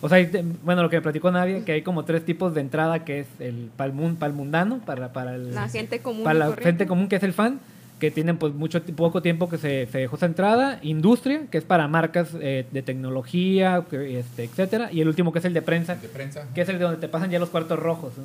O 0.00 0.08
sea, 0.08 0.24
bueno, 0.64 0.82
lo 0.82 0.90
que 0.90 0.96
me 0.96 1.02
platicó 1.02 1.30
Nadia, 1.32 1.64
que 1.64 1.72
hay 1.72 1.82
como 1.82 2.04
tres 2.04 2.24
tipos 2.24 2.54
de 2.54 2.60
entrada, 2.60 3.04
que 3.04 3.20
es 3.20 3.26
el 3.40 3.68
palmun, 3.76 4.14
palmundano, 4.16 4.78
para, 4.86 5.12
para 5.12 5.34
el, 5.34 5.54
La 5.54 5.68
gente 5.68 5.98
común. 6.00 6.22
para 6.24 6.38
la 6.38 6.46
corriente. 6.46 6.68
gente 6.70 6.86
común 6.86 7.08
que 7.08 7.16
es 7.16 7.22
el 7.24 7.32
fan, 7.32 7.58
que 7.98 8.10
tienen 8.10 8.36
pues 8.38 8.54
mucho 8.54 8.82
poco 8.82 9.22
tiempo 9.22 9.48
que 9.48 9.58
se, 9.58 9.86
se 9.86 9.98
dejó 9.98 10.16
esa 10.16 10.26
entrada, 10.26 10.78
industria, 10.82 11.42
que 11.50 11.58
es 11.58 11.64
para 11.64 11.88
marcas 11.88 12.28
eh, 12.40 12.64
de 12.70 12.82
tecnología, 12.82 13.84
que- 13.90 14.18
este, 14.20 14.44
etcétera, 14.44 14.88
y 14.92 15.00
el 15.00 15.08
último 15.08 15.32
que 15.32 15.40
es 15.40 15.44
el 15.44 15.52
de 15.54 15.62
prensa, 15.62 15.96
De 15.96 16.08
prensa. 16.08 16.46
que 16.54 16.60
es 16.60 16.68
el 16.68 16.78
de 16.78 16.84
donde 16.84 17.00
te 17.00 17.08
pasan 17.08 17.30
ya 17.30 17.38
los 17.38 17.50
cuartos 17.50 17.78
rojos. 17.78 18.12
¿no? 18.18 18.24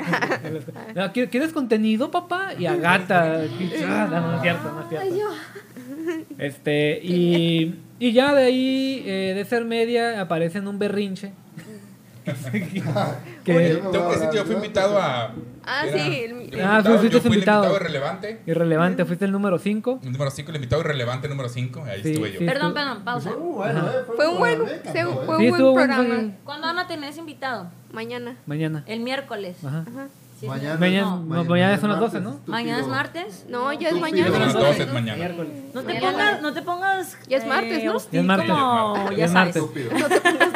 No, 0.94 1.12
¿quieres- 1.12 1.30
¿Quieres 1.30 1.52
contenido, 1.52 2.10
papá? 2.10 2.52
Y 2.58 2.66
a 2.66 2.76
gata. 2.76 3.42
Ah, 3.86 4.08
no, 4.10 4.20
no 4.20 4.36
es 4.36 4.42
cierto, 4.42 4.72
no 4.72 4.80
es 4.82 4.88
cierto. 4.88 6.24
Este, 6.38 7.00
y, 7.02 7.76
y 7.98 8.12
ya 8.12 8.34
de 8.34 8.44
ahí, 8.44 9.02
eh, 9.06 9.32
de 9.34 9.44
ser 9.44 9.64
media, 9.64 10.20
aparece 10.20 10.58
en 10.58 10.68
un 10.68 10.78
berrinche. 10.78 11.32
que- 13.44 13.56
Oye, 13.56 13.74
Tengo 13.76 14.08
que 14.08 14.14
decir 14.14 14.30
que 14.30 14.36
yo 14.36 14.44
fui 14.44 14.54
invitado 14.54 14.98
a. 14.98 15.34
Ah, 15.66 15.86
era- 15.86 15.92
sí, 16.04 16.20
el- 16.24 16.32
Ah, 16.32 16.78
invitado, 16.80 16.98
fuiste 16.98 17.14
yo 17.16 17.20
fui 17.20 17.28
el 17.30 17.34
invitado. 17.34 17.64
invitado 17.64 17.76
irrelevante. 17.76 18.40
irrelevante, 18.46 19.04
fuiste 19.04 19.24
el 19.26 19.32
número 19.32 19.58
5. 19.58 20.00
El 20.02 20.12
número 20.12 20.30
5, 20.30 20.50
el 20.50 20.56
invitado 20.56 20.80
irrelevante 20.82 21.28
número 21.28 21.48
5. 21.48 21.84
Ahí 21.84 22.02
Sí, 22.02 22.10
estuve 22.12 22.32
yo. 22.32 22.38
sí. 22.38 22.44
Perdón, 22.46 22.68
estuvo- 22.68 22.74
perdón, 22.74 23.04
pausa. 23.04 23.30
Fue 23.30 23.38
muy 23.38 23.52
bueno, 23.54 23.86
eh, 23.88 23.92
Fue 24.16 24.28
un 24.28 24.38
buen, 24.38 24.58
se- 24.66 25.04
fue 25.04 25.36
un 25.38 25.48
buen 25.50 25.74
programa. 25.74 26.04
fue- 26.04 26.30
¿Cuándo 26.44 26.66
van 26.66 26.78
a 26.78 26.86
tener 26.86 27.10
ese 27.10 27.20
invitado? 27.20 27.70
Mañana. 27.92 28.36
Mañana. 28.46 28.84
El 28.86 29.00
miércoles. 29.00 29.56
Ajá. 29.64 29.84
Ajá. 29.88 30.08
Sí, 30.44 30.50
Mañana, 30.50 30.76
Mañana- 30.78 31.06
no. 31.06 31.16
no, 31.24 31.44
mañana 31.44 31.78
son 31.78 31.90
las 31.90 32.00
12, 32.00 32.20
¿no? 32.20 32.40
Mañana 32.46 32.80
es 32.80 32.86
martes. 32.86 33.46
No, 33.48 33.72
ya 33.72 33.88
es 33.88 33.98
mañana. 34.00 34.30
Son 34.30 34.40
las 34.40 34.54
no, 34.54 34.60
12 34.60 34.86
no, 34.86 34.92
mañana. 34.92 35.28
No 35.72 35.82
te 35.82 35.94
pongas, 36.00 36.42
no 36.42 36.52
te 36.52 36.62
pongas. 36.62 37.18
Ya 37.28 37.36
es 37.38 37.46
martes, 37.46 37.84
¿no? 37.84 37.96
Ya 38.12 38.20
es 38.20 38.26
martes. 38.26 38.50
como, 38.50 39.10
Ya 39.10 39.16
ya 39.16 39.24
es 39.24 39.30
sabes. 39.32 39.56
martes. 39.56 39.56
Estúpido. 39.62 39.90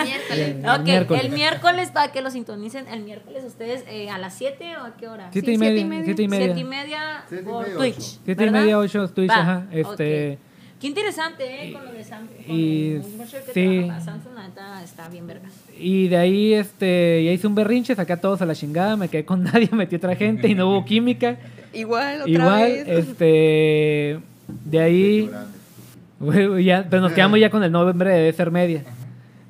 Miércoles. 0.04 0.56
El 0.62 0.68
Ok, 0.70 0.82
miércoles. 0.84 1.24
el 1.24 1.30
miércoles 1.32 1.90
para 1.90 2.12
que 2.12 2.20
lo 2.20 2.30
sintonicen. 2.30 2.86
El 2.88 3.02
miércoles 3.02 3.44
ustedes 3.44 3.84
eh, 3.88 4.10
a 4.10 4.18
las 4.18 4.34
7 4.34 4.76
o 4.76 4.84
a 4.84 4.94
qué 4.96 5.08
hora? 5.08 5.28
Siete 5.32 5.46
Sí, 5.46 5.52
y 5.54 5.56
siete 5.58 5.70
media. 5.72 5.80
y 5.80 5.84
media. 5.88 6.04
Siete 6.04 6.22
y 6.22 6.28
Siete 6.28 6.60
y 6.60 6.64
media. 6.64 7.24
por 7.44 7.64
Twitch. 7.66 7.96
ocho. 7.96 8.20
Siete 8.24 8.42
y 8.42 8.46
¿verdad? 8.46 8.60
media, 8.60 8.78
ocho 8.78 9.08
Twitch, 9.08 9.30
Va, 9.30 9.34
ajá. 9.36 9.66
Este. 9.72 10.38
Qué 10.80 10.86
interesante, 10.86 11.44
¿eh? 11.44 11.72
Con 11.72 11.84
lo 11.86 11.92
de 11.92 12.04
Samsung. 12.04 12.38
y- 12.48 12.98
sí. 13.52 13.88
Samsung, 14.04 14.34
la 14.34 14.46
neta, 14.48 14.82
está 14.84 15.08
bien 15.08 15.26
vergas. 15.26 15.52
Y 15.78 16.06
de 16.08 16.16
ahí 16.16 16.54
este, 16.54 17.24
ya 17.24 17.32
hice 17.32 17.46
un 17.48 17.54
berrinche, 17.56 17.94
saqué 17.96 18.12
a 18.12 18.20
todos 18.20 18.40
a 18.42 18.46
la 18.46 18.54
chingada, 18.54 18.96
me 18.96 19.08
quedé 19.08 19.24
con 19.24 19.42
nadie, 19.44 19.68
metí 19.72 19.96
otra 19.96 20.14
gente 20.14 20.46
y 20.48 20.54
no 20.54 20.70
hubo 20.70 20.84
química. 20.84 21.36
Igual, 21.72 22.20
otra 22.22 22.30
Igual, 22.30 22.62
vez. 22.62 22.88
este, 23.08 24.20
de 24.64 24.78
ahí, 24.80 25.30
ya, 26.64 26.86
pero 26.88 27.02
nos 27.02 27.12
quedamos 27.12 27.40
ya 27.40 27.50
con 27.50 27.62
el 27.64 27.72
nombre 27.72 28.10
de 28.10 28.32
ser 28.32 28.50
media. 28.52 28.84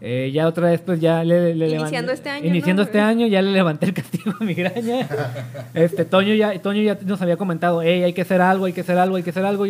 Eh, 0.01 0.31
ya 0.33 0.47
otra 0.47 0.71
vez, 0.71 0.81
pues 0.81 1.01
ya 1.01 1.25
le, 1.25 1.55
le 1.57 1.69
Iniciando 1.71 2.13
levanté- 2.13 2.15
este 2.15 2.31
año, 2.31 2.47
Iniciando 2.47 2.83
¿no? 2.83 2.87
este 2.87 3.01
año, 3.01 3.27
ya 3.27 3.43
le 3.43 3.51
levanté 3.51 3.87
el 3.87 3.95
castigo 3.95 4.33
a 4.41 4.45
migraña. 4.45 5.09
este, 5.75 6.05
Toño 6.05 6.35
ya, 6.35 6.57
Toño 6.63 6.83
ya 6.83 6.97
nos 7.05 7.21
había 7.21 7.37
comentado, 7.37 7.83
hey, 7.83 8.05
hay 8.05 8.13
que 8.13 8.23
hacer 8.23 8.41
algo, 8.41 8.67
hay 8.67 8.73
que 8.73 8.83
hacer 8.83 8.97
algo, 8.97 9.17
hay 9.17 9.25
que 9.25 9.31
hacer 9.31 9.45
algo. 9.45 9.65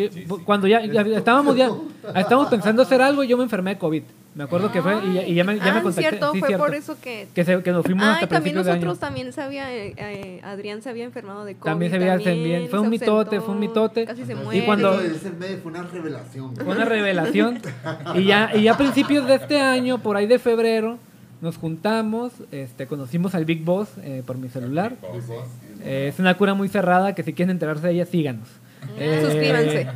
Cuando 0.45 0.67
ya, 0.67 0.85
ya 0.85 1.01
estábamos 1.17 1.57
ya, 1.57 1.71
estábamos 2.15 2.49
pensando 2.51 2.83
hacer 2.83 3.01
algo, 3.01 3.25
yo 3.25 3.39
me 3.39 3.45
enfermé 3.45 3.71
de 3.71 3.79
COVID. 3.79 4.03
Me 4.39 4.45
acuerdo 4.45 4.71
que 4.71 4.81
fue, 4.81 5.05
y 5.05 5.15
ya, 5.15 5.23
y 5.27 5.35
ya 5.35 5.43
me, 5.43 5.57
ya 5.59 5.65
me 5.65 5.71
ah, 5.81 5.83
contacté. 5.83 6.09
cierto, 6.11 6.33
sí, 6.33 6.39
fue 6.39 6.47
cierto. 6.47 6.65
por 6.65 6.73
eso 6.77 6.97
que... 7.03 7.27
Que, 7.35 7.45
se- 7.45 7.61
que 7.61 7.73
nos 7.73 7.85
fuimos 7.85 8.05
Ah, 8.05 8.13
hasta 8.13 8.27
y 8.27 8.29
también 8.29 8.55
principios 8.55 8.67
de 8.67 8.71
año. 8.73 8.81
nosotros 8.83 9.01
también 9.01 9.33
se 9.33 9.41
había, 9.43 9.75
eh, 9.75 9.95
eh, 9.97 10.41
Adrián 10.45 10.81
se 10.81 10.91
había 10.91 11.03
enfermado 11.07 11.45
de 11.45 11.57
COVID. 11.57 11.65
También 11.69 11.91
se 11.91 11.97
había- 11.97 12.19
también, 12.23 12.69
fue 12.69 12.79
un 12.79 12.89
mitote, 12.89 13.41
fue 13.41 13.53
un 13.55 13.59
mitote. 13.59 14.05
Casi 14.07 14.25
se 14.25 14.35
Y 14.35 14.37
muere. 14.37 14.65
cuando- 14.65 14.97
ser 15.01 15.33
medio 15.33 15.59
fue 15.59 15.73
una 15.73 15.83
revelación. 15.83 16.55
Fue 16.55 16.65
una 16.73 16.85
revelación. 16.85 17.61
Y 18.15 18.25
ya, 18.27 18.53
y 18.55 18.63
ya 18.63 18.75
a 18.75 18.77
principios 18.79 19.27
de 19.27 19.35
este 19.35 19.61
año, 19.61 19.99
por 19.99 20.17
ahí 20.17 20.29
de 20.29 20.39
febrero, 20.39 20.99
nos 21.41 21.57
juntamos, 21.57 22.33
este, 22.53 22.87
conocimos 22.87 23.35
al 23.35 23.45
Big 23.45 23.65
Boss 23.65 23.89
eh, 24.05 24.23
por 24.25 24.39
mi 24.39 24.49
celular. 24.49 24.95
Eh, 25.83 26.11
es 26.13 26.21
una 26.21 26.37
cura 26.37 26.55
muy 26.55 26.69
cerrada 26.69 27.13
que 27.17 27.25
si 27.25 27.33
quieren 27.33 27.51
enterarse 27.51 27.89
de 27.89 27.93
ella, 27.95 28.07
síganos. 28.07 28.47
Eh, 29.01 29.21
Suscríbanse. 29.25 29.89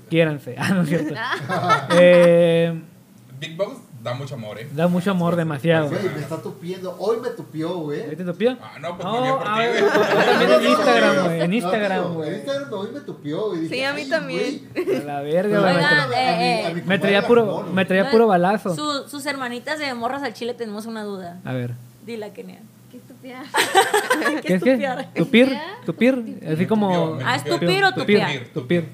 Quiéranse. 0.10 0.56
Ah, 0.58 0.70
no 0.74 0.82
es 0.82 0.88
cierto. 0.88 1.14
Big 3.38 3.56
Box 3.56 3.78
da 4.02 4.14
mucho 4.14 4.34
amor, 4.34 4.58
¿eh? 4.58 4.68
da 4.72 4.86
mucho 4.88 5.10
amor, 5.10 5.36
demasiado. 5.36 5.88
Güey, 5.88 6.02
me 6.14 6.20
está 6.20 6.40
tupiendo. 6.40 6.96
Hoy 6.98 7.18
me 7.20 7.30
tupió, 7.30 7.76
güey. 7.80 8.02
¿Ahí 8.02 8.16
te 8.16 8.24
topió? 8.24 8.56
Ah, 8.62 8.78
no, 8.80 8.96
pues 8.96 9.04
No, 9.04 9.38
por 9.38 9.48
a 9.48 9.54
ti, 9.54 9.60
ver, 9.60 9.70
güey. 9.70 9.82
yo 9.82 10.00
también 10.00 10.50
en 10.52 10.70
Instagram, 10.70 11.24
güey. 11.24 11.40
En 11.40 11.54
Instagram, 11.54 12.14
güey. 12.14 12.28
En 12.28 12.34
Instagram 12.36 12.72
hoy 12.72 12.88
me 12.94 13.00
tupió, 13.00 13.48
güey. 13.48 13.68
Sí, 13.68 13.82
a 13.82 13.92
mí 13.92 14.02
"Ay, 14.02 14.08
también". 14.08 14.68
güey". 14.74 14.96
A 14.96 15.04
la 15.04 15.20
verga, 15.22 15.60
güey. 15.60 16.18
Eh, 16.18 16.82
Me 16.86 16.98
traía 16.98 17.26
puro, 17.26 17.64
me 17.72 17.84
traía 17.84 18.10
puro 18.10 18.26
balazo. 18.26 18.74
Su- 18.74 19.08
sus 19.08 19.26
hermanitas 19.26 19.78
de 19.78 19.92
morras 19.94 20.22
al 20.22 20.32
chile 20.34 20.54
tenemos 20.54 20.86
una 20.86 21.02
duda. 21.04 21.40
A 21.44 21.52
ver. 21.52 21.74
Dila, 22.06 22.32
Kenia. 22.32 22.60
Qué. 22.90 23.00
¿Qué 24.46 24.54
es 24.54 24.62
que? 24.62 25.06
Tupir, 25.16 25.52
tupir, 25.84 26.38
así 26.52 26.64
como... 26.66 27.18
Ah, 27.24 27.34
¿es 27.36 27.42
tupió. 27.44 27.58
tupir 27.68 27.84
o 27.84 27.92
Tupir, 27.92 28.20
tupiar? 28.20 28.44
tupir, 28.54 28.84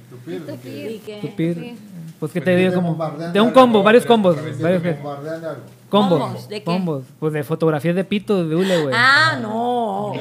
Tupir, 0.46 1.20
tupir. 1.20 1.74
Pues 2.22 2.30
que 2.30 2.40
Pues 2.40 2.44
te 2.44 2.56
digo 2.56 2.74
como... 2.76 3.08
De 3.32 3.40
un 3.40 3.50
combo, 3.50 3.82
varios 3.82 4.06
combos. 4.06 4.36
varios 4.60 4.80
que- 4.80 4.90
algo. 4.90 5.60
Combos. 5.92 6.18
¿Combos? 6.20 6.48
¿De 6.48 6.58
qué? 6.60 6.64
Combos. 6.64 7.04
Pues 7.20 7.34
de 7.34 7.44
fotografías 7.44 7.94
de 7.94 8.02
pito 8.04 8.48
de 8.48 8.56
hule, 8.56 8.80
güey. 8.80 8.94
Ah, 8.96 9.36
no. 9.42 10.14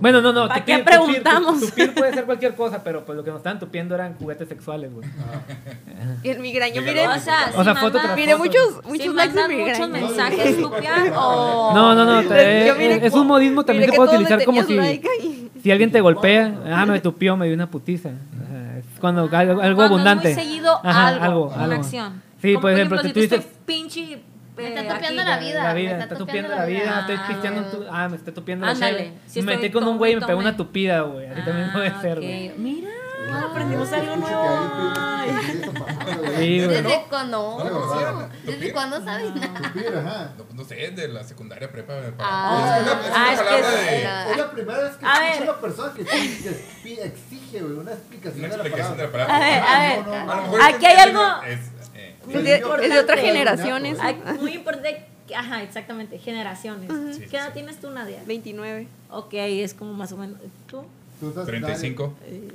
Bueno, 0.00 0.20
no, 0.20 0.32
no. 0.32 0.46
¿Para 0.46 0.64
qué 0.64 0.78
preguntamos? 0.78 1.58
Tupir 1.58 1.92
puede 1.92 2.14
ser 2.14 2.24
cualquier 2.26 2.54
cosa, 2.54 2.84
pero 2.84 3.04
pues 3.04 3.16
lo 3.16 3.24
que 3.24 3.30
nos 3.30 3.38
estaban 3.38 3.58
tupiendo 3.58 3.96
eran 3.96 4.14
juguetes 4.14 4.48
sexuales, 4.48 4.94
güey. 4.94 5.08
Y 6.22 6.28
el 6.28 6.38
migraño, 6.38 6.80
miren. 6.80 7.10
O 7.10 7.18
sea, 7.18 7.50
O 7.56 7.64
sea, 7.64 7.74
si 7.74 7.80
foto 7.80 7.98
tras 7.98 8.14
Mire, 8.16 8.36
foto. 8.36 8.44
muchos, 8.44 8.84
muchos 8.84 9.06
si 9.06 9.12
likes 9.12 9.34
de 9.48 9.56
muchos 9.64 9.88
mensajes, 9.88 10.56
tupia, 10.60 11.12
o... 11.18 11.72
No, 11.74 11.94
no, 11.96 12.04
no. 12.04 12.22
te- 12.28 12.66
Yo 12.68 12.76
mire- 12.76 13.04
es 13.04 13.12
un 13.14 13.26
modismo 13.26 13.64
también 13.64 13.90
Mire 13.90 13.92
se 13.92 13.92
que 13.92 13.96
puede 13.96 14.10
utilizar 14.16 14.44
como 14.44 14.62
si... 14.62 14.76
like. 14.76 15.08
Si 15.60 15.70
alguien 15.72 15.90
te 15.90 16.00
golpea, 16.00 16.54
ah, 16.72 16.86
me 16.86 17.00
tupió, 17.00 17.36
me 17.36 17.46
dio 17.46 17.54
una 17.56 17.68
putiza. 17.68 18.10
Cuando 19.00 19.22
algo, 19.22 19.36
algo 19.36 19.58
Cuando 19.60 19.82
abundante. 19.82 20.30
Es 20.30 20.36
muy 20.36 20.44
seguido 20.44 20.78
Ajá, 20.84 21.08
algo, 21.08 21.24
algo, 21.24 21.46
una 21.48 21.64
algo. 21.64 21.74
acción. 21.76 22.22
Sí, 22.40 22.56
por 22.56 22.70
ejemplo, 22.70 23.02
si 23.02 23.12
tú 23.12 23.18
dices- 23.20 23.40
estoy 23.40 23.52
pinche... 23.66 24.22
Me 24.56 24.64
eh, 24.64 24.68
está 24.68 24.94
topeando 24.94 25.22
aquí, 25.22 25.30
la 25.30 25.38
vida. 25.38 25.62
La 25.64 25.74
me 25.74 25.80
vida, 25.80 25.90
está 25.92 26.02
está 26.04 26.16
topeando 26.18 26.48
tupiendo 26.50 26.56
la 26.56 26.64
vida, 26.66 27.00
estoy 27.00 27.16
Ah, 27.18 27.24
pisteando, 27.28 27.60
un 27.62 27.70
tu- 27.70 27.86
ah, 27.90 28.08
me 28.08 28.16
estoy 28.16 28.32
tupiendo 28.34 28.66
la 28.66 28.74
cheve. 28.74 29.12
sí 29.26 29.42
me 29.42 29.56
metí 29.56 29.70
con 29.70 29.84
un 29.88 29.96
güey 29.98 30.12
y 30.12 30.16
me 30.16 30.26
pegó 30.26 30.38
una 30.38 30.56
tupida, 30.56 31.00
güey. 31.02 31.26
Así 31.26 31.42
también 31.42 31.68
Ah, 31.70 31.72
puede 31.72 32.00
ser, 32.00 32.16
güey. 32.20 32.52
Mira, 32.58 32.90
aprendimos 33.50 33.90
algo 33.92 34.16
nuevo. 34.16 34.92
Sí. 36.38 36.58
¿Desde 36.58 37.04
cuándo? 37.08 37.56
¿No 37.58 37.64
le 37.64 37.70
conocían? 37.70 38.28
¿Desde 38.44 38.72
cuándo 38.72 39.04
sabes? 39.04 39.30
Ajá. 39.36 40.32
No, 40.36 40.44
pues 40.44 40.54
no 40.54 40.64
sé, 40.64 40.74
de 40.90 41.08
la 41.08 41.22
secundaria 41.24 41.70
prepa. 41.70 41.94
para- 41.94 42.12
Ah. 42.18 42.78
es 42.78 42.82
una, 42.82 42.92
es 42.92 43.06
una 43.06 43.16
Ah, 43.16 43.32
es 43.32 43.40
que 43.40 43.58
es- 43.58 43.86
de. 44.26 44.32
Es 44.32 44.36
la 44.38 44.50
primera 44.50 44.78
vez 44.80 44.96
que 44.96 45.06
A 45.06 45.12
escucho 45.14 45.40
ver. 45.40 45.42
una 45.50 45.60
persona 45.60 45.92
que, 45.94 46.02
exige, 46.02 47.60
güey, 47.60 47.72
una 47.78 47.92
explicación 47.92 48.44
Una 48.44 48.48
de 48.48 48.56
la 48.56 48.62
explicación 48.64 48.96
de 48.98 49.02
la 49.04 49.12
palabra. 49.12 49.34
palabra. 49.38 49.46
A 49.46 49.50
ver, 49.50 49.62
a 49.62 49.96
ver. 49.96 50.06
No, 50.06 50.12
no, 50.18 50.24
no. 50.26 50.32
A 50.32 50.36
lo 50.36 50.42
mejor 50.42 50.62
Aquí 50.62 50.86
hay 50.86 50.96
algo- 50.96 51.42
Es, 51.46 51.60
eh, 52.28 52.32
Es 52.38 52.44
de, 52.44 52.54
es 52.54 52.60
de 52.60 52.64
otras 52.64 52.86
importante. 52.88 53.22
generaciones. 53.22 53.98
Ay, 54.00 54.16
muy 54.40 54.52
importante. 54.54 55.04
Ajá, 55.36 55.62
exactamente. 55.62 56.18
Generaciones. 56.18 56.90
Sí, 57.16 57.24
¿Qué 57.30 57.36
edad 57.36 57.46
sí. 57.48 57.52
tienes 57.54 57.80
tú, 57.80 57.90
Nadia? 57.90 58.18
29. 58.26 58.86
Ok, 59.10 59.34
es 59.34 59.72
como 59.74 59.92
más 59.94 60.12
o 60.12 60.16
menos. 60.16 60.38
¿Tú? 60.66 60.84
Tú 61.20 61.28
estás- 61.30 61.46
35. 61.46 62.14
Eh, 62.26 62.48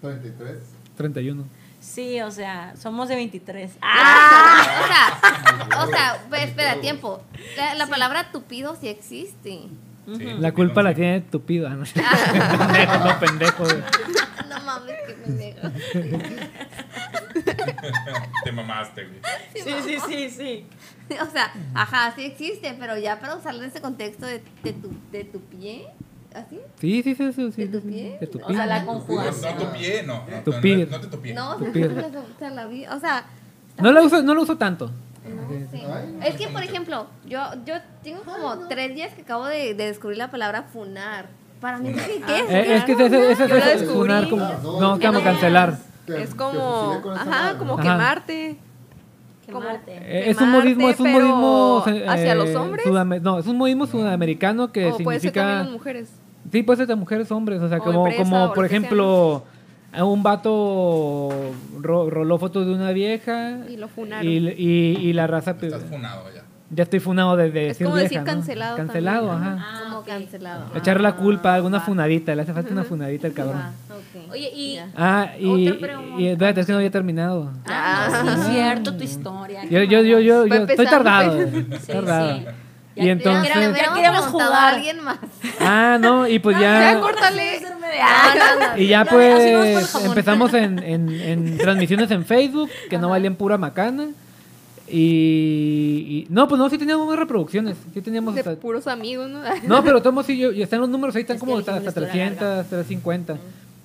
33. 0.00 0.58
31. 0.96 1.44
Sí, 1.80 2.20
o 2.20 2.30
sea, 2.30 2.74
somos 2.76 3.08
de 3.08 3.16
23. 3.16 3.72
Ah, 3.82 4.62
o 4.84 4.86
sea, 4.86 5.82
o 5.84 5.86
sea, 5.88 6.24
pues, 6.28 6.44
espera, 6.44 6.80
tiempo. 6.80 7.22
La, 7.56 7.74
la 7.74 7.86
palabra 7.88 8.30
tupido 8.32 8.76
sí 8.80 8.88
existe. 8.88 9.62
Sí, 10.06 10.24
La 10.40 10.52
culpa 10.52 10.82
la 10.82 10.94
tiene 10.94 11.20
tupido. 11.20 11.68
Ah, 11.68 11.74
no 11.74 11.84
pendejo, 11.84 12.98
no 13.04 13.20
pendejo. 13.20 13.64
No 14.48 14.60
mames, 14.64 14.96
qué 15.06 15.12
pendejo. 15.14 15.68
Te 18.44 18.52
mamaste, 18.52 19.04
güey. 19.06 19.20
Sí, 19.54 19.70
sí, 19.84 19.98
sí, 20.08 20.30
sí. 20.30 20.66
O 21.20 21.26
sea, 21.30 21.52
ajá, 21.74 22.12
sí 22.16 22.24
existe, 22.24 22.74
pero 22.78 22.96
ya 22.98 23.20
para 23.20 23.36
usarlo 23.36 23.62
en 23.62 23.68
ese 23.68 23.80
contexto 23.80 24.26
de, 24.26 24.42
de, 24.62 24.72
tu, 24.72 24.90
de 25.10 25.24
tu 25.24 25.40
pie, 25.40 25.86
¿así? 26.34 26.58
Sí, 26.80 27.02
sí, 27.02 27.14
sí, 27.14 27.32
sí. 27.32 27.52
sí, 27.52 27.64
¿De 27.66 27.80
tu 27.80 27.86
pie? 27.86 28.16
De 28.20 28.26
tu 28.26 28.40
O 28.42 28.52
sea, 28.52 28.66
la 28.66 28.76
pie. 28.76 28.86
No, 28.86 28.92
conjugación. 28.92 29.54
no 29.56 29.62
tu 29.64 29.72
pie, 29.72 30.02
no. 30.04 30.24
no, 30.28 30.42
Tupir. 30.42 30.88
No, 30.90 30.96
no 30.96 31.00
te 31.02 31.06
tupí. 31.08 31.32
No, 31.32 31.56
Tu 31.56 31.72
pie. 31.72 31.88
usa 32.36 32.50
la 32.50 32.66
vida. 32.66 32.94
O 32.94 33.00
sea, 33.00 33.24
No 33.78 33.92
lo 33.92 34.04
uso, 34.04 34.22
no 34.22 34.34
lo 34.34 34.42
uso 34.42 34.56
tanto. 34.56 34.90
no 35.26 36.22
Es 36.24 36.34
que, 36.36 36.48
por 36.48 36.62
ejemplo, 36.62 37.06
yo, 37.26 37.40
yo 37.66 37.74
tengo 38.02 38.22
como 38.22 38.66
tres 38.68 38.94
días 38.94 39.12
que 39.14 39.22
acabo 39.22 39.46
de, 39.46 39.74
de 39.74 39.86
descubrir 39.86 40.18
la 40.18 40.30
palabra 40.30 40.62
funar. 40.72 41.28
Para 41.60 41.78
mí, 41.78 41.92
¿qué, 41.92 42.16
es? 42.40 42.50
Eh, 42.50 42.74
es 42.74 42.84
que 42.84 42.92
ese, 42.92 43.06
ese, 43.06 43.44
ese, 43.44 43.72
es 43.74 43.84
funar 43.88 44.28
como. 44.28 44.44
Ah, 44.44 44.58
no, 44.62 44.98
que- 44.98 45.22
cancelar. 45.22 45.78
Te- 46.06 46.22
Es 46.22 46.34
como, 46.34 47.00
ajá, 47.14 47.24
madre. 47.24 47.58
como 47.58 47.74
Ajá. 47.74 47.82
quemarte. 47.82 48.56
Quemarte. 49.46 49.92
Eh, 49.96 50.30
Es 50.30 50.40
un 50.40 50.50
modismo, 50.50 50.88
es 50.88 51.00
un 51.00 51.10
modismo. 51.12 51.84
eh, 51.86 52.04
¿hacia 52.08 52.34
los 52.34 52.54
hombres? 52.54 52.84
no, 53.22 53.38
es 53.38 53.46
un 53.46 53.56
modismo 53.58 53.86
sudamericano 53.86 54.70
que 54.72 54.86
o 54.92 54.96
puede 54.98 55.20
ser 55.20 55.32
también 55.32 55.58
significa. 55.58 55.72
mujeres. 55.78 56.12
Sí, 56.50 56.62
puede 56.62 56.76
ser 56.78 56.86
de 56.86 56.96
mujeres, 56.96 57.30
hombres. 57.32 57.60
O 57.60 57.68
sea, 57.68 57.78
O 57.78 57.82
como, 57.82 58.06
empresa, 58.06 58.22
como 58.30 58.52
por 58.52 58.64
ejemplo, 58.64 59.44
a 59.92 60.04
un 60.04 60.22
vato 60.22 61.28
ro- 61.80 62.08
roló 62.10 62.38
fotos 62.38 62.66
de 62.66 62.72
una 62.74 62.92
vieja 62.92 63.58
Y 63.68 63.76
lo 63.76 63.88
funaron. 63.88 64.26
y, 64.26 64.36
y, 64.36 64.96
y 64.98 65.12
la 65.12 65.26
raza. 65.26 65.52
Estás 65.60 65.84
funado 65.84 66.24
ya. 66.34 66.42
Ya 66.74 66.82
estoy 66.84 67.00
funado 67.00 67.36
de, 67.36 67.50
de 67.50 67.68
Es 67.68 67.78
como 67.78 67.90
vieja, 67.90 68.02
decir 68.02 68.18
¿no? 68.20 68.24
cancelado 68.24 68.76
Cancelado, 68.76 69.28
también. 69.28 69.52
ajá. 69.54 69.66
Ah, 69.70 69.80
Como 69.84 69.98
ok. 69.98 70.06
cancelado. 70.06 70.64
Echar 70.74 71.00
la 71.00 71.16
culpa, 71.16 71.54
alguna 71.54 71.78
va. 71.78 71.84
funadita. 71.84 72.34
Le 72.34 72.42
hace 72.42 72.52
falta 72.52 72.72
una 72.72 72.84
funadita 72.92 73.26
al 73.26 73.32
cabrón. 73.34 73.60
Ah, 73.62 73.70
ok. 73.90 74.32
Oye, 74.32 74.50
y. 74.54 74.74
Ya. 74.74 74.88
Ah, 74.96 75.28
y, 75.38 75.68
y 76.18 76.26
espérate, 76.28 76.60
es 76.60 76.66
que 76.66 76.72
no 76.72 76.78
había 76.78 76.90
terminado. 76.90 77.50
Ah, 77.66 78.22
no, 78.24 78.34
sí, 78.34 78.40
es 78.40 78.46
cierto 78.54 78.96
tu 78.96 79.04
historia. 79.04 79.64
Yo, 79.64 79.82
yo, 79.82 80.00
yo, 80.02 80.18
yo, 80.20 80.46
yo 80.46 80.54
estoy 80.64 80.86
tardado. 80.86 81.38
Sí, 81.46 81.66
tardado. 81.92 82.36
sí. 82.38 82.44
Y 82.94 83.08
entonces- 83.08 83.48
Ya, 83.54 83.60
ya 83.60 83.72
queremos 83.94 83.98
preguntado 84.22 84.24
a 84.24 84.30
jugar. 84.30 84.74
alguien 84.74 85.02
más. 85.02 85.16
Ah, 85.60 85.96
no, 86.00 86.26
y 86.28 86.38
pues 86.38 86.58
Ya, 86.58 86.92
ya. 86.92 87.00
córtale. 87.00 87.60
Ah. 88.02 88.74
Y 88.76 88.86
ya 88.86 89.04
pues 89.04 89.94
empezamos 90.04 90.52
en, 90.54 90.78
en, 90.78 91.08
en 91.10 91.58
transmisiones 91.58 92.10
en 92.10 92.24
Facebook, 92.24 92.70
que 92.90 92.98
no 92.98 93.08
valían 93.10 93.34
pura 93.34 93.56
macana. 93.58 94.08
Y, 94.88 96.26
y- 96.26 96.26
no, 96.30 96.48
pues 96.48 96.58
no, 96.58 96.68
sí 96.68 96.78
teníamos 96.78 97.06
más 97.06 97.18
reproducciones. 97.18 97.76
Sí 97.94 98.00
teníamos 98.02 98.34
De 98.34 98.40
hasta- 98.40 98.56
puros 98.56 98.86
amigos, 98.86 99.30
¿no? 99.30 99.40
No, 99.66 99.82
pero 99.84 100.02
todos 100.02 100.26
sí, 100.26 100.38
yo, 100.38 100.52
y 100.52 100.62
están 100.62 100.80
los 100.80 100.88
números, 100.88 101.14
ahí 101.16 101.22
están 101.22 101.36
Es 101.36 101.42
que 101.42 101.46
como 101.46 101.58
hasta, 101.58 101.76
hasta 101.76 101.88
estuvo 101.90 102.04
larga. 102.06 102.12
300, 102.36 102.66
350. 102.68 103.36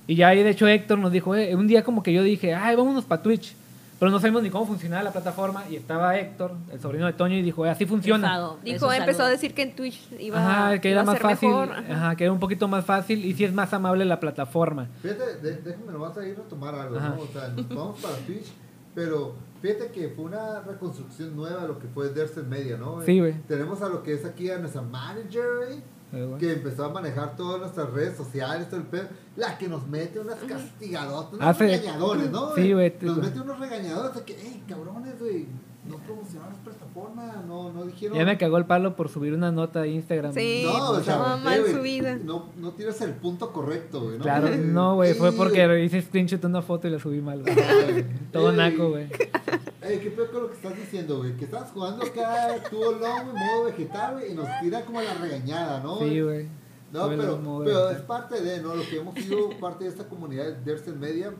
Y 0.07 0.15
ya 0.15 0.29
ahí, 0.29 0.41
de 0.43 0.49
hecho, 0.51 0.67
Héctor 0.67 0.97
nos 0.99 1.11
dijo, 1.11 1.35
eh, 1.35 1.55
un 1.55 1.67
día 1.67 1.83
como 1.83 2.01
que 2.03 2.13
yo 2.13 2.23
dije, 2.23 2.53
ay, 2.53 2.75
vámonos 2.75 3.05
para 3.05 3.21
Twitch. 3.21 3.53
Pero 3.99 4.11
no 4.11 4.19
sabíamos 4.19 4.43
ni 4.43 4.51
cómo 4.51 4.67
funcionaba 4.67 5.01
la 5.01 5.11
plataforma. 5.11 5.63
Y 5.71 5.75
estaba 5.75 6.15
Héctor, 6.19 6.51
el 6.71 6.79
sobrino 6.79 7.07
de 7.07 7.13
Toño, 7.13 7.35
y 7.35 7.41
dijo, 7.41 7.65
eh, 7.65 7.69
así 7.71 7.85
funciona. 7.87 8.37
Dijo, 8.63 8.91
Eso, 8.91 8.93
empezó 8.93 9.23
a 9.23 9.29
decir 9.29 9.55
que 9.55 9.63
en 9.63 9.75
Twitch 9.75 9.99
iba, 10.19 10.37
Ajá, 10.39 10.79
que 10.79 10.89
iba 10.89 10.93
era 10.93 11.01
a 11.01 11.05
más 11.05 11.13
ser 11.15 11.21
fácil. 11.23 11.49
mejor. 11.49 11.71
Ajá. 11.71 11.83
Ajá, 11.95 12.15
que 12.15 12.23
era 12.25 12.31
un 12.33 12.39
poquito 12.39 12.67
más 12.67 12.85
fácil 12.85 13.25
y 13.25 13.33
sí 13.33 13.43
es 13.43 13.51
más 13.53 13.73
amable 13.73 14.05
la 14.05 14.19
plataforma. 14.19 14.87
Fíjate, 15.01 15.37
de- 15.41 15.57
déjame 15.61 15.91
nomás 15.91 16.15
a 16.17 16.27
ir 16.27 16.37
a 16.37 16.47
tomar 16.47 16.75
algo, 16.75 16.95
Ajá. 16.97 17.09
¿no? 17.09 17.21
O 17.23 17.27
sea, 17.33 17.47
nos 17.49 17.67
vamos 17.69 17.99
para 17.99 18.15
Twitch, 18.17 18.45
pero 18.93 19.33
fíjate 19.61 19.91
que 19.91 20.09
fue 20.09 20.25
una 20.25 20.61
reconstrucción 20.61 21.35
nueva 21.35 21.61
de 21.63 21.67
lo 21.69 21.79
que 21.79 21.87
fue 21.87 22.09
Dersen 22.09 22.47
Media, 22.49 22.77
¿no? 22.77 23.01
Sí, 23.01 23.19
güey. 23.19 23.33
Tenemos 23.47 23.81
a 23.81 23.89
lo 23.89 24.03
que 24.03 24.13
es 24.13 24.25
aquí 24.25 24.49
a 24.49 24.57
nuestra 24.59 24.81
manager, 24.81 25.43
güey, 25.57 25.83
Eh, 26.13 26.25
güey. 26.25 26.37
que 26.39 26.53
empezó 26.53 26.85
a 26.85 26.89
manejar 26.89 27.35
todas 27.35 27.59
nuestras 27.59 27.91
redes 27.91 28.15
sociales, 28.17 28.69
todo 28.69 28.79
el 28.79 28.85
pedo. 28.87 29.07
La 29.35 29.57
que 29.57 29.67
nos 29.67 29.87
mete 29.87 30.19
unas 30.19 30.37
castigadotas, 30.39 31.33
unos 31.33 31.45
Hace- 31.47 31.67
regañadores, 31.67 32.31
¿no? 32.31 32.55
Sí, 32.55 32.73
güey, 32.73 32.93
Nos 33.01 33.17
mete 33.17 33.39
unos 33.41 33.59
regañadores 33.59 34.15
de 34.15 34.23
que, 34.23 34.37
hey, 34.39 34.63
cabrones, 34.67 35.19
güey, 35.19 35.47
no 35.89 35.97
promocionaron 35.97 36.53
las 36.53 36.61
plataformas, 36.61 37.45
no, 37.45 37.71
no 37.71 37.85
dijeron. 37.85 38.17
Ya 38.17 38.25
me 38.25 38.37
cagó 38.37 38.57
el 38.57 38.65
palo 38.65 38.95
por 38.95 39.09
subir 39.09 39.33
una 39.33 39.51
nota 39.51 39.81
a 39.81 39.87
Instagram. 39.87 40.33
Sí. 40.33 40.63
No, 40.65 40.91
o 40.91 40.93
sea, 41.01 41.15
estaba 41.15 41.37
eh, 41.37 41.43
mal 41.43 41.65
subida. 41.65 42.15
No, 42.15 42.45
no 42.57 42.71
tienes 42.71 42.99
el 43.01 43.11
punto 43.13 43.51
correcto, 43.51 44.01
güey. 44.01 44.17
¿no? 44.17 44.23
Claro, 44.23 44.47
Eh, 44.47 44.57
no, 44.57 44.95
güey, 44.95 45.13
fue 45.13 45.31
porque 45.31 45.83
hice 45.83 46.01
screenshot 46.01 46.41
de 46.41 46.47
una 46.47 46.61
foto 46.61 46.87
y 46.87 46.91
la 46.91 46.99
subí 46.99 47.21
mal, 47.21 47.41
güey. 47.41 47.55
Ay, 47.59 48.05
Todo 48.31 48.51
ey, 48.51 48.57
naco, 48.57 48.89
güey. 48.89 49.07
Ey, 49.81 49.99
qué 49.99 50.09
peor 50.11 50.31
con 50.31 50.41
lo 50.41 50.47
que 50.49 50.55
estás 50.55 50.75
diciendo, 50.75 51.19
güey. 51.19 51.37
Que 51.37 51.45
estás 51.45 51.71
jugando 51.71 52.03
acá, 52.03 52.55
tuvo 52.69 52.91
long, 52.91 53.31
güey, 53.31 53.45
modo 53.45 53.63
vegetal, 53.65 54.15
güey, 54.15 54.31
y 54.33 54.35
nos 54.35 54.47
tira 54.61 54.83
como 54.83 55.01
la 55.01 55.13
regañada, 55.13 55.79
¿no? 55.79 55.99
Sí, 55.99 56.19
güey. 56.19 56.47
No, 56.91 57.07
pero, 57.09 57.61
pero 57.63 57.89
es 57.91 57.99
parte 57.99 58.41
de, 58.41 58.61
¿no? 58.61 58.73
Lo 58.75 58.83
que 58.83 58.97
hemos 58.97 59.15
sido 59.15 59.49
parte 59.59 59.83
de 59.83 59.89
esta 59.89 60.05
comunidad 60.07 60.45
de 60.45 60.61
Dersen 60.63 60.99
Media. 60.99 61.33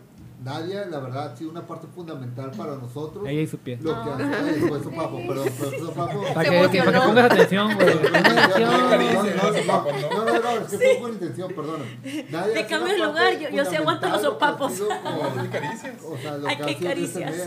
Nadia, 0.43 0.85
la 0.85 0.99
verdad, 0.99 1.31
ha 1.33 1.35
sido 1.35 1.49
una 1.49 1.65
parte 1.65 1.87
fundamental 1.87 2.51
para 2.51 2.75
nosotros. 2.75 3.27
Ella 3.27 3.41
y 3.41 3.47
su 3.47 3.57
pie. 3.57 3.79
Lo 3.81 4.03
que 4.03 4.09
hace, 4.11 4.23
eso, 4.57 4.77
eso, 4.77 4.91
papo, 4.91 5.17
perdón, 5.27 5.49
pero 5.57 5.71
eso, 5.71 5.91
papo. 5.93 6.23
Para 6.33 6.49
que, 6.49 6.79
para 6.83 6.91
que 6.99 7.05
pongas 7.07 7.31
atención, 7.31 7.73
güey. 7.75 7.87
No, 7.87 8.01
no, 8.01 8.89
no, 8.89 8.97
no, 8.97 9.23
¿no? 9.23 10.15
no, 10.15 10.25
no, 10.25 10.39
no, 10.39 10.49
es 10.61 10.67
que 10.69 10.77
fue 10.77 10.99
con 11.01 11.11
intención, 11.13 11.53
perdón. 11.53 11.81
Nadia 12.29 12.53
Te 12.53 12.65
cambio 12.67 12.93
una 12.93 12.99
lugar, 13.07 13.39
yo- 13.39 13.49
yo 13.49 13.65
sí 13.65 13.75
aguanto 13.75 14.09
los 14.09 14.21
fundamental 14.21 14.21
lo 14.21 14.29
que 14.29 14.35
ha 14.35 14.39
sopapos. 14.39 14.79
No. 14.79 16.11
O 16.13 16.17
sea, 16.17 16.37
lo 16.37 16.47
que 16.47 16.53
ha 16.63 16.65
qué 16.65 16.75
sido 16.75 16.89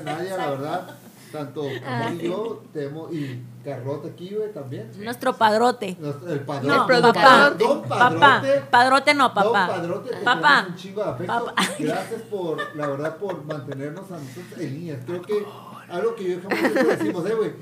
Nadia, 0.04 0.36
la 0.36 0.50
verdad, 0.50 0.96
tanto 1.30 1.62
Camón 1.82 2.18
y 2.20 2.24
yo, 2.24 2.62
te 2.72 2.84
hemos, 2.86 3.12
y 3.12 3.42
Carlota 3.64 4.08
aquí, 4.08 4.34
güey, 4.34 4.52
también. 4.52 4.90
Nuestro 4.98 5.34
padrote. 5.36 5.96
Nuestro- 6.00 6.28
El 6.30 6.40
No, 6.40 6.86
padrote. 6.86 7.00
papá. 7.20 7.50
Don 7.50 7.82
Papá. 7.82 7.98
Padrote. 8.18 8.60
Padrote 8.70 9.14
no, 9.14 9.34
papá. 9.34 9.66
Don 9.66 9.76
Padrote, 9.76 10.10
te 10.10 10.24
Papá. 10.24 10.66
un 10.68 10.74
chingo 10.76 11.04
de 11.04 11.10
afecto. 11.10 11.32
Papá. 11.44 11.54
Gracias 11.78 12.22
por, 12.22 12.76
la 12.76 12.86
verdad, 12.88 13.16
por 13.16 13.44
mantenernos 13.44 14.10
a 14.10 14.18
nosotros 14.18 14.58
en 14.60 14.74
línea. 14.74 15.00
Creo 15.06 15.22
que 15.22 15.44
algo 15.88 16.14
que 16.14 16.30
yo 16.30 16.40
jamás 16.42 16.58
siempre 16.58 16.96
decimos, 16.96 17.26
eh, 17.30 17.34
güey, 17.34 17.52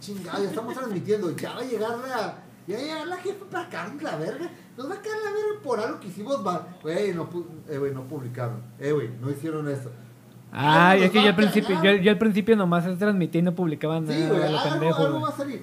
chingada, 0.00 0.38
ya 0.40 0.48
estamos 0.48 0.74
transmitiendo, 0.74 1.30
ya 1.36 1.52
va 1.54 1.60
a 1.60 1.64
llegar 1.64 1.90
la, 1.98 2.34
ya 2.66 2.76
va 2.76 2.80
a 2.82 2.84
llegar 2.84 3.06
la 3.06 3.16
jefa 3.18 3.44
para 3.50 3.68
caernos 3.68 4.02
la 4.02 4.16
verga. 4.16 4.50
Nos 4.76 4.90
va 4.90 4.94
a 4.94 5.00
caer 5.02 5.16
la 5.24 5.30
verga 5.32 5.62
por 5.62 5.78
algo 5.80 6.00
que 6.00 6.08
hicimos 6.08 6.42
mal. 6.42 6.66
Güey, 6.82 7.12
no, 7.12 7.28
eh, 7.68 7.76
güey, 7.78 7.92
no 7.92 8.04
publicaron. 8.04 8.62
Eh, 8.78 8.92
güey, 8.92 9.10
no 9.20 9.30
hicieron 9.30 9.68
eso. 9.68 9.90
Ay, 10.52 11.04
es 11.04 11.10
que 11.10 11.22
yo 11.22 11.28
al 11.28 11.36
principio, 11.36 11.80
yo, 11.82 11.92
yo 11.92 12.10
al 12.10 12.18
principio 12.18 12.56
nomás 12.56 12.84
transmití 12.98 13.38
y 13.38 13.42
no 13.42 13.54
publicaba 13.54 14.00
nada. 14.00 14.14
Sí, 14.14 14.26
güey, 14.28 14.42
algo, 14.42 14.62
pendejo, 14.70 14.96
algo 15.02 15.10
güey. 15.18 15.22
va 15.22 15.28
a 15.28 15.36
salir. 15.36 15.62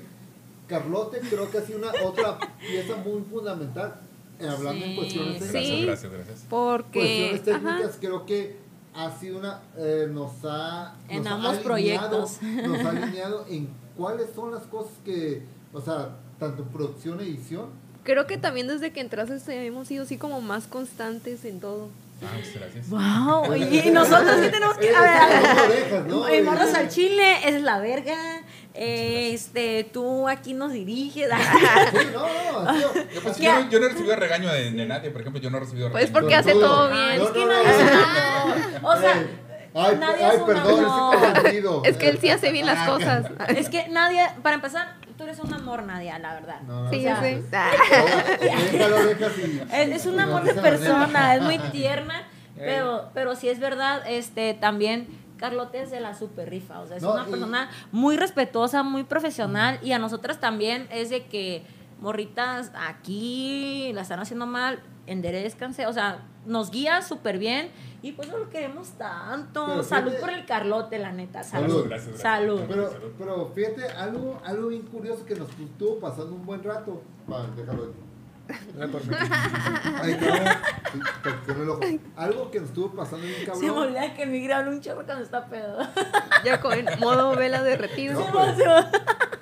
Carlote 0.68 1.20
creo 1.30 1.50
que 1.50 1.58
ha 1.58 1.62
sido 1.62 1.80
una 1.80 1.92
otra 2.06 2.38
pieza 2.60 2.96
muy 2.98 3.22
fundamental 3.30 3.96
eh, 4.40 4.48
hablando 4.50 4.84
en 4.86 4.92
Sí, 4.92 4.96
cuestiones 4.98 5.44
sí. 5.44 5.52
técnicas. 5.52 5.86
Gracias, 5.86 6.12
gracias, 6.12 6.14
gracias. 6.28 6.46
Porque. 6.50 7.00
Cuestiones 7.00 7.44
técnicas 7.44 7.90
ajá. 7.92 8.00
creo 8.00 8.26
que 8.26 8.58
ha 8.94 9.12
sido 9.12 9.40
una 9.40 9.62
eh, 9.78 10.08
nos 10.12 10.32
ha 10.44 10.96
En 11.10 11.24
nos 11.24 11.28
ha 11.28 11.36
ambos 11.36 11.52
alineado- 11.58 11.64
proyectos. 11.64 12.42
nos 12.42 12.80
ha 12.86 12.90
alineado 13.04 13.46
en 13.50 13.70
cuáles 13.96 14.28
son 14.36 14.52
las 14.52 14.64
cosas 14.64 14.94
que 15.06 15.44
o 15.74 15.82
sea 15.82 16.10
tanto 16.40 16.64
en 16.64 16.70
producción 16.70 17.20
edición 17.20 17.66
Creo 18.04 18.26
que 18.26 18.38
también 18.38 18.68
desde 18.68 18.92
que 18.94 19.02
entraste 19.02 19.66
hemos 19.66 19.88
sido 19.90 20.04
así 20.04 20.18
como 20.18 20.40
más 20.40 20.66
constantes 20.68 21.44
en 21.44 21.60
todo. 21.60 21.90
Ah, 22.24 22.32
muchas 22.36 22.53
gracias. 22.55 22.89
Wow, 22.89 23.55
y 23.86 23.91
nosotros 23.91 24.38
sí 24.41 24.49
tenemos 24.49 24.78
que. 24.78 24.89
A 24.95 25.01
ver, 25.01 26.05
¿no? 26.07 26.28
El 26.28 26.43
morros 26.43 26.74
al 26.74 26.89
chile 26.89 27.47
es 27.47 27.61
la 27.61 27.80
verga. 27.80 28.15
eh, 28.74 29.32
Este, 29.34 29.84
tú 29.91 30.28
aquí 30.28 30.53
nos 30.53 30.72
diriges. 30.74 31.30
sí 31.30 31.97
no 32.13 32.22
no 32.22 32.80
Yo, 32.80 33.22
pues, 33.24 33.38
yo, 33.38 33.53
no, 33.53 33.70
yo 33.70 33.80
no 33.80 33.86
he 33.86 33.89
recibido 33.89 34.15
regaño 34.15 34.51
de, 34.51 34.72
de 34.72 34.86
nadie, 34.86 35.11
por 35.11 35.22
ejemplo, 35.22 35.39
yo 35.41 35.49
no 35.51 35.57
he 35.57 35.59
recibido 35.61 35.91
Pues 35.91 36.05
regaño. 36.11 36.20
porque 36.22 36.36
hace 36.36 36.51
todo 36.53 36.89
Ah, 36.91 36.91
bien. 36.91 37.22
es 37.22 37.30
que 37.30 37.39
No, 37.39 37.45
no, 37.45 37.53
nadie 37.53 37.68
no. 37.68 38.55
es 38.55 38.65
un 38.68 38.76
amor. 38.76 38.97
O 38.97 38.99
sea, 39.01 39.13
ay, 39.76 39.95
nadie 39.99 40.24
ay 40.26 40.36
es 40.36 40.41
un 40.41 40.45
perdón. 40.47 41.82
Es 41.86 41.97
que 41.97 42.09
él 42.09 42.18
sí 42.20 42.30
hace 42.30 42.51
bien 42.51 42.65
las 42.65 42.88
cosas. 42.89 43.26
es 43.55 43.70
que 43.70 43.88
nadie, 43.89 44.22
para 44.41 44.55
empezar, 44.55 44.95
tú 45.18 45.24
eres 45.24 45.39
un 45.39 45.53
amor, 45.53 45.84
Nadia, 45.84 46.20
la 46.20 46.34
verdad. 46.36 46.61
No, 46.61 46.84
no, 46.84 46.89
Sí, 46.89 46.97
o 46.97 47.01
ya 47.01 47.20
sea, 47.20 47.22
sé. 47.22 47.43
Y- 48.45 49.65
Es, 49.74 49.89
es 49.89 50.05
un 50.05 50.20
amor 50.20 50.43
de 50.43 50.53
persona, 50.53 51.36
es 51.36 51.41
muy 51.41 51.57
tierna, 51.72 52.24
pero, 52.55 53.09
pero 53.13 53.36
sí 53.36 53.49
es 53.49 53.59
verdad, 53.59 54.03
este, 54.07 54.53
también 54.53 55.07
Carlote 55.38 55.82
es 55.82 55.91
de 55.91 55.99
la 55.99 56.13
super 56.15 56.49
rifa, 56.49 56.80
o 56.80 56.88
sea, 56.88 56.97
es 56.97 57.03
No, 57.03 57.13
una 57.13 57.24
y- 57.28 57.32
persona 57.32 57.70
muy 57.91 58.18
respetuosa, 58.18 58.84
muy 58.84 59.03
profesional, 59.03 59.80
y 59.84 59.91
a 59.91 59.99
nosotras 59.99 60.39
también 60.39 60.88
es 60.91 61.09
de 61.09 61.26
que 61.26 61.63
morritas 61.99 62.72
aquí 62.88 63.91
la 63.93 64.01
están 64.01 64.20
haciendo 64.20 64.45
mal, 64.45 64.80
enderezcanse, 65.07 65.86
o 65.88 65.93
sea, 65.93 66.20
nos 66.48 66.72
guía 66.72 67.02
súper 67.02 67.38
bien, 67.38 67.70
y 68.02 68.14
pues 68.14 68.28
no 68.30 68.38
lo 68.38 68.50
queremos 68.50 68.89
tanto. 68.91 69.66
Pero 69.68 69.84
salud 69.84 70.12
fíjate- 70.12 70.22
por 70.26 70.30
el 70.34 70.45
Carlote, 70.45 70.98
la 70.98 71.12
neta, 71.12 71.43
salud. 71.43 71.68
Salud. 71.70 71.86
Gracias, 71.88 72.08
gracias. 72.08 72.22
Salud. 72.22 72.62
Pero, 72.68 72.91
pero 73.18 73.52
fíjate, 73.54 73.86
algo, 73.91 74.41
algo 74.45 74.68
bien 74.70 74.84
curioso 74.84 75.26
que 75.26 75.36
nos 75.36 75.50
estuvo 75.60 76.00
pasando 76.00 76.34
un 76.36 76.45
buen 76.45 76.64
rato. 76.64 77.02
Vale, 77.28 77.50
déjalo. 77.56 78.08
El 81.48 81.70
ojo. 81.70 81.80
Algo 82.16 82.52
que 82.52 82.60
nos 82.60 82.70
estuvo 82.70 82.91
pasando 82.91 83.26
bien 83.26 83.36
Se 83.39 83.41
me 83.41 83.48
cabrón. 83.52 83.78
olvida 83.80 84.14
que 84.14 84.26
mi 84.26 84.50
habla 84.52 84.72
un 84.72 84.82
chorro 84.82 85.04
cuando 85.06 85.24
está 85.24 85.45
pedo. 85.48 85.80
Ya 86.45 86.62
con 86.62 86.74
modo 87.00 87.36
vela 87.36 87.64
derretido. 87.64 88.20
No, 88.20 88.26
Se 88.26 88.32
pues, 88.32 88.86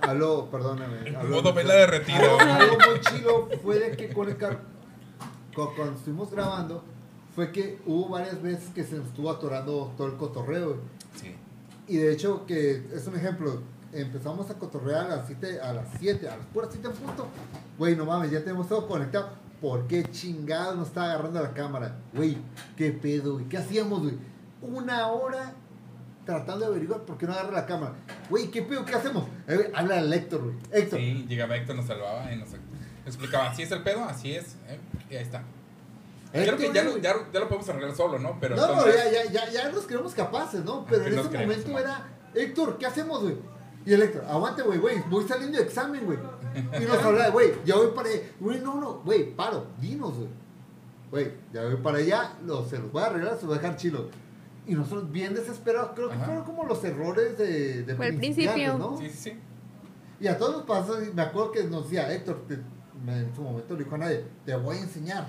aló, 0.02 0.48
perdóname. 0.50 1.10
aló, 1.16 1.30
Modo 1.30 1.54
vela 1.54 1.74
derretida. 1.76 2.18
Algo 2.58 2.78
muy 2.90 3.00
chido 3.02 3.50
fue 3.62 3.80
de 3.80 3.98
que 3.98 4.14
con 4.14 4.30
el 4.30 4.38
car- 4.38 4.62
cu- 5.54 5.70
cuando 5.76 5.98
estuvimos 5.98 6.32
grabando, 6.32 6.84
fue 7.36 7.52
que 7.52 7.80
hubo 7.86 8.10
varias 8.10 8.42
veces 8.42 8.70
que 8.74 8.84
se 8.84 8.96
nos 8.96 9.08
estuvo 9.08 9.30
atorando 9.30 9.94
todo 9.98 10.08
el 10.08 10.16
cotorreo. 10.16 10.78
Sí. 11.22 11.36
Y 11.88 11.98
de 11.98 12.14
hecho, 12.14 12.46
que 12.46 12.84
es 12.94 13.06
un 13.08 13.16
ejemplo, 13.16 13.62
empezamos 13.92 14.50
a 14.50 14.56
cotorrear 14.56 15.06
a 15.12 15.16
las 15.18 15.28
7, 15.28 15.60
a 15.60 15.74
las 15.74 15.88
7, 16.00 16.30
a 16.30 16.38
las 16.38 16.46
puras 16.48 16.70
7 16.72 16.88
en 16.88 16.94
punto. 16.94 17.28
Güey, 17.78 17.96
no 17.96 18.06
mames, 18.06 18.32
ya 18.32 18.40
tenemos 18.40 18.68
todo 18.70 18.88
conectado. 18.88 19.30
¿Por 19.62 19.88
qué 19.88 20.04
chingado 20.12 20.76
nos 20.76 20.88
está 20.88 21.04
agarrando 21.06 21.42
la 21.42 21.54
cámara? 21.54 21.98
Güey, 22.14 22.38
qué 22.78 22.92
pedo, 22.92 23.34
güey. 23.34 23.46
¿Qué 23.50 23.58
hacíamos, 23.58 24.02
güey? 24.02 24.16
Una 24.62 25.08
hora 25.08 25.54
tratando 26.26 26.62
de 26.66 26.72
averiguar 26.72 27.02
por 27.02 27.18
qué 27.18 27.26
no 27.28 27.34
agarra 27.34 27.52
la 27.52 27.66
cámara. 27.66 27.94
Güey, 28.30 28.50
¿qué 28.50 28.62
pedo? 28.62 28.84
¿Qué 28.86 28.96
hacemos? 28.96 29.26
Eh, 29.48 29.72
habla 29.76 30.00
al 30.00 30.12
Héctor, 30.12 30.44
güey. 30.44 30.56
Héctor. 30.72 31.00
Sí, 31.00 31.26
llegaba 31.28 31.56
Héctor, 31.56 31.76
nos 31.76 31.86
salvaba 31.86 32.32
y 32.34 32.38
nos 32.38 32.50
explicaba, 33.06 33.52
así 33.52 33.62
es 33.64 33.72
el 33.72 33.84
pedo, 33.84 34.04
así 34.06 34.34
es. 34.36 34.56
eh, 34.68 34.80
y 35.10 35.16
ahí 35.16 35.24
está. 35.24 35.44
Creo 36.44 36.58
que 36.58 36.74
ya 36.74 36.84
lo, 36.84 36.98
ya, 36.98 37.16
ya 37.34 37.40
lo 37.40 37.48
podemos 37.48 37.70
arreglar 37.70 37.96
solo, 37.96 38.20
¿no? 38.20 38.38
Pero 38.40 38.56
no, 38.56 38.68
no, 38.68 38.74
entonces- 38.74 39.12
ya, 39.12 39.24
ya, 39.24 39.32
ya, 39.32 39.52
ya 39.52 39.72
nos 39.72 39.86
creemos 39.86 40.14
capaces, 40.14 40.64
¿no? 40.64 40.86
Pero 40.90 41.04
que 41.04 41.10
en 41.10 41.20
ese 41.20 41.30
creemos, 41.30 41.58
momento 41.58 41.72
¿no? 41.72 41.80
era, 41.80 42.08
Héctor, 42.34 42.78
¿qué 42.78 42.86
hacemos, 42.86 43.22
güey? 43.22 43.38
Y 43.86 43.94
el 43.94 44.02
Héctor, 44.02 44.26
aguante, 44.28 44.62
güey, 44.64 44.80
güey, 44.80 45.04
voy 45.10 45.28
saliendo 45.28 45.58
de 45.58 45.64
examen, 45.64 46.06
güey. 46.06 46.18
Y 46.82 46.86
nos 46.86 46.98
hablaba, 47.04 47.30
güey, 47.30 47.52
ya 47.66 47.76
voy 47.76 47.88
para 47.96 48.10
allá. 48.10 48.20
Güey, 48.40 48.60
no, 48.60 48.76
no, 48.80 48.94
güey, 49.06 49.36
paro, 49.36 49.68
dinos, 49.80 50.16
güey. 50.18 50.30
Güey, 51.12 51.32
ya 51.54 51.64
voy 51.66 51.76
para 51.78 52.00
allá, 52.00 52.34
lo, 52.46 52.66
se 52.68 52.80
los 52.80 52.92
voy 52.92 53.04
a 53.04 53.06
arreglar, 53.06 53.34
se 53.36 53.42
los 53.46 53.48
voy 53.48 53.58
a 53.58 53.62
dejar 53.62 53.78
chilo. 53.78 54.10
Y 54.68 54.74
nosotros 54.74 55.12
bien 55.12 55.36
desesperados, 55.36 55.92
creo 55.94 56.10
que 56.10 56.16
Ajá. 56.16 56.26
fueron 56.26 56.44
como 56.44 56.66
los 56.66 56.84
errores 56.84 57.38
de, 57.38 57.84
de 57.84 57.96
Fue 57.96 58.08
el 58.08 58.18
principio. 58.18 58.78
¿no? 58.80 58.98
Sí, 58.98 59.10
sí, 59.12 59.18
sí. 59.30 59.40
Y 60.20 60.28
a 60.28 60.38
todos 60.40 60.54
nos 60.58 60.64
pasó, 60.66 60.98
me 61.14 61.22
acuerdo 61.22 61.52
que 61.52 61.64
nos 61.66 61.84
decía, 61.84 62.12
Héctor, 62.12 62.44
te- 62.48 62.58
me- 63.06 63.20
en 63.20 63.36
su 63.36 63.44
momento 63.44 63.76
le 63.76 63.84
dijo 63.84 63.94
a 63.94 64.00
nadie, 64.00 64.26
te 64.44 64.56
voy 64.56 64.78
a 64.78 64.82
enseñar. 64.82 65.28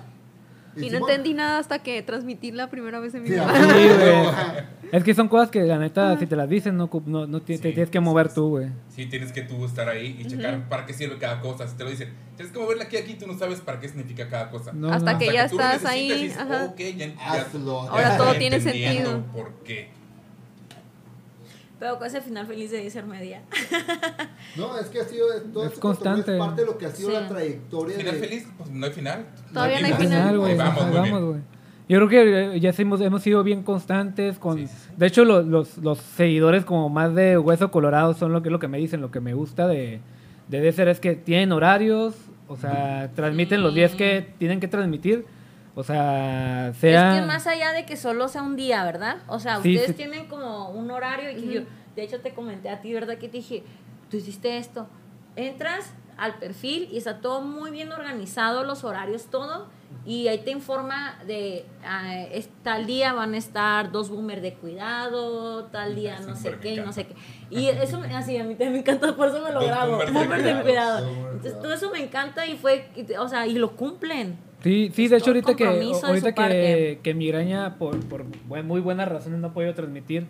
Y 0.81 0.89
no 0.89 0.97
entendí 0.99 1.33
nada 1.33 1.59
hasta 1.59 1.79
que 1.79 2.01
transmití 2.01 2.51
la 2.51 2.69
primera 2.69 2.99
vez 2.99 3.13
en 3.15 3.23
mi 3.23 3.29
vida. 3.29 3.47
Sí, 3.55 3.87
güey. 3.87 4.67
Es 4.89 5.03
que 5.03 5.13
son 5.13 5.27
cosas 5.27 5.51
que 5.51 5.61
la 5.63 5.77
neta, 5.77 6.17
si 6.17 6.27
te 6.27 6.37
las 6.37 6.47
dicen, 6.47 6.77
no, 6.77 6.89
no, 7.07 7.27
no 7.27 7.41
te 7.41 7.57
Sí, 7.57 7.61
tienes 7.61 7.89
que 7.89 7.99
mover 7.99 8.29
sí. 8.29 8.35
tú, 8.35 8.49
güey. 8.51 8.69
Sí, 8.87 9.05
tienes 9.07 9.33
que 9.33 9.41
tú 9.41 9.65
estar 9.65 9.89
ahí 9.89 10.15
y 10.17 10.25
checar 10.25 10.69
para 10.69 10.85
qué 10.85 10.93
sirve 10.93 11.17
cada 11.17 11.41
cosa. 11.41 11.67
Si 11.67 11.75
te 11.75 11.83
lo 11.83 11.89
dicen, 11.89 12.13
tienes 12.37 12.53
que 12.53 12.59
moverla 12.59 12.85
aquí, 12.85 12.95
aquí, 12.95 13.15
tú 13.15 13.27
no 13.27 13.37
sabes 13.37 13.59
para 13.59 13.81
qué 13.81 13.89
significa 13.89 14.29
cada 14.29 14.49
cosa. 14.49 14.71
No, 14.71 14.89
Hasta 14.89 15.11
no. 15.13 15.19
que 15.19 15.33
ya 15.33 15.43
estás 15.43 15.83
ahí, 15.83 16.09
dices, 16.23 16.37
ajá. 16.37 16.67
ok, 16.71 16.79
ya, 16.95 17.07
ya- 17.07 17.15
Hazlo. 17.19 17.83
ya 17.83 17.89
Ahora 17.91 18.17
todo 18.17 18.33
tiene 18.35 18.61
sentido. 18.61 19.25
¿Por 19.33 19.55
qué? 19.65 19.89
Pero 21.79 21.97
con 21.99 22.07
ese 22.07 22.21
final 22.21 22.47
feliz 22.47 22.71
de 22.71 22.89
ser 22.89 23.05
media. 23.05 23.41
No, 24.55 24.77
es 24.79 24.87
que 24.87 24.99
ha 25.01 25.05
sido 25.05 25.27
todo 25.53 25.63
Es 25.65 25.69
este 25.69 25.79
constante. 25.81 26.33
es 26.33 26.39
parte 26.39 26.61
de 26.61 26.67
lo 26.67 26.77
que 26.77 26.85
ha 26.87 26.89
sido 26.91 27.09
Sí. 27.09 27.15
la 27.15 27.27
trayectoria 27.27 27.97
Final 27.97 28.13
de 28.15 28.19
feliz, 28.27 28.47
pues 28.57 28.69
no 28.71 28.85
hay 28.85 28.91
final. 28.91 29.25
Todavía 29.53 29.79
no 29.81 29.85
hay 29.87 29.93
final. 29.93 30.07
final. 30.07 30.37
güey. 30.39 30.55
Vamos, 30.57 31.23
güey. 31.23 31.39
Yo 31.89 31.97
creo 31.99 32.09
que 32.09 32.55
eh, 32.55 32.59
ya 32.59 32.73
hemos, 32.77 32.99
hemos 32.99 33.21
sido 33.21 33.43
bien 33.43 33.63
constantes 33.63 34.39
con... 34.39 34.57
Sí, 34.57 34.67
sí, 34.67 34.73
sí. 34.75 34.89
De 34.97 35.05
hecho, 35.07 35.23
lo- 35.23 35.41
los, 35.43 35.77
los 35.77 35.99
seguidores 35.99 36.65
como 36.65 36.89
más 36.89 37.13
de 37.15 37.37
Hueso 37.37 37.71
Colorado 37.71 38.13
son 38.13 38.33
lo 38.33 38.41
que, 38.41 38.49
lo 38.49 38.59
que 38.59 38.67
me 38.67 38.77
dicen. 38.77 38.99
Lo 38.99 39.09
que 39.11 39.19
me 39.21 39.33
gusta 39.35 39.67
de, 39.67 40.01
de 40.49 40.59
Desert 40.59 40.89
es 40.89 40.99
que 40.99 41.15
tienen 41.15 41.51
horarios, 41.53 42.15
o 42.49 42.57
sea, 42.57 43.09
transmiten 43.15 43.61
los 43.61 43.73
días 43.73 43.93
que 43.95 44.27
tienen 44.37 44.59
que 44.59 44.67
transmitir. 44.67 45.25
O 45.79 45.83
sea, 45.83 46.73
sea... 46.79 47.13
Es 47.13 47.19
que 47.21 47.25
más 47.27 47.45
allá 47.45 47.71
de 47.71 47.85
que 47.85 47.97
solo 47.97 48.27
sea 48.27 48.41
un 48.41 48.55
día, 48.55 48.83
¿verdad? 48.83 49.17
O 49.27 49.39
sea, 49.39 49.61
Sí, 49.61 49.75
ustedes 49.75 49.91
sí. 49.91 49.93
tienen 49.93 50.27
como 50.27 50.69
un 50.71 50.89
horario 50.89 51.29
y 51.29 51.35
que 51.35 51.53
yo, 51.53 51.61
de 51.95 52.01
hecho 52.03 52.19
te 52.19 52.33
comenté 52.33 52.69
a 52.69 52.81
ti, 52.81 52.91
¿verdad? 52.93 53.17
Que 53.19 53.27
te 53.29 53.37
dije, 53.37 53.63
tú 54.09 54.17
hiciste 54.17 54.57
esto. 54.57 54.87
Entras 55.35 55.93
al 56.17 56.39
perfil 56.39 56.89
y 56.91 56.97
está 56.97 57.19
todo 57.21 57.41
muy 57.41 57.69
bien 57.69 57.91
organizado, 57.91 58.63
los 58.63 58.83
horarios, 58.83 59.27
todo. 59.27 59.67
Y 60.03 60.27
ahí 60.29 60.39
te 60.39 60.49
informa 60.49 61.19
de 61.27 61.63
es- 62.31 62.49
tal 62.63 62.87
día 62.87 63.13
van 63.13 63.35
a 63.35 63.37
estar 63.37 63.91
dos 63.91 64.09
boomers 64.09 64.41
de 64.41 64.53
cuidado, 64.55 65.65
tal 65.65 65.93
día 65.95 66.19
no 66.21 66.35
sé 66.35 66.57
qué, 66.59 66.77
no 66.81 66.91
sé 66.91 67.05
qué. 67.05 67.15
Y 67.51 67.67
eso 67.67 67.99
me- 67.99 68.15
así 68.15 68.35
a 68.37 68.43
mí 68.43 68.55
también 68.55 68.73
me 68.73 68.79
encanta, 68.79 69.15
por 69.15 69.27
eso 69.27 69.41
me 69.43 69.51
lo 69.51 69.59
Dos 69.59 69.67
grabo. 69.69 69.97
boomers 70.11 70.43
de 70.43 70.61
cuidado. 70.63 71.07
Entonces 71.33 71.61
todo 71.61 71.73
eso 71.73 71.91
me 71.91 72.01
encanta 72.01 72.47
y 72.47 72.57
fue, 72.57 72.89
o 73.19 73.27
sea, 73.27 73.45
y 73.45 73.53
lo 73.53 73.75
cumplen. 73.75 74.39
Sí, 74.63 74.91
sí, 74.93 75.07
de 75.07 75.17
hecho 75.17 75.29
ahorita 75.31 75.55
que 75.55 75.65
ahorita 75.65 76.33
que, 76.33 76.99
que 77.03 77.13
migraña 77.13 77.77
por, 77.77 77.99
por 78.05 78.25
muy 78.63 78.81
buenas 78.81 79.07
razones 79.07 79.39
no 79.39 79.47
ha 79.47 79.53
podido 79.53 79.73
transmitir. 79.73 80.25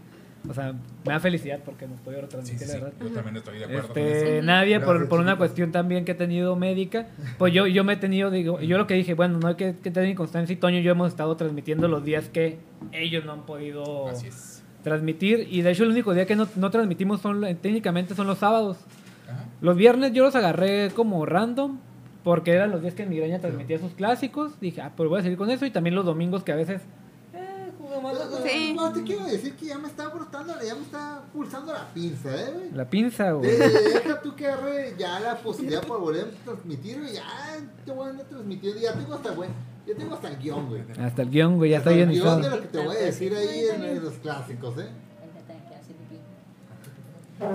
O 0.49 0.53
sea, 0.53 0.73
me 1.05 1.11
da 1.13 1.19
felicidad 1.19 1.59
porque 1.65 1.87
nos 1.87 1.99
Sí, 1.99 2.09
retransmitir, 2.09 2.59
sí, 2.59 2.65
la 2.67 2.73
sí. 2.73 2.79
verdad. 2.79 2.93
Yo 3.01 3.09
también 3.09 3.35
estoy 3.37 3.57
de 3.59 3.65
acuerdo 3.65 3.87
con 3.89 3.97
Este, 3.97 4.37
eso. 4.37 4.45
nadie 4.45 4.79
por, 4.79 4.89
Gracias, 4.89 5.09
por 5.09 5.19
una 5.19 5.37
cuestión 5.37 5.71
también 5.71 6.05
que 6.05 6.11
he 6.13 6.15
tenido 6.15 6.55
médica, 6.55 7.07
pues 7.37 7.53
yo, 7.53 7.67
yo 7.67 7.83
me 7.83 7.93
he 7.93 7.97
tenido, 7.97 8.29
digo, 8.31 8.61
yo 8.61 8.77
lo 8.77 8.87
que 8.87 8.93
dije, 8.93 9.13
bueno, 9.13 9.39
no 9.39 9.47
hay 9.49 9.55
que, 9.55 9.75
que 9.75 9.91
tener 9.91 10.07
inconstancia 10.09 10.53
y 10.53 10.55
Toño 10.57 10.77
y 10.79 10.83
yo 10.83 10.91
hemos 10.91 11.09
estado 11.09 11.35
transmitiendo 11.35 11.87
los 11.89 12.05
días 12.05 12.29
que 12.29 12.59
ellos 12.93 13.25
no 13.25 13.33
han 13.33 13.45
podido 13.45 14.07
Así 14.07 14.27
es. 14.27 14.63
transmitir 14.83 15.47
y 15.51 15.63
de 15.63 15.71
hecho 15.71 15.83
el 15.83 15.89
único 15.89 16.13
día 16.13 16.25
que 16.25 16.35
no, 16.37 16.47
no 16.55 16.69
transmitimos 16.71 17.19
son 17.19 17.41
técnicamente 17.61 18.15
son 18.15 18.27
los 18.27 18.37
sábados. 18.37 18.77
Ajá. 19.27 19.45
Los 19.59 19.75
viernes 19.75 20.13
yo 20.13 20.23
los 20.23 20.35
agarré 20.35 20.91
como 20.91 21.25
random 21.25 21.79
porque 22.27 22.51
eran 22.51 22.71
los 22.71 22.81
días 22.81 22.93
que 22.93 23.05
Migraña 23.05 23.39
transmitía 23.39 23.79
sus 23.79 23.93
clásicos. 23.93 24.59
Dije, 24.59 24.81
ah, 24.81 24.91
pues 24.97 25.07
voy 25.09 25.21
a 25.21 25.23
seguir 25.23 25.37
con 25.37 25.49
eso 25.49 25.65
y 25.65 25.71
también 25.71 25.95
los 25.95 26.03
domingos 26.05 26.43
que 26.43 26.51
a 26.51 26.57
veces 26.57 26.81
eh, 27.33 27.71
jugamos 27.79 28.17
Sí. 28.45 28.73
No, 28.75 28.91
te 28.91 29.01
quiero 29.03 29.23
decir 29.23 29.55
que 29.55 29.67
ya 29.67 29.77
me 29.77 29.87
está 29.87 30.09
brotando, 30.09 30.53
ya 30.61 30.75
me 30.75 30.81
está 30.81 31.21
pulsando 31.31 31.71
la 31.71 31.87
pinza, 31.93 32.35
eh, 32.35 32.51
güey. 32.53 32.71
la 32.73 32.89
pinza, 32.89 33.31
güey. 33.31 33.49
De- 33.49 33.69
Deja 33.69 34.21
tú 34.21 34.35
que 34.35 34.45
agarre 34.45 34.93
ya 34.99 35.21
la 35.21 35.37
posibilidad 35.37 35.79
para 35.87 36.01
volver 36.01 36.25
a 36.25 36.43
transmitir, 36.43 36.99
güey. 36.99 37.13
Ya 37.13 37.23
te 37.85 37.91
voy 37.93 38.07
a 38.07 38.09
andar 38.09 38.25
transmitiendo. 38.27 38.81
Ya 38.81 38.91
tengo 38.93 39.13
hasta, 39.13 39.31
güey. 39.31 39.49
Ya 39.87 39.95
tengo 39.95 40.15
hasta 40.15 40.27
el 40.27 40.37
guion, 40.37 40.67
güey. 40.67 40.81
Hasta 40.99 41.21
el 41.21 41.29
guion, 41.29 41.55
güey, 41.55 41.71
ya 41.71 41.77
está 41.77 41.91
Hasta 41.91 42.01
el 42.01 42.09
guion 42.11 42.41
de 42.41 42.49
lo 42.49 42.61
que 42.61 42.67
te 42.67 42.77
voy 42.85 42.93
a 42.97 42.99
decir 42.99 43.33
ahí 43.33 43.67
en, 43.73 43.83
en 43.85 44.03
los 44.03 44.15
clásicos, 44.15 44.77
eh. 44.79 44.89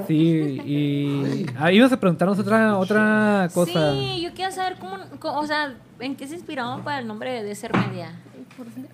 Sí, 0.06 0.60
y 0.64 1.46
ahí 1.58 1.76
ibas 1.76 1.92
a 1.92 1.98
preguntarnos 1.98 2.38
otra 2.38 2.76
otra 2.78 3.48
cosa. 3.52 3.92
Sí, 3.92 4.20
yo 4.22 4.30
quiero 4.34 4.52
saber 4.52 4.76
cómo, 4.78 4.96
cómo- 5.18 5.40
o 5.40 5.46
sea, 5.46 5.74
en 6.00 6.14
qué 6.16 6.26
se 6.28 6.34
inspiraron 6.34 6.82
para 6.82 7.00
el 7.00 7.06
nombre 7.06 7.42
de 7.42 7.54
Ser 7.54 7.72
Media. 7.76 8.12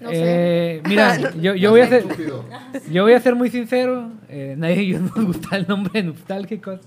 No 0.01 0.09
sé. 0.11 0.17
Eh, 0.77 0.83
mira, 0.87 1.17
yo, 1.41 1.55
yo 1.55 1.71
voy 1.71 1.81
a 1.83 1.89
ser 1.89 2.05
yo 2.91 3.03
voy 3.03 3.13
a 3.13 3.21
ser 3.21 3.35
muy 3.35 3.51
sincero, 3.51 4.11
eh, 4.29 4.55
nadie 4.57 4.77
de 4.77 4.81
ellos 4.83 5.01
nos 5.17 5.25
gusta 5.27 5.57
el 5.57 5.67
nombre 5.69 6.01
de 6.03 6.09
nostálgicos 6.09 6.81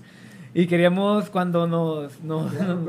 y 0.54 0.66
queríamos 0.66 1.30
cuando 1.30 1.66
nos, 1.66 2.20
nos- 2.22 2.52
amor. 2.60 2.88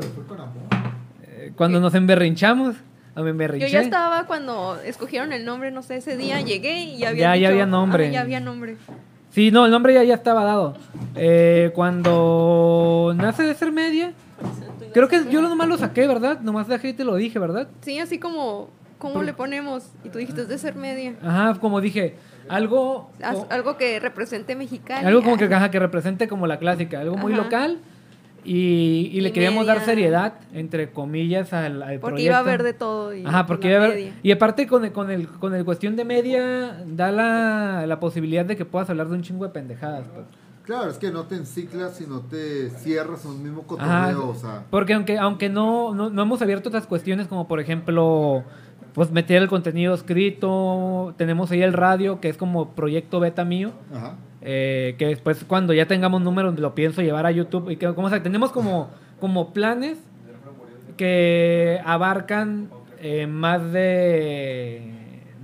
eh, 1.27 1.51
cuando 1.55 1.79
nos 1.79 1.93
emberrinchamos, 1.95 2.75
o 3.15 3.21
me 3.21 3.59
Yo 3.59 3.67
ya 3.67 3.81
estaba 3.81 4.25
cuando 4.25 4.79
escogieron 4.83 5.31
el 5.33 5.45
nombre, 5.45 5.69
no 5.69 5.83
sé, 5.83 5.97
ese 5.97 6.17
día 6.17 6.41
llegué 6.41 6.81
y 6.85 6.97
ya 6.97 7.09
había 7.09 7.35
Ya- 7.35 7.41
ya 7.41 7.47
había 7.49 7.65
nombre. 7.67 8.11
ya 8.11 8.21
había 8.21 8.39
nombre. 8.39 8.77
Sí, 9.33 9.49
no, 9.49 9.65
el 9.65 9.71
nombre 9.71 9.95
ya, 9.95 10.03
ya 10.03 10.13
estaba 10.13 10.43
dado. 10.43 10.75
Eh, 11.15 11.71
cuando 11.73 13.13
nace 13.17 13.41
de 13.41 13.55
ser 13.55 13.71
media, 13.71 14.13
creo 14.93 15.07
que 15.07 15.23
yo 15.31 15.41
nomás 15.41 15.67
lo 15.67 15.75
saqué, 15.75 16.07
¿verdad? 16.07 16.39
Nomás 16.41 16.67
dejé 16.67 16.89
y 16.89 16.93
te 16.93 17.03
lo 17.03 17.15
dije, 17.15 17.39
¿verdad? 17.39 17.67
Sí, 17.81 17.97
así 17.97 18.19
como, 18.19 18.69
¿cómo 18.99 19.23
le 19.23 19.33
ponemos? 19.33 19.89
Y 20.03 20.09
tú 20.09 20.19
dijiste, 20.19 20.41
es 20.41 20.49
de 20.49 20.59
ser 20.59 20.75
media. 20.75 21.15
Ajá, 21.23 21.59
como 21.59 21.81
dije, 21.81 22.15
algo... 22.47 23.09
Algo 23.49 23.75
que 23.75 23.99
represente 23.99 24.55
mexicano. 24.55 25.07
Algo 25.07 25.23
como 25.23 25.37
que, 25.37 25.45
ajá, 25.45 25.71
que 25.71 25.79
represente 25.79 26.27
como 26.27 26.45
la 26.45 26.59
clásica, 26.59 26.99
algo 26.99 27.17
muy 27.17 27.33
Ajá. 27.33 27.41
local. 27.41 27.79
Y, 28.45 29.09
y 29.13 29.21
le 29.21 29.29
Y 29.29 29.31
queríamos 29.31 29.65
dar 29.65 29.83
seriedad, 29.85 30.33
entre 30.53 30.91
comillas, 30.91 31.53
al, 31.53 31.81
al 31.83 31.99
Porque 31.99 32.21
iba 32.23 32.39
a 32.39 32.43
proyecto. 32.43 32.63
haber 32.63 32.63
de 32.63 32.73
todo. 32.73 33.13
Y 33.15 33.25
Ajá, 33.25 33.45
porque 33.45 33.69
iba 33.69 33.81
a 33.81 33.85
haber-. 33.85 34.13
Y 34.21 34.31
aparte 34.31 34.67
con 34.67 34.83
el, 34.85 34.91
con 34.91 35.09
el, 35.11 35.27
con 35.27 35.53
el 35.55 35.63
cuestión 35.65 35.95
de 35.95 36.05
media, 36.05 36.83
da 36.85 37.11
la, 37.11 37.85
la 37.87 37.99
posibilidad 37.99 38.45
de 38.45 38.55
que 38.55 38.65
puedas 38.65 38.89
hablar 38.89 39.07
de 39.09 39.15
un 39.15 39.21
chingo 39.21 39.45
de 39.45 39.51
pendejadas, 39.51 40.05
pues. 40.13 40.25
Claro, 40.63 40.89
es 40.89 40.97
que 40.97 41.11
no 41.11 41.23
te 41.25 41.35
enciclas 41.35 41.99
y 41.99 42.05
no 42.07 42.21
te 42.21 42.69
cierras 42.69 43.25
en 43.25 43.31
un 43.31 43.43
mismo 43.43 43.65
Ajá, 43.77 44.11
cotorreo, 44.13 44.29
o 44.29 44.35
sea. 44.35 44.63
Porque 44.69 44.93
aunque, 44.93 45.17
aunque 45.17 45.49
no, 45.49 45.93
no, 45.93 46.09
no 46.09 46.21
hemos 46.21 46.41
abierto 46.41 46.69
otras 46.69 46.87
cuestiones 46.87 47.27
como 47.27 47.49
por 47.49 47.59
ejemplo 47.59 48.43
pues 48.93 49.11
meter 49.11 49.41
el 49.41 49.49
contenido 49.49 49.93
escrito, 49.93 51.13
tenemos 51.17 51.51
ahí 51.51 51.61
el 51.63 51.73
radio 51.73 52.21
que 52.21 52.29
es 52.29 52.37
como 52.37 52.69
proyecto 52.75 53.19
beta 53.19 53.43
mío, 53.43 53.71
Ajá. 53.93 54.15
Eh, 54.45 54.95
que 54.97 55.07
después 55.07 55.45
cuando 55.45 55.73
ya 55.73 55.87
tengamos 55.87 56.21
números 56.21 56.59
lo 56.59 56.75
pienso 56.75 57.01
llevar 57.01 57.25
a 57.25 57.31
YouTube 57.31 57.69
y 57.69 57.77
que 57.77 57.93
como 57.93 58.07
o 58.07 58.09
sea, 58.09 58.21
tenemos 58.21 58.51
como, 58.51 58.91
como 59.19 59.53
planes 59.53 59.97
que 60.97 61.79
abarcan 61.85 62.69
eh, 62.99 63.25
más 63.25 63.71
de, 63.71 64.81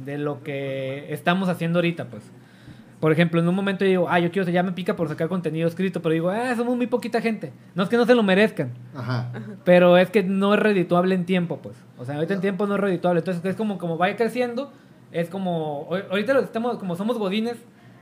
de 0.03 0.17
lo 0.17 0.43
que 0.43 1.13
estamos 1.13 1.47
haciendo 1.47 1.79
ahorita 1.79 2.09
pues. 2.09 2.29
Por 2.99 3.13
ejemplo, 3.13 3.39
en 3.39 3.47
un 3.47 3.55
momento 3.55 3.85
yo 3.85 3.89
digo, 3.89 4.09
ah, 4.09 4.19
yo 4.19 4.29
quiero, 4.29 4.49
ya 4.51 4.61
me 4.61 4.73
pica 4.73 4.97
por 4.97 5.07
sacar 5.07 5.29
contenido 5.29 5.69
escrito, 5.69 6.01
pero 6.01 6.11
digo, 6.11 6.29
ah, 6.29 6.53
somos 6.57 6.75
muy 6.75 6.87
poquita 6.87 7.21
gente. 7.21 7.53
No 7.73 7.83
es 7.83 7.89
que 7.89 7.95
no 7.95 8.05
se 8.05 8.13
lo 8.13 8.23
merezcan, 8.23 8.73
Ajá. 8.93 9.31
pero 9.63 9.95
es 9.97 10.09
que 10.09 10.21
no 10.21 10.53
es 10.53 10.59
redituable 10.59 11.15
en 11.15 11.25
tiempo, 11.25 11.59
pues. 11.61 11.77
O 11.97 12.03
sea, 12.03 12.15
ahorita 12.15 12.33
en 12.33 12.41
tiempo 12.41 12.67
no 12.67 12.75
es 12.75 12.81
redituable. 12.81 13.19
Entonces 13.19 13.43
es 13.45 13.55
como, 13.55 13.77
como 13.77 13.95
vaya 13.95 14.17
creciendo, 14.17 14.73
es 15.13 15.29
como, 15.29 15.87
ahorita 16.09 16.33
lo 16.33 16.41
estamos, 16.41 16.77
como 16.77 16.97
somos 16.97 17.17
godines, 17.17 17.55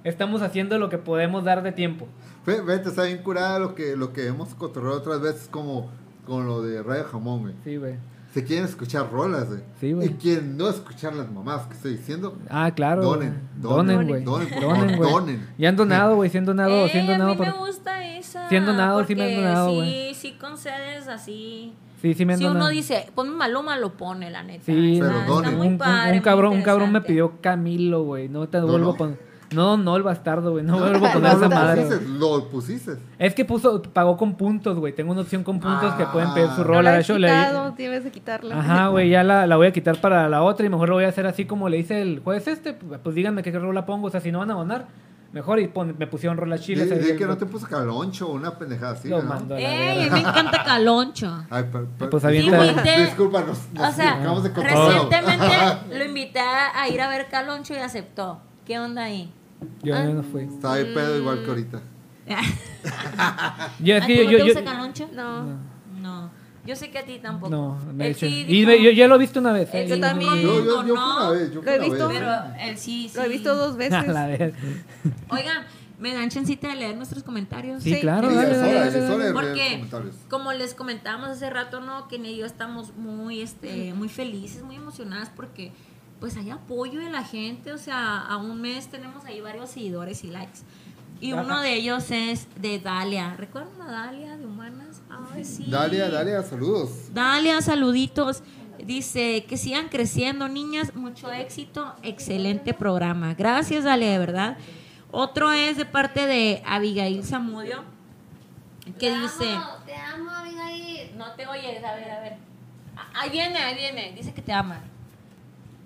estamos 0.03 0.41
haciendo 0.41 0.77
lo 0.79 0.89
que 0.89 0.97
podemos 0.97 1.43
dar 1.43 1.63
de 1.63 1.71
tiempo. 1.71 2.07
Ve- 2.45 2.61
Vete, 2.61 2.89
está 2.89 3.03
bien 3.03 3.19
curada 3.19 3.59
lo 3.59 3.75
que, 3.75 3.95
lo 3.95 4.13
que 4.13 4.27
hemos 4.27 4.53
cotorreado 4.55 4.97
otras 4.97 5.21
veces 5.21 5.47
como 5.51 5.89
con 6.25 6.45
lo 6.47 6.61
de 6.61 6.81
Radio 6.83 7.05
Jamón, 7.11 7.41
güey. 7.41 7.53
Sí, 7.63 7.77
güey. 7.77 7.95
Se 8.33 8.43
quieren 8.43 8.65
escuchar 8.65 9.09
rolas, 9.11 9.47
güey. 9.47 9.61
Sí, 9.79 9.93
güey. 9.93 10.07
Y 10.09 10.13
quieren 10.13 10.57
no 10.57 10.69
escuchar 10.69 11.13
las 11.15 11.31
mamás 11.31 11.65
que 11.67 11.73
estoy 11.73 11.97
diciendo. 11.97 12.37
Ah, 12.49 12.69
claro. 12.75 13.01
Donen, 13.01 13.29
güey. 13.29 13.61
donen, 13.61 13.95
Donen, 13.95 14.07
güey. 14.07 14.23
donen, 14.23 14.49
Donen, 14.49 14.89
favor, 14.89 14.97
güey. 14.97 15.11
donen. 15.11 15.47
Ya 15.57 15.69
han 15.69 15.75
donado, 15.75 16.15
güey. 16.17 16.29
Sí 16.29 16.37
han 16.37 16.45
donado, 16.45 16.85
Eh, 16.85 16.89
sí 16.91 16.99
han 16.99 17.07
donado. 17.07 17.29
a 17.29 17.33
mí 17.33 17.37
por- 17.37 17.47
me 17.47 17.53
gusta 17.57 18.05
esa. 18.17 18.47
Sí 18.49 18.55
han 18.55 18.65
donado, 18.65 19.03
sí 19.05 19.15
me 19.15 19.23
han 19.23 19.35
donado, 19.43 19.69
Sí, 19.69 19.75
güey. 19.75 20.13
sí 20.13 20.37
concedes 20.39 21.07
así. 21.07 21.73
Sí, 22.01 22.13
sí 22.13 22.25
me 22.25 22.33
han 22.33 22.39
si 22.39 22.45
donado. 22.45 22.65
uno 22.65 22.71
dice, 22.71 23.09
ponme 23.15 23.31
Maluma, 23.35 23.75
lo 23.77 23.93
pone, 23.93 24.29
la 24.29 24.43
neta. 24.43 24.65
Sí, 24.65 24.97
Pero 24.99 25.07
está, 25.07 25.19
está 25.21 25.33
donen. 25.33 25.57
muy 25.57 25.67
un, 25.67 25.73
un- 25.73 25.79
padre, 25.79 26.09
un 26.11 26.15
muy 26.17 26.21
cabrón, 26.23 26.53
un 26.53 26.61
cabrón 26.61 26.91
me 26.91 27.01
pidió 27.01 27.41
Camilo, 27.41 28.03
güey. 28.03 28.29
No 28.29 28.47
te 28.49 28.59
¿No, 28.59 28.67
vuelvo 28.67 28.87
no? 28.89 28.91
a 28.93 28.97
poner. 28.97 29.26
No, 29.51 29.77
no, 29.77 29.95
el 29.95 30.03
bastardo, 30.03 30.51
güey. 30.51 30.63
No 30.65 30.77
vuelvo 30.79 31.07
a 31.07 31.11
poner 31.13 31.31
No 31.33 31.37
esa 31.37 31.49
lo 31.49 31.55
madre. 31.55 31.81
pusiste, 31.83 32.05
lo 32.19 32.49
pusiste. 32.49 32.97
Es 33.17 33.33
que 33.33 33.45
puso, 33.45 33.81
pagó 33.81 34.17
con 34.17 34.35
puntos, 34.35 34.77
güey. 34.77 34.93
Tengo 34.93 35.11
una 35.13 35.21
opción 35.21 35.43
con 35.43 35.59
puntos 35.59 35.93
que 35.95 36.05
pueden 36.07 36.33
pedir 36.33 36.47
su 36.49 36.53
Ah. 36.55 36.57
No 36.57 36.63
rola. 36.65 36.93
has 36.95 36.99
hecho, 37.05 37.17
le- 37.17 37.31
tienes 37.77 38.03
que 38.03 38.11
quitarla. 38.11 38.59
Ajá, 38.59 38.87
güey, 38.89 39.09
ya 39.09 39.23
la, 39.23 39.47
la 39.47 39.55
voy 39.55 39.67
a 39.67 39.71
quitar 39.71 40.01
para 40.01 40.27
la 40.27 40.43
otra 40.43 40.65
y 40.65 40.69
mejor 40.69 40.89
lo 40.89 40.95
voy 40.95 41.05
a 41.05 41.09
hacer 41.09 41.25
así 41.27 41.45
como 41.45 41.69
le 41.69 41.77
dice 41.77 42.01
el 42.01 42.19
juez 42.19 42.47
este. 42.47 42.73
Pues, 42.73 42.99
pues 43.03 43.15
díganme 43.15 43.41
qué 43.43 43.51
rola 43.51 43.85
pongo. 43.85 44.07
O 44.07 44.09
sea, 44.09 44.19
si 44.19 44.31
no 44.31 44.39
van 44.39 44.51
a 44.51 44.55
donar, 44.55 44.87
mejor 45.31 45.59
y 45.59 45.67
pon- 45.67 45.95
me 45.97 46.07
pusieron 46.07 46.37
rola 46.37 46.57
chile. 46.57 46.85
Dile 46.85 47.15
que 47.15 47.25
no 47.25 47.37
te 47.37 47.45
puso 47.45 47.67
caloncho 47.67 48.27
o 48.27 48.33
una 48.33 48.57
pendejada 48.57 48.93
así, 48.93 49.07
Lo 49.07 49.21
¿no? 49.21 49.29
mando 49.29 49.55
a 49.55 49.59
la 49.59 49.93
Ey, 49.93 50.09
me 50.09 50.19
encanta 50.19 50.63
Caloncho. 50.65 51.45
Ay, 51.49 51.63
per- 51.71 51.85
per- 51.85 52.09
Pues 52.09 52.25
avienta- 52.25 52.57
disculpa, 52.61 52.81
Invité- 52.81 53.05
disculpa, 53.05 53.39
nos, 53.41 53.59
nos 53.73 53.89
O 53.89 53.95
sea, 53.95 54.17
de 54.17 54.49
recientemente 54.49 55.97
lo 55.97 56.03
invité 56.05 56.39
a 56.39 56.87
ir 56.89 57.01
a 57.01 57.07
ver 57.09 57.27
Caloncho 57.29 57.73
y 57.73 57.77
aceptó. 57.77 58.41
¿Qué 58.67 58.77
onda 58.77 59.03
ahí? 59.05 59.31
Yo 59.81 59.95
Ah. 59.95 60.03
no 60.03 60.21
fui. 60.23 60.43
Estaba 60.43 60.75
de 60.75 60.85
pedo 60.85 61.17
igual 61.17 61.41
que 61.43 61.49
ahorita. 61.49 61.81
Yo, 63.79 63.95
es 63.95 64.03
¿A 64.03 64.05
que 64.07 64.13
ti 64.15 64.19
yo, 64.19 64.25
no 64.25 64.31
yo, 64.31 64.37
te 64.37 64.45
yo- 64.47 64.53
gusta 64.53 64.63
Caloncho? 64.63 65.09
No. 65.13 65.57
No. 66.01 66.29
Yo 66.65 66.75
sé 66.75 66.91
que 66.91 66.99
a 66.99 67.05
ti 67.05 67.19
tampoco. 67.19 67.49
no, 67.49 67.79
me 67.93 68.03
ha 68.03 68.07
Él 68.07 68.13
dicho- 68.13 68.25
sí 68.27 68.41
y 68.41 68.43
dijo- 68.43 68.67
me- 68.71 68.83
yo 68.83 68.91
ya 68.91 69.07
lo 69.07 69.15
he 69.15 69.19
visto 69.19 69.39
una 69.39 69.53
vez. 69.53 69.69
Él 69.73 69.87
Yo 69.87 69.95
sí 69.95 70.01
también. 70.01 70.33
dijo, 70.33 70.41
Yo, 70.53 70.65
yo, 70.65 70.85
yo 70.87 70.95
no, 70.95 71.15
una 71.17 71.29
vez, 71.29 71.51
yo 71.53 71.61
Lo 71.61 71.71
he 71.71 71.79
visto, 71.79 72.07
vez. 72.09 72.17
Pero 72.19 72.31
él 72.59 72.77
sí, 72.77 73.07
sí. 73.09 73.17
Lo 73.17 73.23
he 73.23 73.29
visto 73.29 73.55
dos 73.55 73.73
A 73.75 73.77
veces. 73.77 74.07
la 74.09 74.27
vez. 74.27 74.53
Oigan, 75.29 75.63
me 75.97 76.13
dan 76.13 76.29
chancita 76.29 76.67
de 76.67 76.75
leer 76.75 76.97
nuestros 76.97 77.23
comentarios. 77.23 77.81
Sí, 77.83 77.93
Sí. 77.95 78.01
claro, 78.01 78.29
Sí, 78.29 78.35
dale, 78.35 78.57
dale, 78.57 78.73
dale, 78.73 78.99
dale. 78.99 79.31
Porque, 79.31 79.85
como 80.29 80.51
les 80.51 80.73
comentábamos 80.73 81.29
hace 81.29 81.49
rato, 81.49 81.79
¿no? 81.79 82.09
Que 82.09 82.17
y 82.17 82.35
yo 82.37 82.45
estamos 82.45 82.93
muy, 82.97 83.39
este, 83.41 83.93
muy 83.93 84.09
felices, 84.09 84.61
muy 84.61 84.75
emocionadas 84.75 85.31
porque, 85.33 85.71
pues, 86.19 86.37
hay 86.37 86.49
apoyo 86.49 86.99
de 86.99 87.09
la 87.09 87.23
gente. 87.23 87.71
O 87.73 87.77
sea, 87.77 88.17
a 88.19 88.37
un 88.37 88.61
mes 88.61 88.87
tenemos 88.87 89.25
ahí 89.25 89.41
varios 89.41 89.69
seguidores 89.69 90.23
y 90.23 90.27
likes. 90.27 90.59
Y 91.19 91.33
uno 91.33 91.61
de 91.61 91.73
ellos 91.73 92.11
es 92.11 92.47
de 92.61 92.79
Dalia. 92.79 93.35
¿Recuerdan 93.37 93.81
a 93.81 93.91
Dalia 93.91 94.37
de 94.37 94.45
Humanas? 94.45 95.01
Ay, 95.33 95.43
sí. 95.43 95.65
Dalia, 95.67 96.09
Dalia, 96.09 96.43
saludos. 96.43 97.11
Dalia, 97.13 97.59
saluditos. 97.61 98.43
Dice 98.83 99.45
que 99.49 99.57
sigan 99.57 99.89
creciendo, 99.89 100.47
niñas. 100.47 100.93
Mucho 100.95 101.31
éxito. 101.31 101.95
Excelente 102.03 102.75
programa. 102.75 103.33
Gracias, 103.33 103.83
Dalia, 103.83 104.11
de 104.11 104.19
verdad. 104.19 104.57
Otro 105.09 105.51
es 105.51 105.77
de 105.77 105.85
parte 105.85 106.27
de 106.27 106.61
Abigail 106.65 107.23
Zamudio. 107.23 107.83
Que 108.99 109.09
dice. 109.17 109.57
te 109.85 109.95
amo, 109.95 110.29
Abigail. 110.29 111.17
No 111.17 111.31
te 111.33 111.47
oyes, 111.47 111.83
a 111.83 111.95
ver, 111.95 112.11
a 112.11 112.19
ver. 112.21 112.37
Ah, 112.95 113.07
Ahí 113.21 113.31
viene, 113.31 113.57
ahí 113.57 113.75
viene. 113.75 114.13
Dice 114.15 114.33
que 114.33 114.41
te 114.43 114.53
ama. 114.53 114.81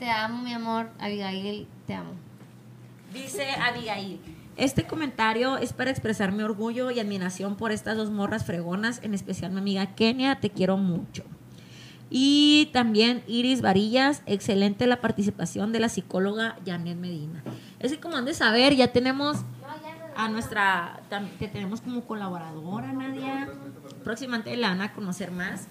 Te 0.02 0.10
amo, 0.10 0.42
mi 0.42 0.52
amor. 0.52 0.90
Abigail, 1.00 1.68
te 1.86 1.94
amo. 1.94 2.14
Dice 3.14 3.52
Abigail. 3.52 4.20
Este 4.58 4.88
comentario 4.88 5.58
es 5.58 5.74
para 5.74 5.92
expresar 5.92 6.32
mi 6.32 6.42
orgullo 6.42 6.90
y 6.90 7.00
admiración 7.00 7.56
por 7.56 7.72
estas 7.72 7.98
dos 7.98 8.10
morras 8.10 8.44
fregonas, 8.44 9.00
en 9.04 9.14
especial 9.14 9.52
mi 9.52 9.60
amiga 9.60 9.94
Kenia, 9.94 10.40
te 10.40 10.50
quiero 10.50 10.78
mucho. 10.78 11.24
Y 12.10 12.72
también 12.74 13.22
Iris 13.28 13.62
Varillas, 13.62 14.24
excelente 14.26 14.88
la 14.88 15.02
participación 15.02 15.72
de 15.72 15.82
la 15.82 15.88
psicóloga 15.88 16.58
Janet 16.66 16.98
Medina. 16.98 17.44
Es 17.78 17.92
que 17.92 18.00
como 18.00 18.18
han 18.18 18.26
de 18.26 18.34
saber, 18.34 18.76
ya 18.76 18.92
tenemos 18.92 19.46
a 20.16 20.30
nuestra, 20.30 21.00
que 21.38 21.48
tenemos 21.48 21.82
como 21.82 22.02
colaboradora 22.06 22.92
Nadia, 22.92 23.48
próximamente 24.04 24.58
la 24.58 24.70
van 24.70 24.82
a 24.82 24.94
conocer 24.94 25.30
más. 25.30 25.68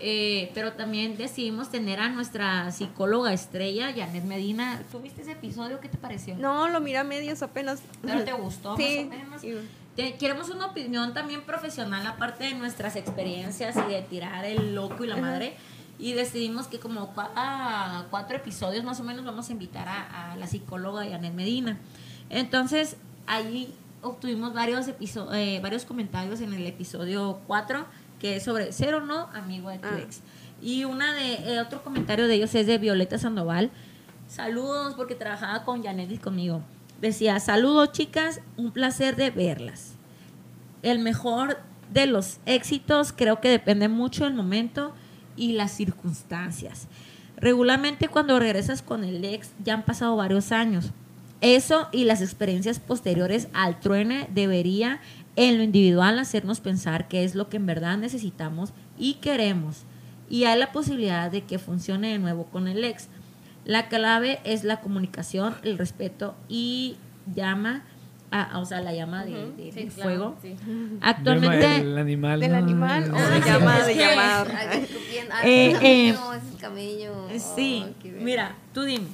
Eh, 0.00 0.50
pero 0.54 0.72
también 0.72 1.16
decidimos 1.16 1.70
tener 1.70 2.00
a 2.00 2.08
nuestra 2.08 2.70
psicóloga 2.72 3.32
estrella, 3.32 3.92
Janet 3.96 4.24
Medina. 4.24 4.82
¿Tuviste 4.90 5.22
ese 5.22 5.32
episodio? 5.32 5.80
¿Qué 5.80 5.88
te 5.88 5.98
pareció? 5.98 6.36
No, 6.36 6.68
lo 6.68 6.80
mira 6.80 7.00
a 7.00 7.04
medias 7.04 7.42
apenas. 7.42 7.82
¿Pero 8.02 8.24
te 8.24 8.32
gustó 8.32 8.76
Sí. 8.76 9.06
más 9.08 9.16
o 9.16 9.20
menos? 9.20 9.44
Y- 9.44 9.54
Te- 9.96 10.14
queremos 10.16 10.48
una 10.50 10.66
opinión 10.66 11.14
también 11.14 11.42
profesional, 11.42 12.04
aparte 12.06 12.42
de 12.44 12.54
nuestras 12.54 12.96
experiencias 12.96 13.76
y 13.76 13.92
de 13.92 14.02
tirar 14.02 14.44
el 14.44 14.74
loco 14.74 15.04
y 15.04 15.06
la 15.06 15.16
madre. 15.16 15.54
Y 16.00 16.14
decidimos 16.14 16.66
que 16.66 16.80
como 16.80 17.12
a 17.16 18.04
cuatro 18.10 18.36
episodios 18.36 18.82
más 18.84 18.98
o 18.98 19.04
menos 19.04 19.24
vamos 19.24 19.48
a 19.48 19.52
invitar 19.52 19.86
a, 19.86 20.32
a 20.32 20.36
la 20.36 20.48
psicóloga 20.48 21.04
Janet 21.08 21.32
Medina. 21.32 21.78
Entonces, 22.28 22.96
ahí 23.28 23.72
obtuvimos 24.02 24.52
varios, 24.52 24.88
episo- 24.88 25.32
eh, 25.32 25.60
varios 25.62 25.84
comentarios 25.84 26.40
en 26.40 26.52
el 26.52 26.66
episodio 26.66 27.38
4, 27.46 27.86
que 28.18 28.36
es 28.36 28.42
sobre 28.44 28.72
ser 28.72 28.94
o 28.94 29.00
no 29.00 29.28
amigo 29.34 29.70
de 29.70 29.78
tu 29.78 29.88
Ah. 29.88 29.98
ex. 30.00 30.20
Y 30.62 30.84
una 30.84 31.12
de, 31.14 31.54
eh, 31.54 31.60
otro 31.60 31.82
comentario 31.82 32.26
de 32.26 32.34
ellos 32.34 32.54
es 32.54 32.66
de 32.66 32.78
Violeta 32.78 33.18
Sandoval. 33.18 33.70
Saludos, 34.28 34.94
porque 34.94 35.14
trabajaba 35.14 35.64
con 35.64 35.82
Janet 35.82 36.10
y 36.10 36.18
conmigo. 36.18 36.62
Decía, 37.00 37.38
saludos 37.40 37.92
chicas, 37.92 38.40
un 38.56 38.70
placer 38.72 39.16
de 39.16 39.30
verlas. 39.30 39.92
El 40.82 40.98
mejor 41.00 41.58
de 41.92 42.06
los 42.06 42.38
éxitos 42.46 43.12
creo 43.12 43.40
que 43.40 43.48
depende 43.48 43.88
mucho 43.88 44.24
del 44.24 44.34
momento 44.34 44.94
y 45.36 45.52
las 45.52 45.72
circunstancias. 45.72 46.88
Regularmente 47.36 48.08
cuando 48.08 48.38
regresas 48.38 48.80
con 48.80 49.04
el 49.04 49.24
ex 49.24 49.50
ya 49.62 49.74
han 49.74 49.82
pasado 49.84 50.16
varios 50.16 50.52
años. 50.52 50.90
Eso 51.40 51.88
y 51.92 52.04
las 52.04 52.22
experiencias 52.22 52.78
posteriores 52.78 53.48
al 53.52 53.78
truene 53.80 54.28
debería 54.32 55.00
en 55.36 55.56
lo 55.58 55.62
individual 55.64 56.18
hacernos 56.18 56.60
pensar 56.60 57.08
qué 57.08 57.24
es 57.24 57.34
lo 57.34 57.48
que 57.48 57.56
en 57.56 57.66
verdad 57.66 57.96
necesitamos 57.98 58.72
y 58.98 59.14
queremos. 59.14 59.82
Y 60.30 60.44
hay 60.44 60.58
la 60.58 60.72
posibilidad 60.72 61.30
de 61.30 61.42
que 61.42 61.58
funcione 61.58 62.12
de 62.12 62.18
nuevo 62.18 62.44
con 62.46 62.68
el 62.68 62.84
ex. 62.84 63.08
La 63.64 63.88
clave 63.88 64.40
es 64.44 64.62
la 64.64 64.80
comunicación, 64.80 65.54
el 65.62 65.78
respeto 65.78 66.34
y 66.48 66.96
llama, 67.34 67.82
a, 68.30 68.58
o 68.58 68.64
sea, 68.64 68.80
la 68.80 68.92
llama 68.92 69.24
de, 69.24 69.32
de- 69.56 69.72
Sí, 69.72 69.80
del 69.80 69.88
claro, 69.88 70.10
fuego. 70.10 70.36
sí. 70.42 70.54
Actualmente, 71.00 71.76
El 71.76 71.98
animal. 71.98 72.40
Del 72.40 72.52
¿no? 72.52 72.58
animal 72.58 73.10
o 73.12 73.16
Sí, 73.16 73.22
de 73.34 73.42
sí. 73.42 73.48
llamada 73.48 73.80
Es 73.80 73.86
de 73.86 73.94
llamar. 73.96 74.48
Eh, 75.44 75.70
es 75.70 75.74
el 75.74 75.84
eh, 75.84 76.14
camello, 76.14 76.34
es 76.34 76.42
el 76.52 76.58
camello. 76.60 77.14
sí, 77.56 77.84
bello. 78.02 78.16
mira, 78.24 78.54
tú 78.72 78.82
dime. 78.82 79.06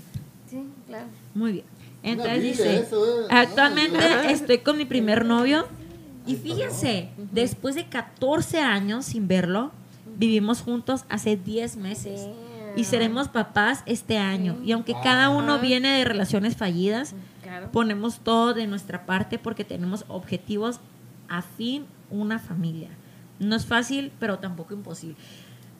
Sí, 0.49 0.63
claro. 0.87 1.07
Muy 1.35 1.53
bien. 1.53 1.65
Entonces 2.03 2.43
dice, 2.43 2.77
eso, 2.81 3.23
¿eh? 3.23 3.27
actualmente 3.31 3.99
estoy 4.33 4.59
con 4.59 4.77
mi 4.79 4.85
primer 4.87 5.25
novio 5.27 5.67
y 6.33 6.37
fíjense, 6.37 7.11
después 7.33 7.75
de 7.75 7.87
14 7.87 8.61
años 8.61 9.07
sin 9.07 9.29
verlo, 9.29 9.73
vivimos 10.17 10.61
juntos 10.63 11.05
hace 11.09 11.37
10 11.37 11.77
meses 11.77 12.27
y 12.77 12.85
seremos 12.85 13.29
papás 13.29 13.83
este 13.87 14.19
año. 14.19 14.59
Y 14.65 14.73
aunque 14.73 14.95
cada 15.03 15.31
uno 15.31 15.59
viene 15.59 15.99
de 15.99 16.05
relaciones 16.05 16.57
fallidas, 16.57 17.15
Claro. 17.43 17.71
ponemos 17.73 18.21
todo 18.21 18.55
de 18.55 18.67
nuestra 18.69 19.07
parte 19.07 19.39
porque 19.39 19.65
tenemos 19.65 20.05
objetivos 20.09 20.79
a 21.29 21.43
fin 21.43 21.87
una 22.11 22.39
familia. 22.39 22.91
No 23.41 23.57
es 23.57 23.67
fácil, 23.67 24.13
pero 24.21 24.39
tampoco 24.39 24.75
imposible. 24.75 25.17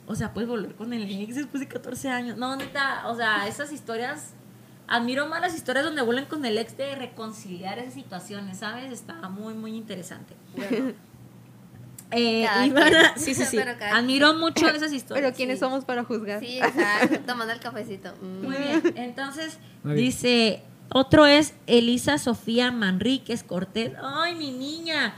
O 0.07 0.15
sea, 0.15 0.33
puedes 0.33 0.49
volver 0.49 0.75
con 0.75 0.91
el 0.91 1.03
ex 1.09 1.35
después 1.35 1.61
de 1.61 1.67
14 1.69 2.09
años. 2.09 2.37
No, 2.37 2.55
neta, 2.57 3.07
o 3.07 3.15
sea, 3.15 3.47
esas 3.47 3.71
historias, 3.71 4.33
admiro 4.87 5.27
más 5.27 5.41
las 5.41 5.55
historias 5.55 5.85
donde 5.85 6.01
vuelven 6.01 6.25
con 6.25 6.45
el 6.45 6.57
ex 6.57 6.75
de 6.77 6.95
reconciliar 6.95 7.79
esas 7.79 7.93
situaciones, 7.93 8.59
¿sabes? 8.59 8.91
Está 8.91 9.29
muy, 9.29 9.53
muy 9.53 9.75
interesante. 9.75 10.35
Eh, 12.11 12.45
a- 12.45 12.63
quien. 12.63 12.75
sí, 13.15 13.33
sí, 13.33 13.45
sí. 13.45 13.57
Admiro 13.59 14.33
mucho 14.33 14.67
esas 14.67 14.91
historias. 14.91 15.23
Pero 15.23 15.35
¿quiénes 15.35 15.59
sí. 15.59 15.59
somos 15.61 15.85
para 15.85 16.03
juzgar? 16.03 16.39
Sí, 16.39 16.59
exacto. 16.59 17.19
Tomando 17.25 17.53
el 17.53 17.59
cafecito. 17.59 18.13
Mm. 18.21 18.43
Muy 18.45 18.57
bien. 18.57 18.81
Entonces, 18.95 19.59
Muy 19.83 19.93
bien. 19.93 20.05
dice, 20.05 20.63
otro 20.93 21.25
es 21.25 21.53
Elisa 21.67 22.17
Sofía 22.17 22.71
Manríquez 22.71 23.43
Cortés. 23.43 23.93
Ay, 24.01 24.35
mi 24.35 24.51
niña. 24.51 25.13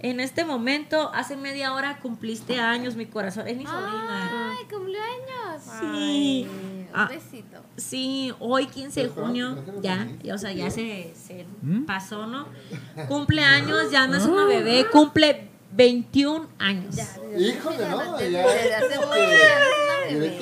En 0.00 0.20
este 0.20 0.44
momento, 0.44 1.10
hace 1.12 1.36
media 1.36 1.74
hora 1.74 1.98
cumpliste 2.00 2.60
años, 2.60 2.94
mi 2.94 3.06
corazón. 3.06 3.48
Es 3.48 3.56
mi 3.56 3.66
sobrina. 3.66 4.52
Ay, 4.56 4.64
cumpleaños. 4.70 5.62
Sí. 5.62 5.86
Ay, 5.90 6.48
un 6.48 6.88
Ah. 6.94 7.08
besito. 7.08 7.58
Sí, 7.76 8.32
hoy 8.38 8.66
15 8.66 9.02
de 9.02 9.08
junio, 9.08 9.56
ya, 9.82 10.08
ya, 10.22 10.34
o 10.34 10.38
sea, 10.38 10.52
ya 10.52 10.70
se, 10.70 11.12
se 11.14 11.46
¿Mm? 11.62 11.84
pasó, 11.84 12.26
¿no? 12.26 12.46
Cumple 13.08 13.42
años, 13.42 13.90
ya 13.90 14.06
no 14.06 14.16
es 14.16 14.24
una 14.24 14.44
bebé, 14.46 14.86
cumple 14.90 15.48
21 15.72 16.46
años. 16.58 16.94
Híjole, 17.36 17.88
no, 17.88 18.20
ya 18.20 18.78
hace 18.78 18.98
O 18.98 19.02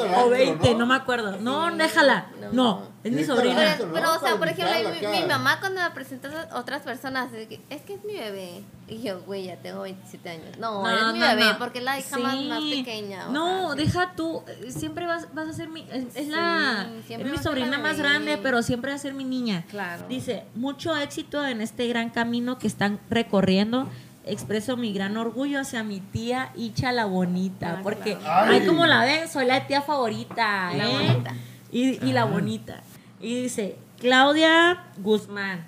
antro, 0.05 0.29
20, 0.31 0.75
no 0.75 0.87
me 0.87 0.95
acuerdo. 0.95 1.39
No, 1.41 1.75
déjala. 1.75 2.27
no. 2.53 2.95
Es 3.07 3.13
mi 3.13 3.25
sobrina. 3.25 3.75
Pero, 3.79 3.93
pero, 3.93 4.15
o 4.15 4.19
sea, 4.21 4.37
por 4.37 4.49
ejemplo, 4.49 4.91
mi, 5.11 5.25
mamá 5.27 5.61
cuando 5.61 5.81
me 5.83 5.91
presenta 5.91 6.49
a 6.51 6.59
otras 6.59 6.83
personas, 6.83 7.33
es 7.33 7.47
que 7.49 7.61
es, 7.71 7.83
que 7.83 7.95
es 7.95 8.05
mi 8.05 8.15
bebé. 8.15 8.63
Y 8.89 9.03
yo, 9.03 9.21
güey, 9.23 9.45
ya 9.45 9.57
tengo 9.57 9.83
27 9.83 10.29
años. 10.29 10.59
No, 10.59 10.83
No, 10.83 10.89
eres 10.91 11.13
mi 11.13 11.19
no, 11.21 11.27
bebé 11.27 11.45
no. 11.53 11.59
porque 11.59 11.79
es 11.79 11.85
la 11.85 11.99
hija 11.99 12.19
más, 12.19 12.37
más 12.43 12.63
pequeña. 12.65 13.29
No, 13.29 13.75
sea, 13.75 13.85
deja 13.85 14.13
tú. 14.17 14.43
eh, 14.49 14.71
Siempre 14.71 15.07
vas, 15.07 15.33
vas 15.35 15.49
a 15.49 15.53
ser 15.53 15.69
mi. 15.69 15.83
Es, 15.91 16.05
es 16.17 16.25
Sí, 16.27 16.31
la. 16.31 16.87
Es 17.09 17.25
mi 17.31 17.39
sobrina 17.39 17.79
más 17.79 17.97
grande, 17.99 18.39
pero 18.43 18.63
siempre 18.63 18.91
va 18.91 18.97
a 18.97 19.01
ser 19.01 19.15
mi 19.15 19.25
niña. 19.25 19.65
Claro. 19.71 20.05
Dice: 20.09 20.45
mucho 20.55 20.97
éxito 20.97 21.45
en 21.47 21.61
este 21.61 21.87
gran 21.89 22.11
camino 22.11 22.59
que 22.59 22.67
están 22.67 22.99
recorriendo. 23.11 23.89
Expreso 24.29 24.77
mi 24.77 24.93
gran 24.93 25.17
orgullo 25.17 25.61
hacia 25.61 25.85
mi 25.85 26.01
tía 26.01 26.51
Icha 26.57 26.91
la 26.91 27.05
Bonita. 27.05 27.77
Ah, 27.79 27.81
porque, 27.85 28.17
claro. 28.17 28.51
ay, 28.53 28.59
Ay. 28.61 28.67
como 28.67 28.85
la 28.85 29.05
ven, 29.05 29.29
soy 29.29 29.47
la 29.47 29.69
tía 29.69 29.83
favorita. 29.83 30.73
La 30.75 30.89
¿eh? 30.91 30.93
bonita. 30.93 31.33
Y, 31.71 32.05
y 32.05 32.13
la 32.13 32.25
bonita. 32.25 32.83
Y 33.21 33.43
dice: 33.43 33.77
Claudia 33.99 34.85
Guzmán. 34.99 35.65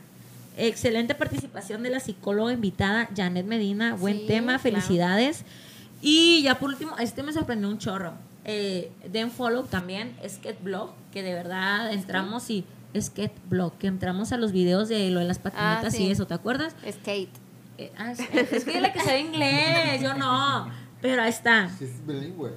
Excelente 0.57 1.15
participación 1.15 1.83
de 1.85 1.91
la 1.91 2.01
psicóloga 2.01 2.53
invitada 2.53 3.09
Janet 3.17 3.47
Medina. 3.47 3.95
Buen 3.95 4.19
Sí, 4.21 4.25
tema, 4.27 4.59
claro. 4.59 4.63
felicidades. 4.63 5.45
Y 6.03 6.43
ya 6.43 6.59
por 6.59 6.71
último, 6.71 6.97
este 6.99 7.23
me 7.23 7.33
sorprendió 7.33 7.69
un 7.69 7.79
chorro. 7.79 8.15
Eh, 8.45 8.91
den 9.11 9.31
follow 9.31 9.65
también, 9.65 10.17
Sketblog, 10.27 10.93
que 11.13 11.23
de 11.23 11.35
verdad 11.35 11.93
entramos 11.93 12.49
y 12.51 12.65
Sketblog, 12.99 13.77
que 13.79 13.87
entramos 13.89 14.33
a 14.33 14.37
los 14.37 14.53
videos 14.53 14.89
de 14.89 15.11
lo 15.11 15.21
de 15.21 15.27
las 15.27 15.39
patinetas 15.39 15.95
sí. 15.95 16.05
y 16.05 16.11
eso, 16.11 16.27
¿te 16.27 16.35
acuerdas? 16.35 16.75
Skate. 16.91 17.31
Eh, 17.77 17.93
ah, 17.99 18.13
es, 18.13 18.21
es 18.53 18.65
que 18.65 18.81
la 18.81 18.93
que 18.93 19.01
sabe 19.01 19.21
inglés, 19.21 20.01
yo 20.03 20.15
no. 20.15 20.71
Pero 21.01 21.23
ahí 21.23 21.29
está. 21.31 21.69
Sí, 21.79 21.85
es 21.85 22.05
bilingüe. 22.07 22.53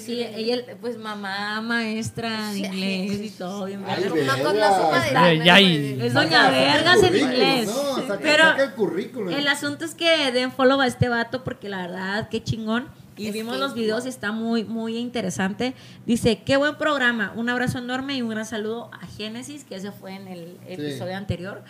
Sí, 0.00 0.22
ella, 0.22 0.62
pues 0.80 0.96
mamá, 0.98 1.60
maestra 1.60 2.52
de 2.52 2.58
inglés 2.60 3.20
y 3.22 3.30
todo, 3.30 3.66
bien 3.66 3.84
Ay, 3.86 4.02
verga. 4.04 4.36
No 4.36 4.44
con 4.44 4.58
la 4.58 5.24
de. 5.24 6.06
Es 6.06 6.14
doña 6.14 6.50
Vergas 6.50 7.02
en 7.02 7.16
inglés. 7.16 7.68
currículum, 7.70 7.96
No, 8.00 8.06
saca, 8.08 8.18
Pero 8.22 8.44
saca 8.44 8.62
el 8.64 8.72
currículum. 8.74 9.34
el 9.34 9.48
asunto 9.48 9.84
es 9.84 9.94
que 9.94 10.32
den 10.32 10.52
follow 10.52 10.80
a 10.80 10.86
este 10.86 11.08
vato 11.08 11.44
porque 11.44 11.68
la 11.68 11.82
verdad, 11.86 12.28
qué 12.28 12.42
chingón. 12.42 12.88
Y 13.16 13.26
Es 13.26 13.34
vimos 13.34 13.58
los 13.58 13.74
videos 13.74 14.06
y 14.06 14.08
está 14.08 14.32
muy, 14.32 14.64
muy 14.64 14.96
interesante. 14.96 15.74
Dice, 16.06 16.40
qué 16.46 16.56
buen 16.56 16.76
programa. 16.76 17.32
Un 17.36 17.50
abrazo 17.50 17.78
enorme 17.78 18.16
y 18.16 18.22
un 18.22 18.30
gran 18.30 18.46
saludo 18.46 18.90
a 18.92 19.06
Génesis, 19.06 19.64
que 19.64 19.74
ese 19.76 19.92
fue 19.92 20.14
en 20.14 20.28
el 20.28 20.56
episodio 20.66 21.14
anterior. 21.16 21.62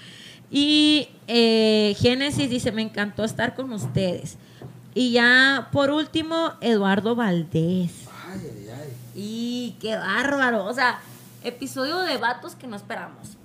Y 0.52 1.08
eh, 1.26 1.96
Génesis 1.98 2.48
dice, 2.48 2.70
me 2.70 2.82
encantó 2.82 3.24
estar 3.24 3.54
con 3.56 3.72
ustedes. 3.72 4.38
Y 4.94 5.10
ya, 5.12 5.68
por 5.72 5.90
último, 5.90 6.52
Eduardo 6.60 7.16
Valdés. 7.16 8.01
Y 9.14 9.76
qué 9.80 9.96
bárbaro. 9.96 10.64
O 10.64 10.72
sea, 10.72 11.00
episodio 11.44 12.00
de 12.00 12.16
vatos 12.16 12.54
que 12.54 12.66
no 12.66 12.76
esperamos. 12.76 13.36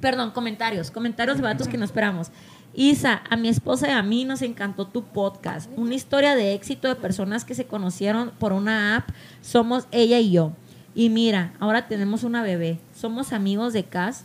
Perdón, 0.00 0.32
comentarios. 0.32 0.90
Comentarios 0.90 1.36
de 1.36 1.42
vatos 1.42 1.68
que 1.68 1.78
no 1.78 1.84
esperamos. 1.84 2.30
Isa, 2.74 3.22
a 3.30 3.36
mi 3.36 3.48
esposa 3.48 3.88
y 3.88 3.92
a 3.92 4.02
mí 4.02 4.24
nos 4.24 4.42
encantó 4.42 4.86
tu 4.86 5.04
podcast. 5.04 5.70
Una 5.76 5.94
historia 5.94 6.34
de 6.34 6.54
éxito 6.54 6.88
de 6.88 6.94
personas 6.94 7.44
que 7.44 7.54
se 7.54 7.66
conocieron 7.66 8.32
por 8.38 8.52
una 8.52 8.96
app. 8.96 9.08
Somos 9.40 9.86
ella 9.92 10.18
y 10.18 10.30
yo. 10.30 10.52
Y 10.94 11.08
mira, 11.08 11.52
ahora 11.58 11.88
tenemos 11.88 12.22
una 12.22 12.42
bebé. 12.42 12.78
Somos 12.94 13.32
amigos 13.32 13.72
de 13.72 13.84
Cas. 13.84 14.24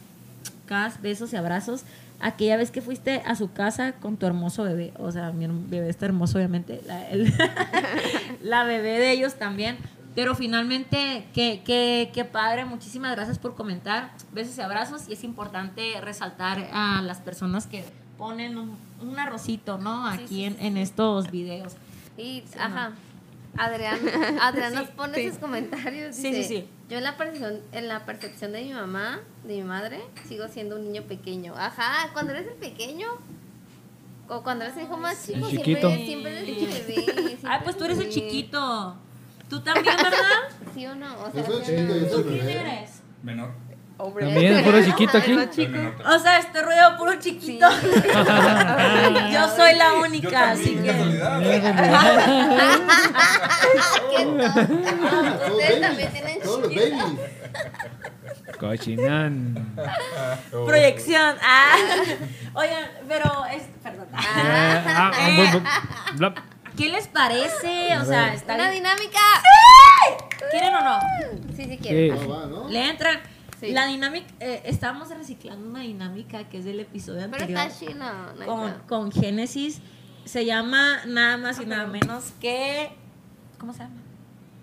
Cas, 0.65 1.01
besos 1.01 1.31
y 1.33 1.37
abrazos. 1.37 1.83
Aquella 2.19 2.57
vez 2.57 2.71
que 2.71 2.81
fuiste 2.81 3.21
a 3.25 3.35
su 3.35 3.51
casa 3.51 3.93
con 3.93 4.17
tu 4.17 4.25
hermoso 4.25 4.63
bebé. 4.63 4.93
O 4.97 5.11
sea, 5.11 5.31
mi 5.31 5.47
bebé 5.47 5.89
está 5.89 6.05
hermoso, 6.05 6.37
obviamente. 6.37 6.81
La 8.43 8.63
bebé 8.65 8.99
de 8.99 9.11
ellos 9.11 9.35
también. 9.35 9.77
Pero 10.15 10.35
finalmente, 10.35 11.27
qué, 11.33 11.61
qué, 11.65 12.11
qué 12.13 12.25
padre. 12.25 12.65
Muchísimas 12.65 13.11
gracias 13.15 13.39
por 13.39 13.55
comentar. 13.55 14.11
Besos 14.33 14.57
y 14.57 14.61
abrazos. 14.61 15.07
Y 15.07 15.13
es 15.13 15.23
importante 15.23 15.99
resaltar 16.01 16.69
a 16.73 17.01
las 17.01 17.19
personas 17.19 17.65
que 17.67 17.85
ponen 18.17 18.57
un, 18.57 18.77
un 19.01 19.17
arrocito, 19.19 19.77
¿no? 19.77 20.05
Aquí 20.05 20.27
sí, 20.27 20.43
en, 20.43 20.57
sí, 20.57 20.65
en 20.67 20.77
estos 20.77 21.31
videos. 21.31 21.73
Y, 22.17 22.43
Sí, 22.45 22.59
ajá. 22.59 22.91
Adrián, 23.57 23.99
Adrián 24.41 24.73
nos 24.75 24.87
pone 24.89 25.15
sí. 25.15 25.29
sus 25.29 25.37
comentarios. 25.37 26.15
Sí, 26.15 26.29
dice, 26.31 26.43
sí, 26.43 26.55
sí. 26.61 26.69
Yo 26.89 26.97
en 26.97 27.03
la 27.03 27.17
percepción, 27.17 27.59
en 27.71 27.87
la 27.87 28.05
percepción 28.05 28.51
de 28.51 28.63
mi 28.63 28.73
mamá, 28.73 29.19
de 29.45 29.55
mi 29.55 29.63
madre, 29.63 30.01
sigo 30.27 30.47
siendo 30.47 30.75
un 30.75 30.83
niño 30.83 31.03
pequeño. 31.03 31.53
Ajá, 31.55 32.11
cuando 32.13 32.33
eres 32.33 32.47
el 32.47 32.55
pequeño, 32.55 33.07
o 34.27 34.43
cuando 34.43 34.65
eres 34.65 34.77
el 34.77 34.83
hijo 34.83 34.97
más 34.97 35.25
chico, 35.25 35.49
chiquito. 35.49 35.89
siempre, 35.89 36.05
siempre 36.05 36.39
eres 36.39 36.47
el 36.49 36.95
bebé. 36.95 37.37
Ay, 37.43 37.59
pues 37.63 37.77
tú 37.77 37.85
eres 37.85 37.99
el 37.99 38.09
chiquito. 38.09 38.95
Tú 39.51 39.59
también, 39.59 39.95
¿verdad? 39.97 40.47
¿Sí 40.73 40.87
o 40.87 40.95
no? 40.95 41.23
O 41.23 41.29
sea, 41.29 41.41
Yo 41.41 41.47
soy 41.51 41.65
sí 41.65 41.73
o 41.73 41.75
chiquito, 41.75 41.93
no. 41.93 41.99
yo 41.99 42.09
soy 42.09 42.23
¿Tú 42.23 42.29
quién 42.29 42.47
eres? 42.47 43.01
Menor. 43.21 43.51
Hombre. 43.97 44.25
También, 44.25 44.63
puro 44.63 44.81
chiquito 44.81 45.17
aquí. 45.17 45.33
O 45.33 46.19
sea, 46.19 46.39
este 46.39 46.61
ruido 46.61 46.97
puro 46.97 47.19
chiquito. 47.19 47.67
Yo 49.31 49.49
soy 49.55 49.75
la 49.75 49.89
Yo 49.89 49.99
única, 50.01 50.51
así 50.51 50.75
también, 50.75 50.97
que. 50.97 51.03
Ustedes 55.51 55.81
también 55.81 56.11
tienen 56.13 56.39
Todos 56.41 56.61
los 56.61 56.69
babies. 56.69 57.03
Cochinán. 58.57 59.75
Oh. 60.53 60.65
Proyección. 60.65 61.35
Ah. 61.43 61.75
Oigan, 62.53 62.89
pero 63.07 63.45
es. 63.53 63.63
Perdón. 63.83 64.07
Ah, 64.13 65.11
ah, 65.13 66.33
¿Qué 66.77 66.89
les 66.89 67.07
parece? 67.07 67.97
O 67.97 68.05
sea, 68.05 68.33
está 68.33 68.55
Una 68.55 68.69
bien. 68.69 68.83
dinámica. 68.83 69.19
¿Quieren 70.51 70.73
o 70.75 70.81
no? 70.81 70.99
Sí, 71.55 71.65
sí 71.65 71.77
quiero. 71.81 72.17
Sí. 72.17 72.27
No 72.27 72.29
va, 72.33 72.45
¿no? 72.47 72.69
Le 72.69 72.89
entran. 72.89 73.19
Sí. 73.59 73.71
La 73.71 73.85
dinámica. 73.85 74.27
eh, 74.39 74.61
estábamos 74.65 75.09
reciclando 75.09 75.67
una 75.69 75.81
dinámica 75.81 76.49
que 76.49 76.57
es 76.59 76.65
del 76.65 76.79
episodio 76.79 77.21
Pero 77.29 77.43
anterior. 77.43 77.59
está 77.67 77.79
chino. 77.85 78.33
no 78.33 78.87
con, 78.87 79.11
Génesis. 79.11 79.81
Se 80.25 80.45
llama 80.45 81.01
nada 81.05 81.37
más 81.37 81.59
y 81.59 81.65
nada 81.65 81.85
menos 81.87 82.31
que. 82.41 82.91
¿Cómo 83.59 83.73
se 83.73 83.79
llama? 83.79 83.95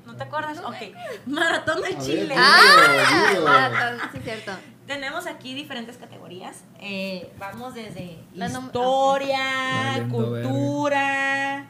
¿No 0.06 0.16
te 0.16 0.24
acuerdas? 0.24 0.58
Ok. 0.64 0.74
Maratón 1.26 1.82
de 1.82 1.98
Chile. 1.98 2.34
Ah, 2.36 3.34
maratón, 3.44 4.00
sí, 4.12 4.18
cierto. 4.24 4.52
Tenemos 4.86 5.26
aquí 5.26 5.54
diferentes 5.54 5.98
categorías. 5.98 6.64
Eh, 6.80 7.30
vamos 7.38 7.74
desde 7.74 8.18
La 8.34 8.46
historia, 8.46 10.08
cultura, 10.10 11.66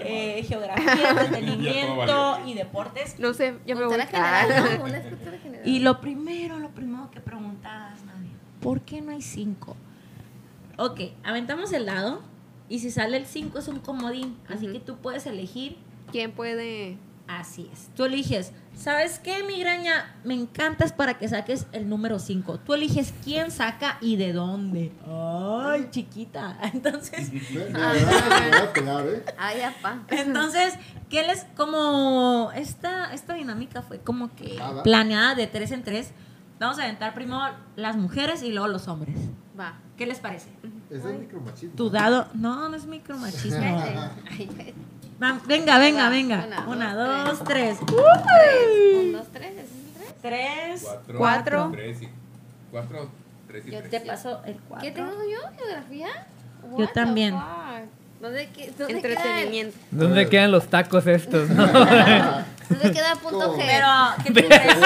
eh, 0.00 0.44
geografía, 0.46 1.10
entretenimiento 1.10 2.40
y 2.46 2.54
deportes. 2.54 3.18
No 3.18 3.34
sé, 3.34 3.54
yo 3.66 3.76
me 3.76 3.84
voy. 3.84 3.96
Cultura 3.96 4.06
general, 4.06 4.78
¿no? 4.78 4.84
Una 4.84 5.00
general. 5.38 5.68
Y 5.68 5.80
lo 5.80 6.00
primero, 6.00 6.58
lo 6.58 6.70
primero 6.70 7.10
que 7.10 7.20
preguntabas, 7.20 8.04
Nadia, 8.04 8.30
¿por 8.60 8.80
qué 8.80 9.00
no 9.00 9.12
hay 9.12 9.22
cinco? 9.22 9.76
Ok, 10.78 11.00
aventamos 11.22 11.72
el 11.72 11.86
dado 11.86 12.22
y 12.68 12.78
si 12.78 12.90
sale 12.90 13.18
el 13.18 13.26
5 13.26 13.58
es 13.58 13.68
un 13.68 13.80
comodín, 13.80 14.38
así 14.48 14.66
que 14.66 14.80
tú 14.80 14.96
puedes 14.96 15.26
elegir, 15.26 15.76
¿Quién 16.12 16.32
puede? 16.32 16.98
Así 17.26 17.70
es, 17.72 17.88
tú 17.94 18.04
eliges, 18.04 18.52
¿sabes 18.74 19.18
qué, 19.18 19.42
migraña? 19.44 20.14
Me 20.24 20.34
encantas 20.34 20.92
para 20.92 21.18
que 21.18 21.28
saques 21.28 21.66
el 21.72 21.88
número 21.88 22.18
5, 22.18 22.60
tú 22.60 22.74
eliges 22.74 23.14
quién 23.24 23.50
saca 23.50 23.98
y 24.00 24.16
de 24.16 24.32
dónde. 24.32 24.92
Ay, 25.06 25.88
chiquita, 25.90 26.58
entonces... 26.72 27.30
¿eh? 29.06 29.24
Ay, 29.38 29.60
apá. 29.62 30.02
Entonces, 30.08 30.74
¿qué 31.08 31.22
les 31.26 31.44
como 31.56 32.50
esta 32.54 33.12
esta 33.12 33.34
dinámica 33.34 33.82
fue 33.82 34.00
como 34.00 34.34
que 34.34 34.58
Ah, 34.60 34.82
planeada 34.82 35.34
de 35.34 35.46
tres 35.46 35.70
en 35.70 35.82
tres? 35.82 36.12
Vamos 36.58 36.78
a 36.78 36.84
aventar 36.84 37.12
primero 37.14 37.40
las 37.74 37.96
mujeres 37.96 38.42
y 38.42 38.52
luego 38.52 38.68
los 38.68 38.86
hombres. 38.86 39.16
Va. 39.58 39.80
¿Qué 39.96 40.06
les 40.06 40.20
parece? 40.20 40.48
Es 40.90 41.04
micromachismo. 41.04 41.74
Tu 41.74 41.90
dado, 41.90 42.28
no, 42.34 42.68
no 42.68 42.76
es 42.76 42.86
micromachismo. 42.86 43.80
Venga, 45.46 45.78
venga, 45.78 46.08
venga. 46.08 46.44
una, 46.46 46.66
Una, 46.68 46.94
dos, 46.94 47.38
dos, 47.38 47.44
tres. 47.48 47.78
Tres. 47.86 47.96
Un, 48.96 49.12
dos, 49.12 49.26
tres. 49.32 49.52
¿Ese 49.52 49.60
es 49.60 49.70
el 49.70 50.14
tres? 50.14 50.14
Tres. 50.22 50.82
Cuatro. 50.82 51.18
Cuatro. 51.18 51.68
Tres 51.72 52.02
y. 52.02 52.08
Cuatro, 52.70 53.10
tres 53.46 53.66
y 53.66 53.70
Yo 53.70 53.78
tres. 53.78 53.90
te 53.90 54.00
paso 54.00 54.40
el 54.44 54.56
cuatro. 54.68 54.84
¿Qué 54.88 54.92
tengo 54.92 55.10
yo? 55.10 55.38
¿Geografía? 55.58 56.08
Yo 56.78 56.88
también. 56.88 57.34
¿Dónde, 58.20 58.48
dónde 58.78 58.94
Entretenimiento. 58.94 59.76
¿Dónde 59.90 60.28
quedan 60.28 60.52
los 60.52 60.68
tacos 60.68 61.06
estos? 61.08 61.48
no? 61.50 61.66
Queda, 61.72 62.46
¿Dónde 62.68 62.92
queda 62.92 63.16
punto 63.16 63.56
G? 63.56 63.62
Pero, 63.66 63.88
¿qué 64.24 64.30
te 64.32 64.42
parece? 64.48 64.80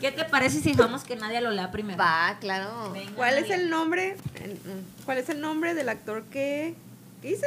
¿Qué 0.00 0.10
te 0.12 0.24
parece 0.24 0.60
si 0.60 0.72
dejamos 0.72 1.04
que 1.04 1.14
nadie 1.16 1.40
lo 1.40 1.50
lea 1.52 1.70
primero? 1.70 1.98
Va, 1.98 2.36
claro. 2.40 2.90
Venga, 2.92 3.12
¿Cuál 3.14 3.34
es 3.34 3.42
Nadia. 3.42 3.56
el 3.56 3.70
nombre? 3.70 4.16
¿Cuál 5.04 5.18
es 5.18 5.28
el 5.28 5.40
nombre 5.40 5.74
del 5.74 5.88
actor 5.88 6.24
que 6.24 6.74
¿qué 7.24 7.30
dice? 7.30 7.46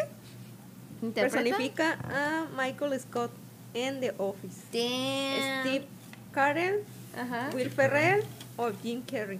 ¿Interpreta? 1.03 1.43
Personifica 1.43 1.99
a 2.09 2.47
Michael 2.57 2.99
Scott 2.99 3.31
en 3.75 3.99
The 3.99 4.15
Office. 4.17 4.57
Damn. 4.73 5.61
Steve 5.61 5.85
Carell, 6.31 6.83
Ajá. 7.15 7.49
Will 7.53 7.69
Ferrell 7.69 8.23
o 8.57 8.71
Jim 8.81 9.03
Carrey. 9.03 9.39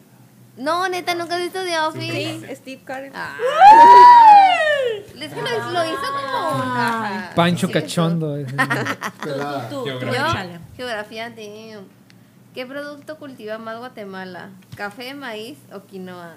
No, 0.55 0.87
neta, 0.89 1.15
nunca 1.15 1.35
has 1.35 1.41
visto 1.41 1.63
The 1.63 1.79
Office. 1.79 2.11
Sí, 2.11 2.55
Steve 2.55 2.81
Carell. 2.85 3.11
Ah. 3.15 3.35
Es 5.19 5.33
que 5.33 5.41
lo, 5.41 5.71
lo 5.71 5.83
hizo 5.83 5.97
como. 5.97 6.63
Ajá. 6.63 7.31
Pancho 7.35 7.67
Sí, 7.67 7.73
cachondo. 7.73 8.35
Pelada. 9.23 9.67
Tú, 9.69 9.83
tú, 9.83 9.85
Geografía. 9.85 10.53
Yo, 10.53 10.59
geografía, 10.77 11.29
damn. 11.31 11.85
¿Qué 12.53 12.65
producto 12.67 13.17
cultiva 13.17 13.57
más 13.57 13.79
Guatemala? 13.79 14.49
¿Café, 14.75 15.15
maíz 15.15 15.57
o 15.73 15.81
quinoa? 15.81 16.35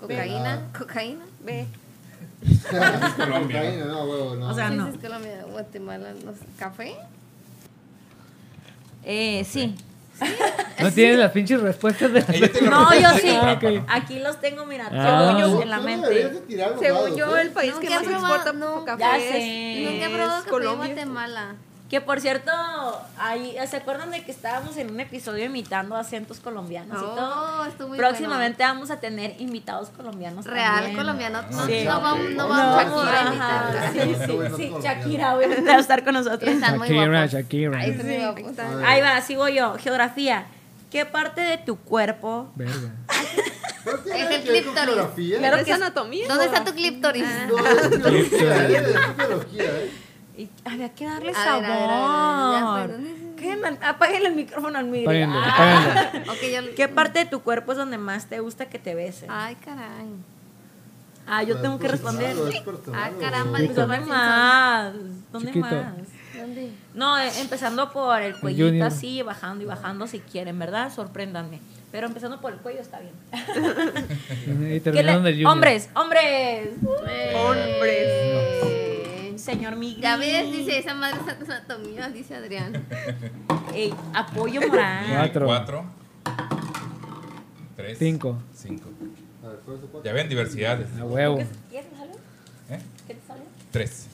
¿Cocaína? 0.00 0.68
Ah. 0.72 0.78
¿Cocaína? 0.78 1.24
Ve. 2.72 3.14
Colombia. 3.16 3.60
Cocaína, 3.62 3.84
no, 3.86 4.04
huevo, 4.04 4.34
no. 4.36 4.48
O 4.50 4.54
sea, 4.54 4.68
Sí, 4.68 4.76
no. 4.76 4.86
sí, 4.86 4.92
es 4.96 5.00
Colombia, 5.02 5.44
Guatemala, 5.50 6.12
no 6.24 6.32
sé. 6.32 6.38
¿Café? 6.58 6.94
Eh, 9.04 9.44
sí. 9.48 9.74
No 10.80 10.92
tienen 10.92 11.18
las 11.18 11.32
pinches 11.32 11.60
respuestas 11.60 12.12
de 12.12 12.20
las 12.20 12.62
No, 12.62 12.94
yo 12.94 13.08
sí. 13.18 13.28
con 13.28 13.40
trampa, 13.40 13.52
Ok. 13.52 13.62
¿no? 13.74 13.86
Aquí 13.88 14.18
los 14.20 14.40
tengo, 14.40 14.64
mira, 14.64 14.88
Ah. 14.92 15.34
según 15.34 15.40
yo 15.56 15.62
en 15.62 15.70
la 15.70 15.80
mente. 15.80 16.32
Según 16.78 17.16
yo, 17.16 17.36
¿eh? 17.36 17.42
el 17.42 17.50
país 17.50 17.74
que 17.74 17.90
más 17.90 18.02
exporta 18.06 18.52
no. 18.52 18.84
café 18.84 19.00
Ya 19.00 19.16
es. 19.18 19.90
Nunca 19.92 20.06
he 20.06 20.10
probado 20.10 20.32
es 20.32 20.38
café 20.38 20.50
Colombia. 20.50 20.86
Guatemala. 20.94 21.54
Que 21.94 22.00
por 22.00 22.20
cierto, 22.20 22.50
ahí, 23.18 23.56
¿se 23.70 23.76
acuerdan 23.76 24.10
de 24.10 24.24
que 24.24 24.32
estábamos 24.32 24.76
en 24.78 24.90
un 24.90 24.98
episodio 24.98 25.44
imitando 25.44 25.94
acentos 25.94 26.40
colombianos 26.40 26.98
y 26.98 27.04
todo? 27.04 27.60
Oh, 27.60 27.64
estuvo 27.66 27.86
muy 27.90 27.98
Próximamente 27.98 28.64
vamos 28.64 28.90
a 28.90 28.98
tener 28.98 29.40
invitados 29.40 29.90
colombianos. 29.90 30.44
Real 30.44 30.74
también. 30.74 30.96
colombiano. 30.96 31.42
No, 31.52 31.66
Sí. 31.66 31.84
no 31.84 32.00
vamos, 32.00 32.30
no 32.30 32.48
No, 32.48 32.48
vamos 32.48 33.04
No, 33.04 33.12
Shakira 33.12 33.12
a 33.12 33.28
imitar. 33.28 33.92
sí, 33.92 34.16
sí, 34.26 34.56
sí. 34.56 34.72
Shakira 34.82 35.34
voy 35.36 35.44
a 35.44 35.78
estar 35.78 36.02
con 36.02 36.14
nosotros. 36.14 36.50
Están 36.52 36.78
muy 36.78 36.88
Shakira, 36.88 37.06
guapos. 37.12 37.30
Shakira. 37.32 37.78
Ahí 37.78 37.92
muy 37.92 38.02
Sí. 38.02 38.60
Ahí 38.84 39.00
va, 39.00 39.20
sigo 39.20 39.48
yo. 39.48 39.76
Geografía. 39.78 40.46
¿Qué 40.90 41.06
parte 41.06 41.42
de 41.42 41.58
tu 41.58 41.76
cuerpo? 41.76 42.50
Verga. 42.56 42.90
¿Pero 43.84 43.98
tiene 44.00 44.22
Es 44.22 44.30
el? 44.66 45.38
Claro 45.38 45.56
¿Es 45.58 45.64
que 45.64 45.70
es- 45.70 45.76
anatomía? 45.76 46.26
¿Dónde 46.26 46.46
está 46.46 46.64
tu 46.64 46.72
clítoris? 46.72 47.24
No, 47.46 47.58
es 47.64 47.90
biología, 47.90 48.68
¿eh? 48.68 48.76
Es 48.78 49.16
biología, 49.16 49.62
¿eh? 49.64 49.90
Y 50.36 50.48
había 50.64 50.88
que 50.90 51.06
darle 51.06 51.30
A 51.30 51.34
sabor. 51.44 51.62
ver, 51.62 51.70
a 51.70 51.76
ver, 51.76 51.90
a 51.90 52.50
ver, 52.50 52.60
ya 52.60 52.72
fue, 52.72 52.92
¿dónde 52.92 53.10
es? 53.12 53.16
¿Qué, 53.40 53.56
man? 53.56 53.78
Apaguen 53.82 54.26
el 54.26 54.34
micrófono 54.34 54.78
al. 54.78 54.86
Apáguenlo, 54.88 55.38
Ah. 55.38 55.54
apáguenlo. 55.54 56.32
Ok, 56.32 56.38
yo... 56.68 56.74
¿Qué 56.74 56.88
parte 56.88 57.18
de 57.20 57.26
tu 57.26 57.40
cuerpo 57.42 57.72
es 57.72 57.78
donde 57.78 57.98
más 57.98 58.26
te 58.26 58.40
gusta 58.40 58.66
que 58.66 58.78
te 58.78 58.94
besen? 58.94 59.30
Ay, 59.30 59.54
caray. 59.56 60.06
Ah, 61.26 61.42
yo 61.42 61.54
¿Es 61.56 61.62
tengo 61.62 61.78
que 61.78 61.88
personal 61.88 62.36
responder. 62.50 62.94
Ah, 62.94 63.10
caramba, 63.20 63.58
Pues, 63.58 63.74
¿Dónde 63.74 64.00
más? 64.00 64.92
¿Dónde 65.32 65.48
Chiquito. 65.52 65.66
más? 65.66 65.84
¿Dónde? 66.38 66.70
No, 66.94 67.18
eh, 67.18 67.30
empezando 67.40 67.92
por 67.92 68.20
el 68.20 68.36
cuellito 68.36 68.84
así, 68.84 69.22
bajando 69.22 69.62
y 69.64 69.66
bajando 69.66 70.06
si 70.06 70.18
quieren, 70.20 70.58
¿verdad? 70.58 70.92
Sorpréndanme. 70.92 71.60
Pero 71.92 72.08
empezando 72.08 72.40
por 72.40 72.52
el 72.52 72.58
cuello 72.58 72.80
está 72.80 72.98
bien. 73.00 73.14
Y 74.66 74.74
¿Qué 74.74 74.80
terminaron 74.80 75.22
le- 75.22 75.30
del 75.30 75.34
Junior. 75.36 75.52
hombres, 75.52 75.88
hombres. 75.94 76.68
Eh, 77.08 77.32
Señor 79.44 79.76
Miguel. 79.76 80.00
Ya 80.00 80.16
ves, 80.16 80.50
dice 80.50 80.78
esa 80.78 80.94
madre 80.94 81.18
es 81.26 81.48
anatomía, 81.50 82.08
dice 82.08 82.34
Adrián. 82.34 82.72
Ey, 83.74 83.92
apoyo 84.14 84.60
moral. 84.66 85.04
Cuatro. 85.14 85.46
Cuatro. 85.46 85.84
Tres. 87.76 87.98
Cinco. 87.98 88.38
Cinco. 88.54 88.88
A 89.44 89.48
ver, 89.48 89.58
¿cuál 89.66 89.76
es? 89.76 90.04
Ya 90.04 90.12
ven, 90.14 90.28
diversidades. 90.30 90.88
A 90.98 91.04
huevo. 91.04 91.36
¿Qué 91.70 91.82
te 91.82 91.96
salió? 91.96 92.14
¿Eh? 92.70 92.78
¿Qué 93.06 93.14
te 93.14 93.26
salió? 93.26 93.44
Tres. 93.70 94.06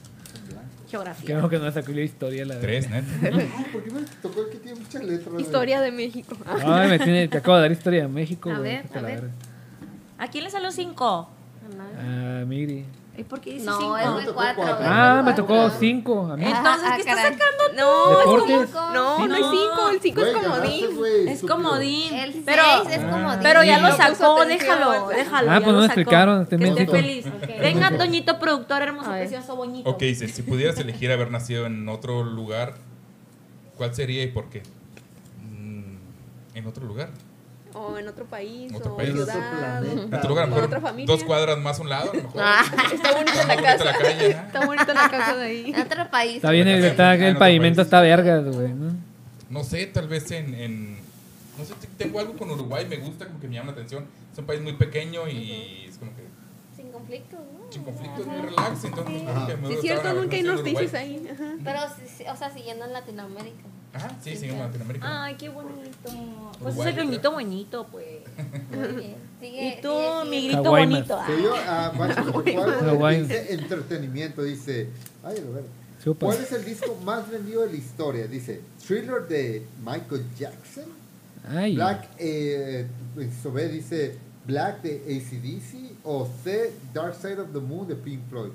Geografía. 0.89 1.25
Creo 1.37 1.49
que 1.49 1.57
no 1.59 1.71
sacó 1.71 1.91
la 1.93 2.01
historia, 2.01 2.45
la 2.45 2.59
Tres, 2.59 2.89
verdad. 2.89 3.07
neta. 3.21 3.37
Ay, 3.37 3.65
¿Por 3.71 3.83
qué 3.83 3.91
me 3.91 4.01
tocó 4.21 4.41
el 4.41 4.49
que 4.49 4.57
tiene 4.57 4.79
muchas 4.81 5.01
letras? 5.01 5.39
Historia 5.39 5.79
de 5.79 5.91
México. 5.93 6.35
Ah, 6.45 6.81
Ay, 6.81 6.89
me 6.89 6.99
tiene, 6.99 7.27
te 7.29 7.37
acabo 7.37 7.55
de 7.55 7.61
dar 7.63 7.71
historia 7.71 8.01
de 8.01 8.07
México, 8.09 8.51
A 8.51 8.59
ver, 8.59 8.85
a 8.93 8.99
ver. 8.99 9.29
¿A 10.17 10.27
quién 10.27 10.43
le 10.43 10.49
salió 10.49 10.69
cinco? 10.71 11.29
Ah, 11.97 12.43
Miri. 12.45 12.85
¿Y 13.17 13.23
por 13.23 13.41
qué 13.41 13.51
dice 13.53 13.65
No, 13.65 13.77
cinco? 13.77 13.97
es 13.97 14.25
de 14.25 14.33
cuatro. 14.33 14.63
cuatro. 14.63 14.85
Ah, 14.87 15.21
me 15.23 15.33
tocó 15.33 15.69
cinco. 15.69 16.31
A 16.31 16.37
mí. 16.37 16.45
Entonces, 16.45 16.87
Ah, 16.89 16.93
¿qué 16.95 17.01
estás 17.01 17.17
sacando 17.21 17.41
tú? 17.69 17.75
No, 17.75 18.17
Deportes. 18.17 18.69
no, 18.73 19.17
Sí, 19.17 19.27
no 19.27 19.35
hay 19.35 19.41
no. 19.41 19.51
cinco. 19.51 19.89
El 19.91 19.99
cinco 20.01 20.21
es 20.21 20.33
comodín. 20.37 20.95
güey, 20.95 21.27
Es 21.29 21.41
comodín. 21.41 22.13
El 22.13 22.43
pero, 22.45 22.63
seis 22.83 22.97
es 22.97 23.03
Ah. 23.03 23.11
comodín. 23.11 23.39
pero 23.43 23.63
ya 23.65 23.79
lo 23.79 23.95
sacó, 23.95 24.41
atención. 24.41 24.47
déjalo, 24.79 25.07
déjalo. 25.09 25.51
Ah, 25.51 25.59
pues 25.61 25.73
no 25.73 25.79
me 25.79 25.85
explicaron, 25.85 26.45
Que 26.45 26.55
esté 26.55 26.87
feliz. 26.87 27.25
Venga, 27.59 27.97
Toñito, 27.97 28.39
productor 28.39 28.81
hermoso, 28.81 29.11
precioso, 29.11 29.55
boñito. 29.57 29.89
Ok, 29.89 29.99
dice, 29.99 30.27
si 30.29 30.41
pudieras 30.41 30.77
elegir 30.79 31.11
haber 31.11 31.29
nacido 31.31 31.65
en 31.65 31.87
otro 31.89 32.23
lugar, 32.23 32.75
¿cuál 33.77 33.93
sería 33.93 34.23
y 34.23 34.27
por 34.27 34.49
qué? 34.49 34.63
Mm, 35.43 35.95
¿En 36.55 36.65
otro 36.65 36.85
lugar? 36.87 37.09
O 37.73 37.97
en 37.97 38.07
otro 38.07 38.25
país, 38.25 38.71
Otro 38.75 38.93
o 38.93 38.97
país. 38.97 39.11
ciudad. 39.11 39.79
planeta. 39.81 40.01
En 40.03 40.13
otro 40.15 40.29
lugar, 40.29 40.47
mejor 40.47 40.63
otra 40.65 40.81
familia. 40.81 41.05
dos 41.15 41.23
cuadras 41.23 41.57
más 41.57 41.79
a 41.79 41.81
un 41.81 41.89
lado, 41.89 42.11
a 42.11 42.15
lo 42.15 42.23
mejor. 42.23 42.41
Ah, 42.43 42.63
Está 42.93 43.11
bonita 43.13 43.33
la 43.45 43.53
bonita 43.55 43.61
casa. 43.63 43.85
la 43.85 43.97
calle, 43.97 44.27
¿eh? 44.27 44.41
Está 44.47 44.65
bonita 44.65 44.93
la 44.93 45.09
casa 45.09 45.35
de 45.37 45.45
ahí. 45.45 45.73
en 45.73 45.81
otro 45.81 46.09
país. 46.11 46.35
Está 46.35 46.51
bien, 46.51 46.67
está, 46.67 47.15
el 47.15 47.37
pavimento 47.37 47.77
país. 47.77 47.87
está 47.87 48.01
vergas, 48.01 48.43
güey. 48.55 48.73
¿no? 48.73 48.93
No 49.49 49.63
sé, 49.63 49.85
tal 49.87 50.07
vez 50.07 50.29
en, 50.31 50.53
en- 50.55 50.97
No 51.57 51.65
sé, 51.65 51.73
te- 51.79 51.87
tengo 52.03 52.19
algo 52.19 52.33
con 52.37 52.49
Uruguay, 52.51 52.85
me 52.89 52.97
gusta, 52.97 53.27
como 53.27 53.39
que 53.39 53.47
me 53.47 53.55
llama 53.55 53.67
la 53.67 53.73
atención. 53.73 54.05
Es 54.33 54.39
un 54.39 54.45
país 54.45 54.61
muy 54.61 54.73
pequeño 54.73 55.27
y 55.27 55.85
es 55.89 55.97
como 55.97 56.11
que 56.15 56.23
Sin 56.75 56.89
conflictos, 56.91 57.39
¿no? 57.39 57.71
sin 57.71 57.83
conflicto, 57.83 58.21
es 58.21 58.27
muy 58.27 58.41
relax, 58.41 58.83
entonces 58.85 59.17
como 59.23 59.29
Ajá. 59.29 59.47
que 59.47 59.55
me 59.57 59.67
Sí, 59.67 59.73
es 59.73 59.79
gusta 59.79 59.81
cierto, 59.81 60.13
nunca 60.13 60.35
hay 60.35 60.47
Uruguay. 60.49 60.89
ahí. 60.95 61.27
Ajá. 61.33 61.51
Pero, 61.63 61.79
sí, 61.97 62.13
sí, 62.17 62.23
o 62.31 62.35
sea, 62.35 62.49
siguiendo 62.51 62.85
en 62.85 62.93
Latinoamérica. 62.93 63.63
Ajá, 63.93 64.15
sí, 64.23 64.35
sí, 64.37 64.47
en 64.47 64.59
Latinoamérica. 64.59 65.23
Ay, 65.23 65.35
qué 65.35 65.49
bonito. 65.49 66.51
Pues 66.59 66.75
Uruguay, 66.75 66.89
ese 66.89 66.97
grillito 67.01 67.31
bonito, 67.31 67.87
pues. 67.91 68.05
Muy 68.71 68.87
bien. 69.01 69.15
Sigue, 69.39 69.67
Y 69.67 69.81
tú, 69.81 69.89
sigue, 69.89 70.29
mi 70.29 70.47
grito 70.47 70.69
Hawaii 70.69 70.85
bonito. 70.85 71.17
Ah. 71.19 71.27
Yo, 71.43 71.53
ah, 71.67 71.93
¿cuál 71.95 72.89
Hawaii. 72.89 73.21
dice 73.21 73.53
entretenimiento? 73.53 74.43
Dice, 74.43 74.89
ay, 75.23 75.37
a 75.37 75.55
ver. 75.55 75.63
Chupa. 76.03 76.27
¿Cuál 76.27 76.39
es 76.39 76.51
el 76.51 76.65
disco 76.65 76.97
más 77.03 77.29
vendido 77.29 77.61
de 77.61 77.71
la 77.71 77.77
historia? 77.77 78.27
Dice, 78.27 78.61
Thriller 78.85 79.27
de 79.27 79.65
Michael 79.83 80.25
Jackson. 80.37 80.85
Ay. 81.47 81.75
Black, 81.75 82.07
eh, 82.17 82.87
Sobe 83.43 83.67
dice, 83.67 84.17
Black 84.45 84.81
de 84.81 84.95
ACDC. 85.17 85.91
O 86.03 86.27
C, 86.43 86.73
Dark 86.93 87.15
Side 87.15 87.39
of 87.39 87.51
the 87.53 87.59
Moon 87.59 87.87
de 87.87 87.95
Pink 87.95 88.21
Floyd. 88.29 88.51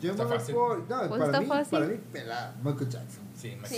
Yo 0.00 0.10
Está 0.12 0.22
me 0.24 0.28
voy 0.30 0.38
fácil. 0.38 0.54
por, 0.54 0.78
no, 0.78 0.86
Pues 0.98 1.08
para, 1.10 1.24
está 1.26 1.40
mí, 1.40 1.46
fácil. 1.46 1.70
para 1.70 1.86
mí, 1.86 1.94
pelada, 2.12 2.54
Michael 2.62 2.88
Jackson. 2.88 3.22
Sí, 3.36 3.56
me- 3.60 3.68
Sí. 3.68 3.76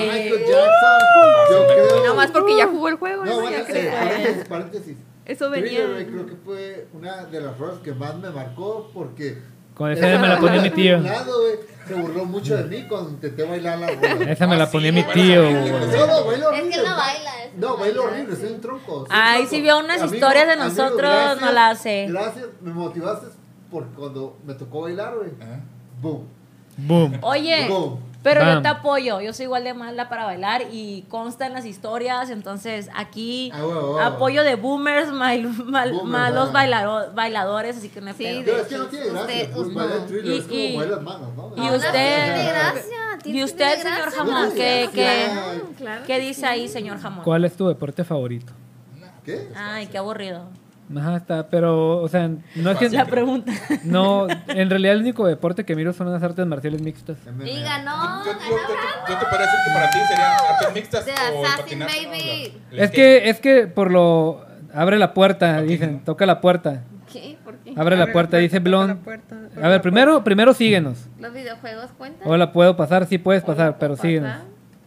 Michael 0.00 0.34
Sí. 0.44 0.50
Jackson, 0.52 1.50
yo 1.50 1.66
creo... 1.66 2.02
Nada 2.02 2.14
más 2.14 2.30
porque 2.30 2.56
ya 2.56 2.66
jugó 2.66 2.88
el 2.88 2.94
juego, 2.96 3.24
No, 3.24 3.30
eso 3.30 3.40
bueno, 3.40 3.56
ya 3.58 3.64
creo. 3.66 3.92
paréntesis, 3.92 4.44
paréntesis. 4.48 4.96
Eso 5.26 5.50
venía. 5.50 5.86
Creo 6.06 6.26
que 6.26 6.34
fue 6.44 6.88
una 6.92 7.24
de 7.26 7.40
las 7.40 7.56
rolas 7.58 7.78
que 7.80 7.92
más 7.92 8.16
me 8.16 8.30
marcó 8.30 8.90
porque... 8.92 9.38
Con 9.74 9.90
esa 9.92 10.18
me 10.18 10.28
la 10.28 10.38
ponía 10.38 10.60
mi 10.60 10.70
tío. 10.70 10.98
Lado, 10.98 11.32
Se 11.88 11.94
burló 11.94 12.24
mucho 12.26 12.56
de 12.56 12.64
mí 12.64 12.86
cuando 12.86 13.10
intenté 13.10 13.44
bailar 13.44 13.78
la 13.78 13.86
rola. 13.88 14.24
Esa 14.32 14.46
me 14.46 14.54
Ah, 14.56 14.58
la 14.58 14.66
sí, 14.66 14.72
ponía 14.72 14.92
mi 14.92 15.02
tío, 15.04 15.42
No, 15.42 16.06
no, 16.06 16.24
bailo 16.26 16.52
Es 16.52 16.60
horrible. 16.60 16.70
que 16.70 16.76
no 16.82 16.96
baila. 16.96 17.44
es 17.44 17.54
No, 17.56 17.76
bailo 17.78 18.02
horrible, 18.04 18.36
sí. 18.36 18.42
soy 18.42 18.52
un 18.52 18.60
tronco. 18.60 18.92
soy 18.92 19.00
un 19.00 19.06
Ay, 19.10 19.34
tronco. 19.38 19.50
sí 19.50 19.62
vio 19.62 19.78
unas 19.78 20.02
Amigo, 20.02 20.14
historias 20.14 20.46
de 20.46 20.52
amigo, 20.52 20.68
nosotros, 20.68 20.98
gracias, 21.00 21.40
no 21.40 21.52
la 21.52 21.70
hace. 21.70 22.06
Gracias, 22.10 22.46
me 22.60 22.72
motivaste 22.72 23.26
por 23.70 23.86
cuando 23.92 24.36
me 24.46 24.54
tocó 24.54 24.82
bailar, 24.82 25.14
güey. 25.16 25.30
Ajá. 25.40 25.60
Boom. 26.00 26.26
Boom. 26.76 27.18
Oye, 27.22 27.68
Boom. 27.68 27.98
pero 28.22 28.40
yo 28.40 28.46
Bam. 28.46 28.62
te 28.62 28.68
apoyo. 28.68 29.20
Yo 29.20 29.32
soy 29.34 29.44
igual 29.44 29.64
de 29.64 29.74
mala 29.74 30.08
para 30.08 30.24
bailar 30.24 30.62
y 30.72 31.02
consta 31.08 31.46
en 31.46 31.52
las 31.52 31.66
historias. 31.66 32.30
Entonces, 32.30 32.88
aquí 32.94 33.50
Ah, 33.54 34.06
apoyo 34.06 34.42
de 34.44 34.54
boomers, 34.54 35.10
mal- 35.12 35.42
mal- 35.66 35.92
Boomers, 35.92 36.08
malos 36.08 36.48
ah. 36.48 36.52
bailaro- 36.52 37.14
bailadores, 37.14 37.76
así 37.76 37.88
que 37.90 38.00
no 38.00 38.08
hay 38.08 38.14
Sí, 38.14 38.24
pedo. 38.24 38.42
Pero 38.46 38.56
es 38.58 38.66
que 38.68 38.78
no 38.78 38.86
tiene 38.86 39.06
Usted- 39.06 39.50
gracia. 39.50 39.50
Pues 39.54 40.06
thriller 40.06 40.34
Y- 40.34 40.38
es 40.38 40.44
como 40.44 40.58
y- 40.58 40.72
mover 40.74 40.88
las 40.90 41.02
manos, 41.02 41.28
¿no? 41.36 41.52
y 41.56 41.60
Ahora 41.60 41.70
sí 41.70 41.86
usted- 41.86 42.24
tiene 42.24 42.44
gracia, 42.50 42.96
Y 43.24 43.44
usted, 43.44 43.56
tiene 43.74 43.82
señor 43.82 44.00
gracia. 44.02 44.18
Jamón, 44.24 44.52
¿qué, 44.54 44.88
qué. 44.94 45.28
Claro 45.76 46.02
qué 46.06 46.06
que 46.06 46.20
dice 46.20 46.46
ahí, 46.46 46.68
señor 46.68 46.98
Jamón? 46.98 47.24
¿Cuál 47.24 47.44
es 47.44 47.54
tu 47.54 47.68
deporte 47.68 48.04
favorito? 48.04 48.52
¿Qué? 49.24 49.48
Ay, 49.54 49.86
qué 49.88 49.98
aburrido. 49.98 50.44
Ajá, 50.96 51.16
está, 51.16 51.48
pero, 51.48 51.98
o 51.98 52.08
sea, 52.08 52.28
no 52.56 52.70
es 52.70 52.78
que... 52.78 52.88
La 52.90 53.04
pregunta. 53.04 53.52
No, 53.84 54.26
en 54.48 54.70
realidad 54.70 54.94
el 54.94 55.02
único 55.02 55.26
deporte 55.26 55.64
que 55.64 55.76
miro 55.76 55.92
son 55.92 56.10
las 56.12 56.22
artes 56.22 56.44
marciales 56.46 56.82
mixtas. 56.82 57.18
No. 57.26 58.24
Yo, 58.24 58.32
yo, 58.32 58.38
yo, 59.08 59.18
te- 59.18 59.24
decir 59.38 59.58
que 59.64 59.72
para 59.72 59.90
ti 59.90 59.98
serían 60.08 60.32
artes 60.52 60.74
mixtas 60.74 61.04
The 61.04 61.10
o 61.12 61.14
el 61.14 61.44
Assassin 61.44 61.78
patinaje, 61.78 62.02
¿no? 62.02 62.10
Baby. 62.10 62.58
El 62.72 62.80
Es 62.80 62.90
que, 62.90 63.28
es 63.30 63.40
que 63.40 63.66
por 63.66 63.90
lo... 63.90 64.44
Abre 64.72 64.98
la 64.98 65.14
puerta, 65.14 65.62
dicen, 65.62 66.04
toca 66.04 66.26
la 66.26 66.40
puerta. 66.40 66.84
¿Qué? 67.12 67.36
¿Por 67.44 67.56
qué? 67.56 67.74
Abre 67.76 67.96
la 67.96 68.12
puerta, 68.12 68.36
dice 68.36 68.60
puerta, 68.60 68.96
A 69.60 69.68
ver, 69.68 69.82
primero, 69.82 70.22
primero 70.22 70.54
síguenos. 70.54 71.08
¿Los 71.18 71.32
videojuegos 71.32 71.90
cuentan? 71.98 72.28
Hola, 72.28 72.52
puedo 72.52 72.76
pasar, 72.76 73.06
sí 73.06 73.18
puedes 73.18 73.42
pasar, 73.42 73.78
pero 73.78 73.94
¿Puedo 73.94 74.02
síguenos. 74.02 74.32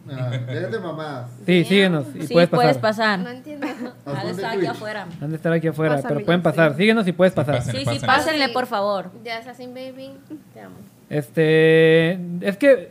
Pasar? 0.06 0.34
Ah, 0.34 0.52
déjate 0.52 0.78
mamadas. 0.78 1.30
Sí, 1.46 1.64
síguenos 1.64 2.06
y 2.14 2.26
Sí, 2.26 2.32
puedes 2.34 2.48
puedes 2.50 2.78
pasar. 2.78 2.80
pasar. 2.80 3.18
No 3.20 3.30
entiendo. 3.30 3.66
Haz 4.06 4.18
Ha 4.18 4.24
de 4.24 4.30
estar 4.30 4.56
aquí 4.56 4.66
afuera. 4.66 5.06
Han 5.20 5.30
de 5.30 5.36
estar 5.36 5.52
aquí 5.52 5.68
afuera, 5.68 5.94
Pásame, 5.96 6.14
pero 6.14 6.26
pueden 6.26 6.40
ya 6.40 6.44
pasar. 6.44 6.76
Síguenos 6.76 7.06
y 7.08 7.12
puedes 7.12 7.34
pasar. 7.34 7.62
Sí, 7.62 7.70
sí, 7.70 7.84
Pásenle. 7.84 8.06
pásenle, 8.06 8.46
Sí. 8.46 8.52
por 8.52 8.66
favor. 8.66 9.10
The 9.22 9.32
Assassin 9.32 9.74
Baby. 9.74 10.12
Te 10.52 10.60
amo. 10.60 10.76
Este, 11.10 12.12
es 12.40 12.56
que 12.56 12.90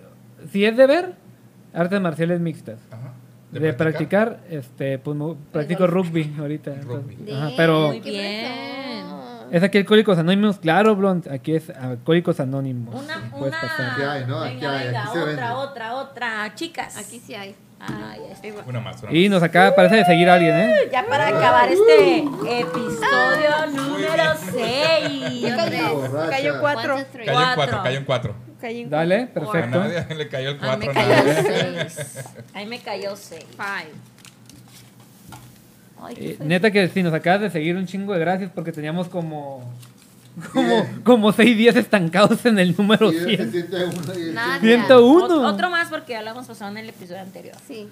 si 0.52 0.66
es 0.66 0.76
de 0.78 0.88
ver, 0.88 1.14
artes 1.74 2.00
marciales 2.02 2.40
mixtas. 2.40 2.80
Ajá. 2.92 3.14
De, 3.52 3.72
practicar? 3.74 4.40
este, 4.50 4.98
pues 4.98 5.16
practico 5.52 5.86
rugby 5.86 6.34
ahorita. 6.40 6.74
Rugby. 6.82 7.32
ajá, 7.32 7.46
Bien, 7.46 7.54
pero 7.56 7.88
Muy 7.90 8.00
bien. 8.00 8.52
Es 9.54 9.64
aquí 9.64 9.78
Alcohólicos 9.78 10.18
Anónimos, 10.18 10.58
claro, 10.60 10.96
Blond, 10.96 11.30
aquí 11.32 11.56
es 11.56 11.70
Alcohólicos 11.70 12.40
Anónimos. 12.40 12.94
Una, 12.94 13.30
puedes 13.32 13.48
una. 13.56 13.62
pasar. 13.62 13.92
Aquí 13.92 14.02
hay, 14.02 14.26
¿no? 14.26 14.40
Aquí 14.44 14.56
Venga, 14.56 14.78
hay, 14.78 14.86
venga, 14.88 15.02
aquí 15.04 15.12
se 15.14 15.18
vende. 15.20 15.34
otra, 15.34 15.56
otra, 15.58 15.94
otra. 15.96 16.56
Chicas. 16.56 16.98
Aquí 16.98 17.22
sí 17.26 17.34
hay. 17.36 17.56
Ay. 17.80 18.22
Una 18.66 18.80
más, 18.80 19.04
una 19.04 19.12
Y 19.14 19.24
más. 19.30 19.32
nos 19.32 19.44
acaba, 19.44 19.76
parece 19.76 19.96
de 19.98 20.06
seguir 20.06 20.30
a 20.30 20.36
alguien, 20.36 20.56
¿eh? 20.56 20.76
Ya 20.92 21.06
para 21.06 21.28
acabar 21.28 21.70
este 21.70 22.20
episodio 22.20 23.68
número 23.74 24.24
6. 24.54 25.42
Yo 25.42 25.66
creo. 25.68 25.96
Borracha. 26.00 26.30
Cayó 26.30 26.60
cuatro. 26.62 26.96
One, 26.96 27.04
two, 27.04 27.12
three. 27.12 27.26
Cayó 27.26 27.40
en 27.40 27.46
Cuatro. 27.46 27.56
cuatro, 27.56 27.84
cayó 27.84 27.98
en 27.98 28.06
cuatro. 28.06 28.36
Caí 28.62 28.82
en 28.82 28.90
Dale, 28.90 29.24
A 29.24 29.28
perfecto. 29.34 29.80
nadie 29.80 30.16
le 30.16 30.30
cayó 30.30 30.50
el 30.52 30.60
Ahí 30.64 30.78
me 30.78 30.86
cuatro. 30.86 30.94
cayó 30.94 31.10
nadie. 31.10 31.90
6. 31.90 32.26
Ahí 32.54 32.66
me 32.66 32.80
cayó 32.80 33.16
6. 33.18 33.46
Five. 33.58 33.92
Ay, 36.06 36.16
Eh, 36.20 36.38
neta 36.42 36.72
que 36.72 36.88
sí, 36.90 37.02
nos 37.04 37.14
acabas 37.14 37.42
de 37.42 37.50
seguir 37.50 37.76
un 37.76 37.86
chingo 37.88 38.14
de 38.14 38.20
gracias 38.20 38.52
porque 38.54 38.72
teníamos 38.72 39.08
como 39.10 39.64
como, 40.52 40.88
como 41.04 41.32
seis 41.32 41.56
días 41.56 41.76
estancados 41.76 42.44
en 42.48 42.58
el 42.58 42.76
número 42.76 43.12
Y 43.12 43.16
se 43.18 43.26
100. 43.38 43.52
siente 43.52 43.84
uno 43.86 44.20
y 44.20 44.32
Nada. 44.34 44.60
101. 44.60 45.28
Ot- 45.28 45.54
Otro 45.54 45.70
más 45.70 45.90
porque 45.90 46.14
ya 46.14 46.22
lo 46.24 46.32
hemos 46.32 46.48
pasado 46.48 46.72
en 46.72 46.78
el 46.80 46.90
episodio 46.90 47.22
anterior. 47.22 47.56
Sí. 47.68 47.88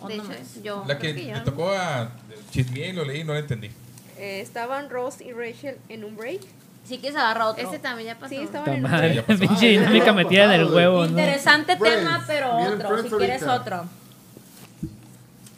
Otro 0.00 0.08
De 0.08 0.14
hecho, 0.16 0.24
más. 0.28 0.62
yo. 0.64 0.84
La 0.88 0.98
que 0.98 1.14
que 1.14 1.32
me 1.32 1.40
tocó 1.40 1.70
a 1.70 2.10
chismeé 2.50 2.88
y 2.90 2.92
lo 2.94 3.04
leí 3.04 3.20
y 3.20 3.24
no 3.24 3.32
lo 3.32 3.38
entendí. 3.38 3.70
Eh, 4.18 4.40
estaban 4.40 4.90
Ross 4.90 5.20
y 5.20 5.32
Rachel 5.32 5.76
en 5.88 6.02
un 6.04 6.16
break. 6.16 6.40
Sí 6.84 6.98
que 6.98 7.12
se 7.12 7.16
agarra 7.18 7.46
otro. 7.46 7.66
Ese 7.68 7.78
también 7.78 8.08
ya 8.08 8.14
pasó. 8.18 8.34
Sí, 8.34 8.40
estaban 8.42 8.64
Ta 8.66 8.74
en 8.74 8.84
un 8.84 8.90
madre, 8.90 9.08
break. 9.08 9.14
ya 9.20 9.26
pasó. 9.26 9.38
pinche 9.40 9.66
Ah, 9.66 9.70
dinámica 9.80 10.12
metida 10.12 10.44
en 10.46 10.50
el 10.50 10.60
pasado, 10.62 10.76
huevo. 10.76 11.04
Interesante 11.06 11.76
Friends. 11.76 11.98
tema, 12.00 12.24
pero 12.26 12.56
otro. 12.58 13.02
Si 13.04 13.08
quieres 13.10 13.42
ahorita. 13.44 13.54
otro. 13.54 13.84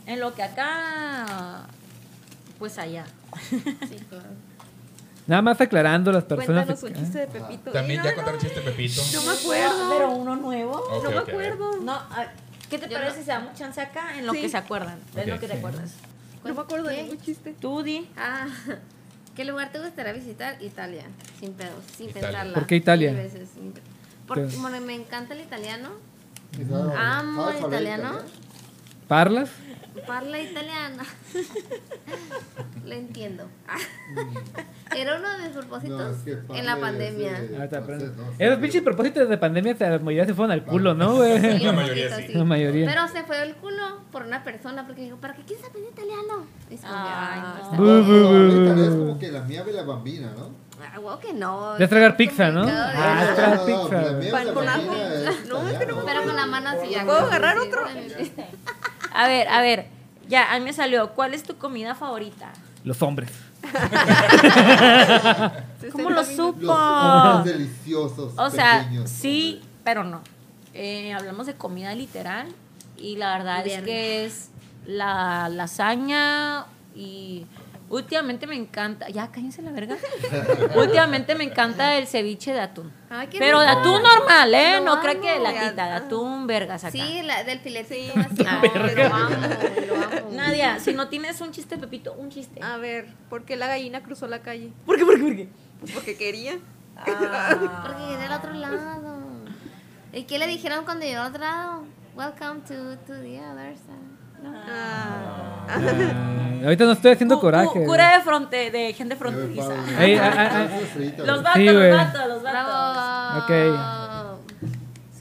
En 0.07 0.21
lo 0.21 0.35
que 0.35 0.43
acá. 0.43 1.65
Pues 2.59 2.79
allá. 2.79 3.05
Sí, 3.51 3.97
claro. 4.09 4.29
Nada 5.27 5.43
más 5.43 5.61
aclarando 5.61 6.13
las 6.13 6.25
personas. 6.25 6.65
Cuéntanos 6.67 6.83
un 6.85 6.95
chiste 7.05 7.19
de 7.19 7.27
Pepito. 7.27 7.73
También 7.73 8.03
ya 8.03 8.11
no, 8.11 8.17
contaron 8.17 8.41
chiste 8.41 8.61
Pepito. 8.61 9.03
No 9.13 9.23
me 9.25 9.31
acuerdo. 9.33 9.91
Pero 9.91 10.11
uno 10.13 10.37
nuevo. 10.37 10.83
No 11.03 11.11
me 11.11 11.19
acuerdo. 11.19 11.81
No, 11.83 11.93
a- 11.93 12.33
¿qué 12.71 12.79
te 12.79 12.89
Yo 12.89 12.95
parece 12.95 13.19
no- 13.19 13.23
si 13.25 13.29
damos 13.29 13.55
chance 13.55 13.81
acá 13.81 14.17
en 14.19 14.27
lo 14.27 14.33
Sí. 14.33 14.43
que 14.43 14.49
se 14.49 14.57
acuerdan? 14.57 14.99
Ok, 15.17 15.27
lo 15.27 15.41
que 15.41 15.49
te 15.49 15.55
acuerdas. 15.55 15.91
No 16.45 16.55
me 16.55 16.61
acuerdo 16.61 16.89
de 16.89 16.95
¿Qué? 16.97 17.03
ningún 17.03 17.21
chiste. 17.21 17.55
Tú 17.61 17.83
di. 17.83 18.09
Ah, 18.17 18.47
¿qué 19.35 19.45
lugar 19.45 19.73
te 19.73 19.81
gustaría 19.81 20.13
visitar? 20.13 20.63
Italia, 20.63 21.03
sin 21.41 21.53
pedos, 21.55 21.85
sin 21.97 22.09
Italia. 22.11 22.29
pensarla. 22.29 22.55
¿Por 22.55 22.67
qué 22.69 22.77
Italia? 22.77 23.11
Mil 23.13 23.21
veces, 23.23 23.49
sin 23.53 23.73
pe- 23.73 23.83
Porque 24.29 24.43
bueno, 24.59 24.81
me 24.81 24.95
encanta 24.95 25.35
el 25.35 25.41
italiano. 25.41 25.91
Amo 26.97 27.47
¿sabes 27.47 27.61
el 27.63 27.67
italiano. 27.69 28.13
¿Parlas? 29.09 29.51
Parla 30.07 30.41
italiano. 30.41 31.03
Lo 32.85 32.95
entiendo. 32.95 33.45
Era 34.97 35.17
uno 35.19 35.29
de 35.31 35.39
mis 35.39 35.49
propósitos 35.49 35.99
No, 35.99 36.11
es 36.11 36.19
que 36.23 36.59
en 36.59 36.67
la 36.67 36.77
pandemia. 36.77 37.43
Esos 38.39 38.59
pinches 38.59 38.83
propósitos 38.83 39.29
de 39.29 39.39
pandemia, 39.39 39.77
la 39.79 39.99
mayoría 39.99 40.27
se 40.27 40.35
fueron 40.35 40.53
al 40.53 40.65
culo, 40.65 40.95
¿no, 40.95 41.17
güey? 41.17 41.41
Sí, 41.41 41.65
La 41.65 41.73
mayoría 41.73 42.17
sí. 42.17 42.33
La 42.35 42.45
mayoría. 42.45 42.87
Pero 42.87 43.09
se 43.09 43.25
fue 43.25 43.43
el 43.43 43.55
culo 43.57 44.03
por 44.13 44.23
una 44.23 44.45
persona 44.45 44.87
porque 44.87 45.03
dijo, 45.03 45.17
¿para 45.17 45.35
qué 45.35 45.43
quieres 45.43 45.65
aprender 45.65 45.93
italiano? 45.93 46.47
Y 46.71 46.77
se 46.77 46.87
Ay, 46.87 47.41
Ay, 47.73 47.79
no. 47.79 48.85
Es 48.85 48.91
como 48.95 49.19
que 49.19 49.33
la 49.33 49.43
mía 49.43 49.63
ve 49.65 49.73
la 49.73 49.83
bambina, 49.83 50.33
¿no? 50.37 50.67
Ah, 50.81 51.19
que 51.21 51.33
no. 51.33 51.75
De 51.77 51.89
tragar 51.89 52.17
pizza, 52.17 52.51
¿no? 52.51 52.63
Ah, 52.69 53.27
No, 53.29 53.35
tragar 53.35 53.57
no, 53.57 53.61
no, 53.61 53.67
pizza. 53.67 54.03
No, 55.49 55.69
es 55.69 55.79
que 55.79 55.87
no. 55.87 56.05
Pero 56.05 56.23
con 56.25 56.37
la 56.37 56.47
mano 56.47 56.69
así 56.71 56.91
ya. 56.91 57.05
¿Puedo 57.05 57.19
agarrar 57.19 57.57
Sí, 57.61 57.69
otro? 57.69 57.83
A 59.17 59.27
ver, 59.29 59.49
a 59.49 59.61
ver. 59.63 59.87
Ya, 60.29 60.53
a 60.53 60.59
mí 60.59 60.65
me 60.65 60.73
salió. 60.73 61.11
¿Cuál 61.11 61.35
es 61.35 61.43
tu 61.43 61.57
comida 61.57 61.95
favorita? 61.95 62.53
Los 62.85 63.01
hombres. 63.03 63.31
¿Cómo 65.93 66.11
lo 66.11 66.17
Los 66.17 66.27
supo? 66.29 66.73
hombres 66.73 67.57
deliciosos. 67.59 68.33
O 68.37 68.51
sea, 68.51 68.81
pequeños. 68.85 69.11
sí, 69.11 69.61
pero 69.85 70.05
no. 70.05 70.21
Eh, 70.75 71.13
hablamos 71.15 71.47
de 71.47 71.55
comida 71.55 71.95
literal 71.95 72.49
y 72.97 73.17
la 73.17 73.37
verdad 73.39 73.67
es 73.67 73.83
que 73.83 74.25
es 74.27 74.51
la 74.87 75.49
lasaña 75.49 76.67
y 76.95 77.47
últimamente 77.89 78.47
me 78.47 78.55
encanta, 78.57 79.09
ya 79.09 79.31
cállense 79.31 79.63
la 79.63 79.71
verga. 79.73 79.97
últimamente 80.77 81.35
me 81.35 81.45
encanta 81.45 81.97
el 81.97 82.07
ceviche 82.07 82.53
de 82.53 82.61
atún. 82.61 82.93
Ay, 83.11 83.29
qué 83.29 83.39
Pero 83.39 83.61
de 83.61 83.67
rico. 83.69 83.81
atún 83.81 84.03
normal, 84.03 84.55
¿eh? 84.55 84.79
Lo 84.79 84.85
No 84.97 85.01
creo 85.01 85.21
que 85.21 85.31
amo. 85.31 85.43
latita, 85.45 85.87
de 85.87 85.93
atún 85.93 86.47
vergas 86.47 86.85
acá. 86.85 86.93
Sí, 86.93 87.23
la, 87.23 87.45
del 87.45 87.61
filetito. 87.61 87.95
Sí. 87.95 88.13
así. 88.19 88.45
Ah, 88.47 88.63
lo 88.97 89.15
amo, 89.15 89.37
lo 89.87 89.95
amo. 89.95 90.31
Nadia, 90.33 90.79
si 90.81 90.93
no 90.93 91.09
tienes 91.09 91.41
un 91.41 91.51
chiste, 91.53 91.77
Pepito, 91.79 92.13
un 92.15 92.31
chiste. 92.31 92.63
A 92.63 92.77
ver, 92.77 93.07
¿por 93.29 93.45
qué 93.45 93.57
la 93.57 93.67
gallina 93.67 94.03
cruzó 94.03 94.27
la 94.27 94.41
calle? 94.41 94.73
¿Por 94.85 94.97
qué, 94.97 95.05
por 95.05 95.17
qué, 95.17 95.23
por 95.23 95.37
qué? 95.37 95.49
Pues 95.81 95.93
porque 95.93 96.17
quería. 96.17 96.59
Porque 97.05 98.03
llegué 98.09 98.23
al 98.25 98.33
otro 98.33 98.53
lado. 98.55 99.19
¿Y 100.15 100.23
qué 100.25 100.39
le 100.39 100.47
dijeron 100.47 100.85
cuando 100.87 101.05
llegó 101.05 101.21
al 101.21 101.29
otro 101.29 101.41
lado? 101.41 101.85
Welcome 102.15 102.61
to, 102.63 102.97
to 103.07 103.21
the 103.21 103.39
other 103.41 103.77
side. 103.77 104.43
No. 104.43 104.53
Ah. 104.55 105.56
Ah, 105.69 106.65
ahorita 106.65 106.85
no 106.85 106.93
estoy 106.93 107.13
haciendo 107.13 107.37
Cu- 107.37 107.41
coraje. 107.43 107.69
cu-. 107.73 107.85
Cura 107.85 108.17
de, 108.19 108.23
fronte, 108.25 108.71
de 108.71 108.93
gente 108.93 109.17
fronteriza. 109.17 109.69
Los 109.69 111.43
vatos, 111.43 111.53
Sí, 111.55 111.65
los 111.67 111.91
vatos, 111.97 112.29
los 112.29 112.43
vatos. 112.43 113.47
Bravo. 113.49 114.37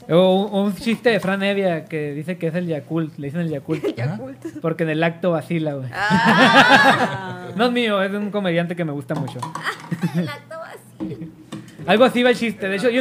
O 0.08 0.44
un, 0.44 0.66
un 0.66 0.74
chiste 0.76 1.10
de 1.10 1.18
Fran 1.18 1.42
Evia 1.42 1.84
que 1.84 2.12
dice 2.12 2.38
que 2.38 2.46
es 2.48 2.54
el 2.54 2.66
Yakult. 2.68 3.18
Le 3.18 3.26
dicen 3.26 3.40
el 3.40 3.48
Yakult. 3.48 3.84
Yakult. 3.96 4.60
Porque 4.62 4.84
en 4.84 4.90
el 4.90 5.02
acto 5.02 5.32
vacila, 5.32 5.74
güey. 5.74 5.88
Ah. 5.92 7.48
No 7.56 7.66
es 7.66 7.72
mío, 7.72 8.00
es 8.02 8.12
de 8.12 8.18
un 8.18 8.30
comediante 8.30 8.76
que 8.76 8.84
me 8.84 8.92
gusta 8.92 9.14
mucho. 9.16 9.38
El 10.16 10.28
acto 10.28 10.56
vacío. 10.58 11.16
Algo 11.86 12.04
así 12.04 12.22
va 12.22 12.30
el 12.30 12.36
chiste. 12.36 12.68
De 12.68 12.76
hecho, 12.76 12.84
yo 12.90 12.94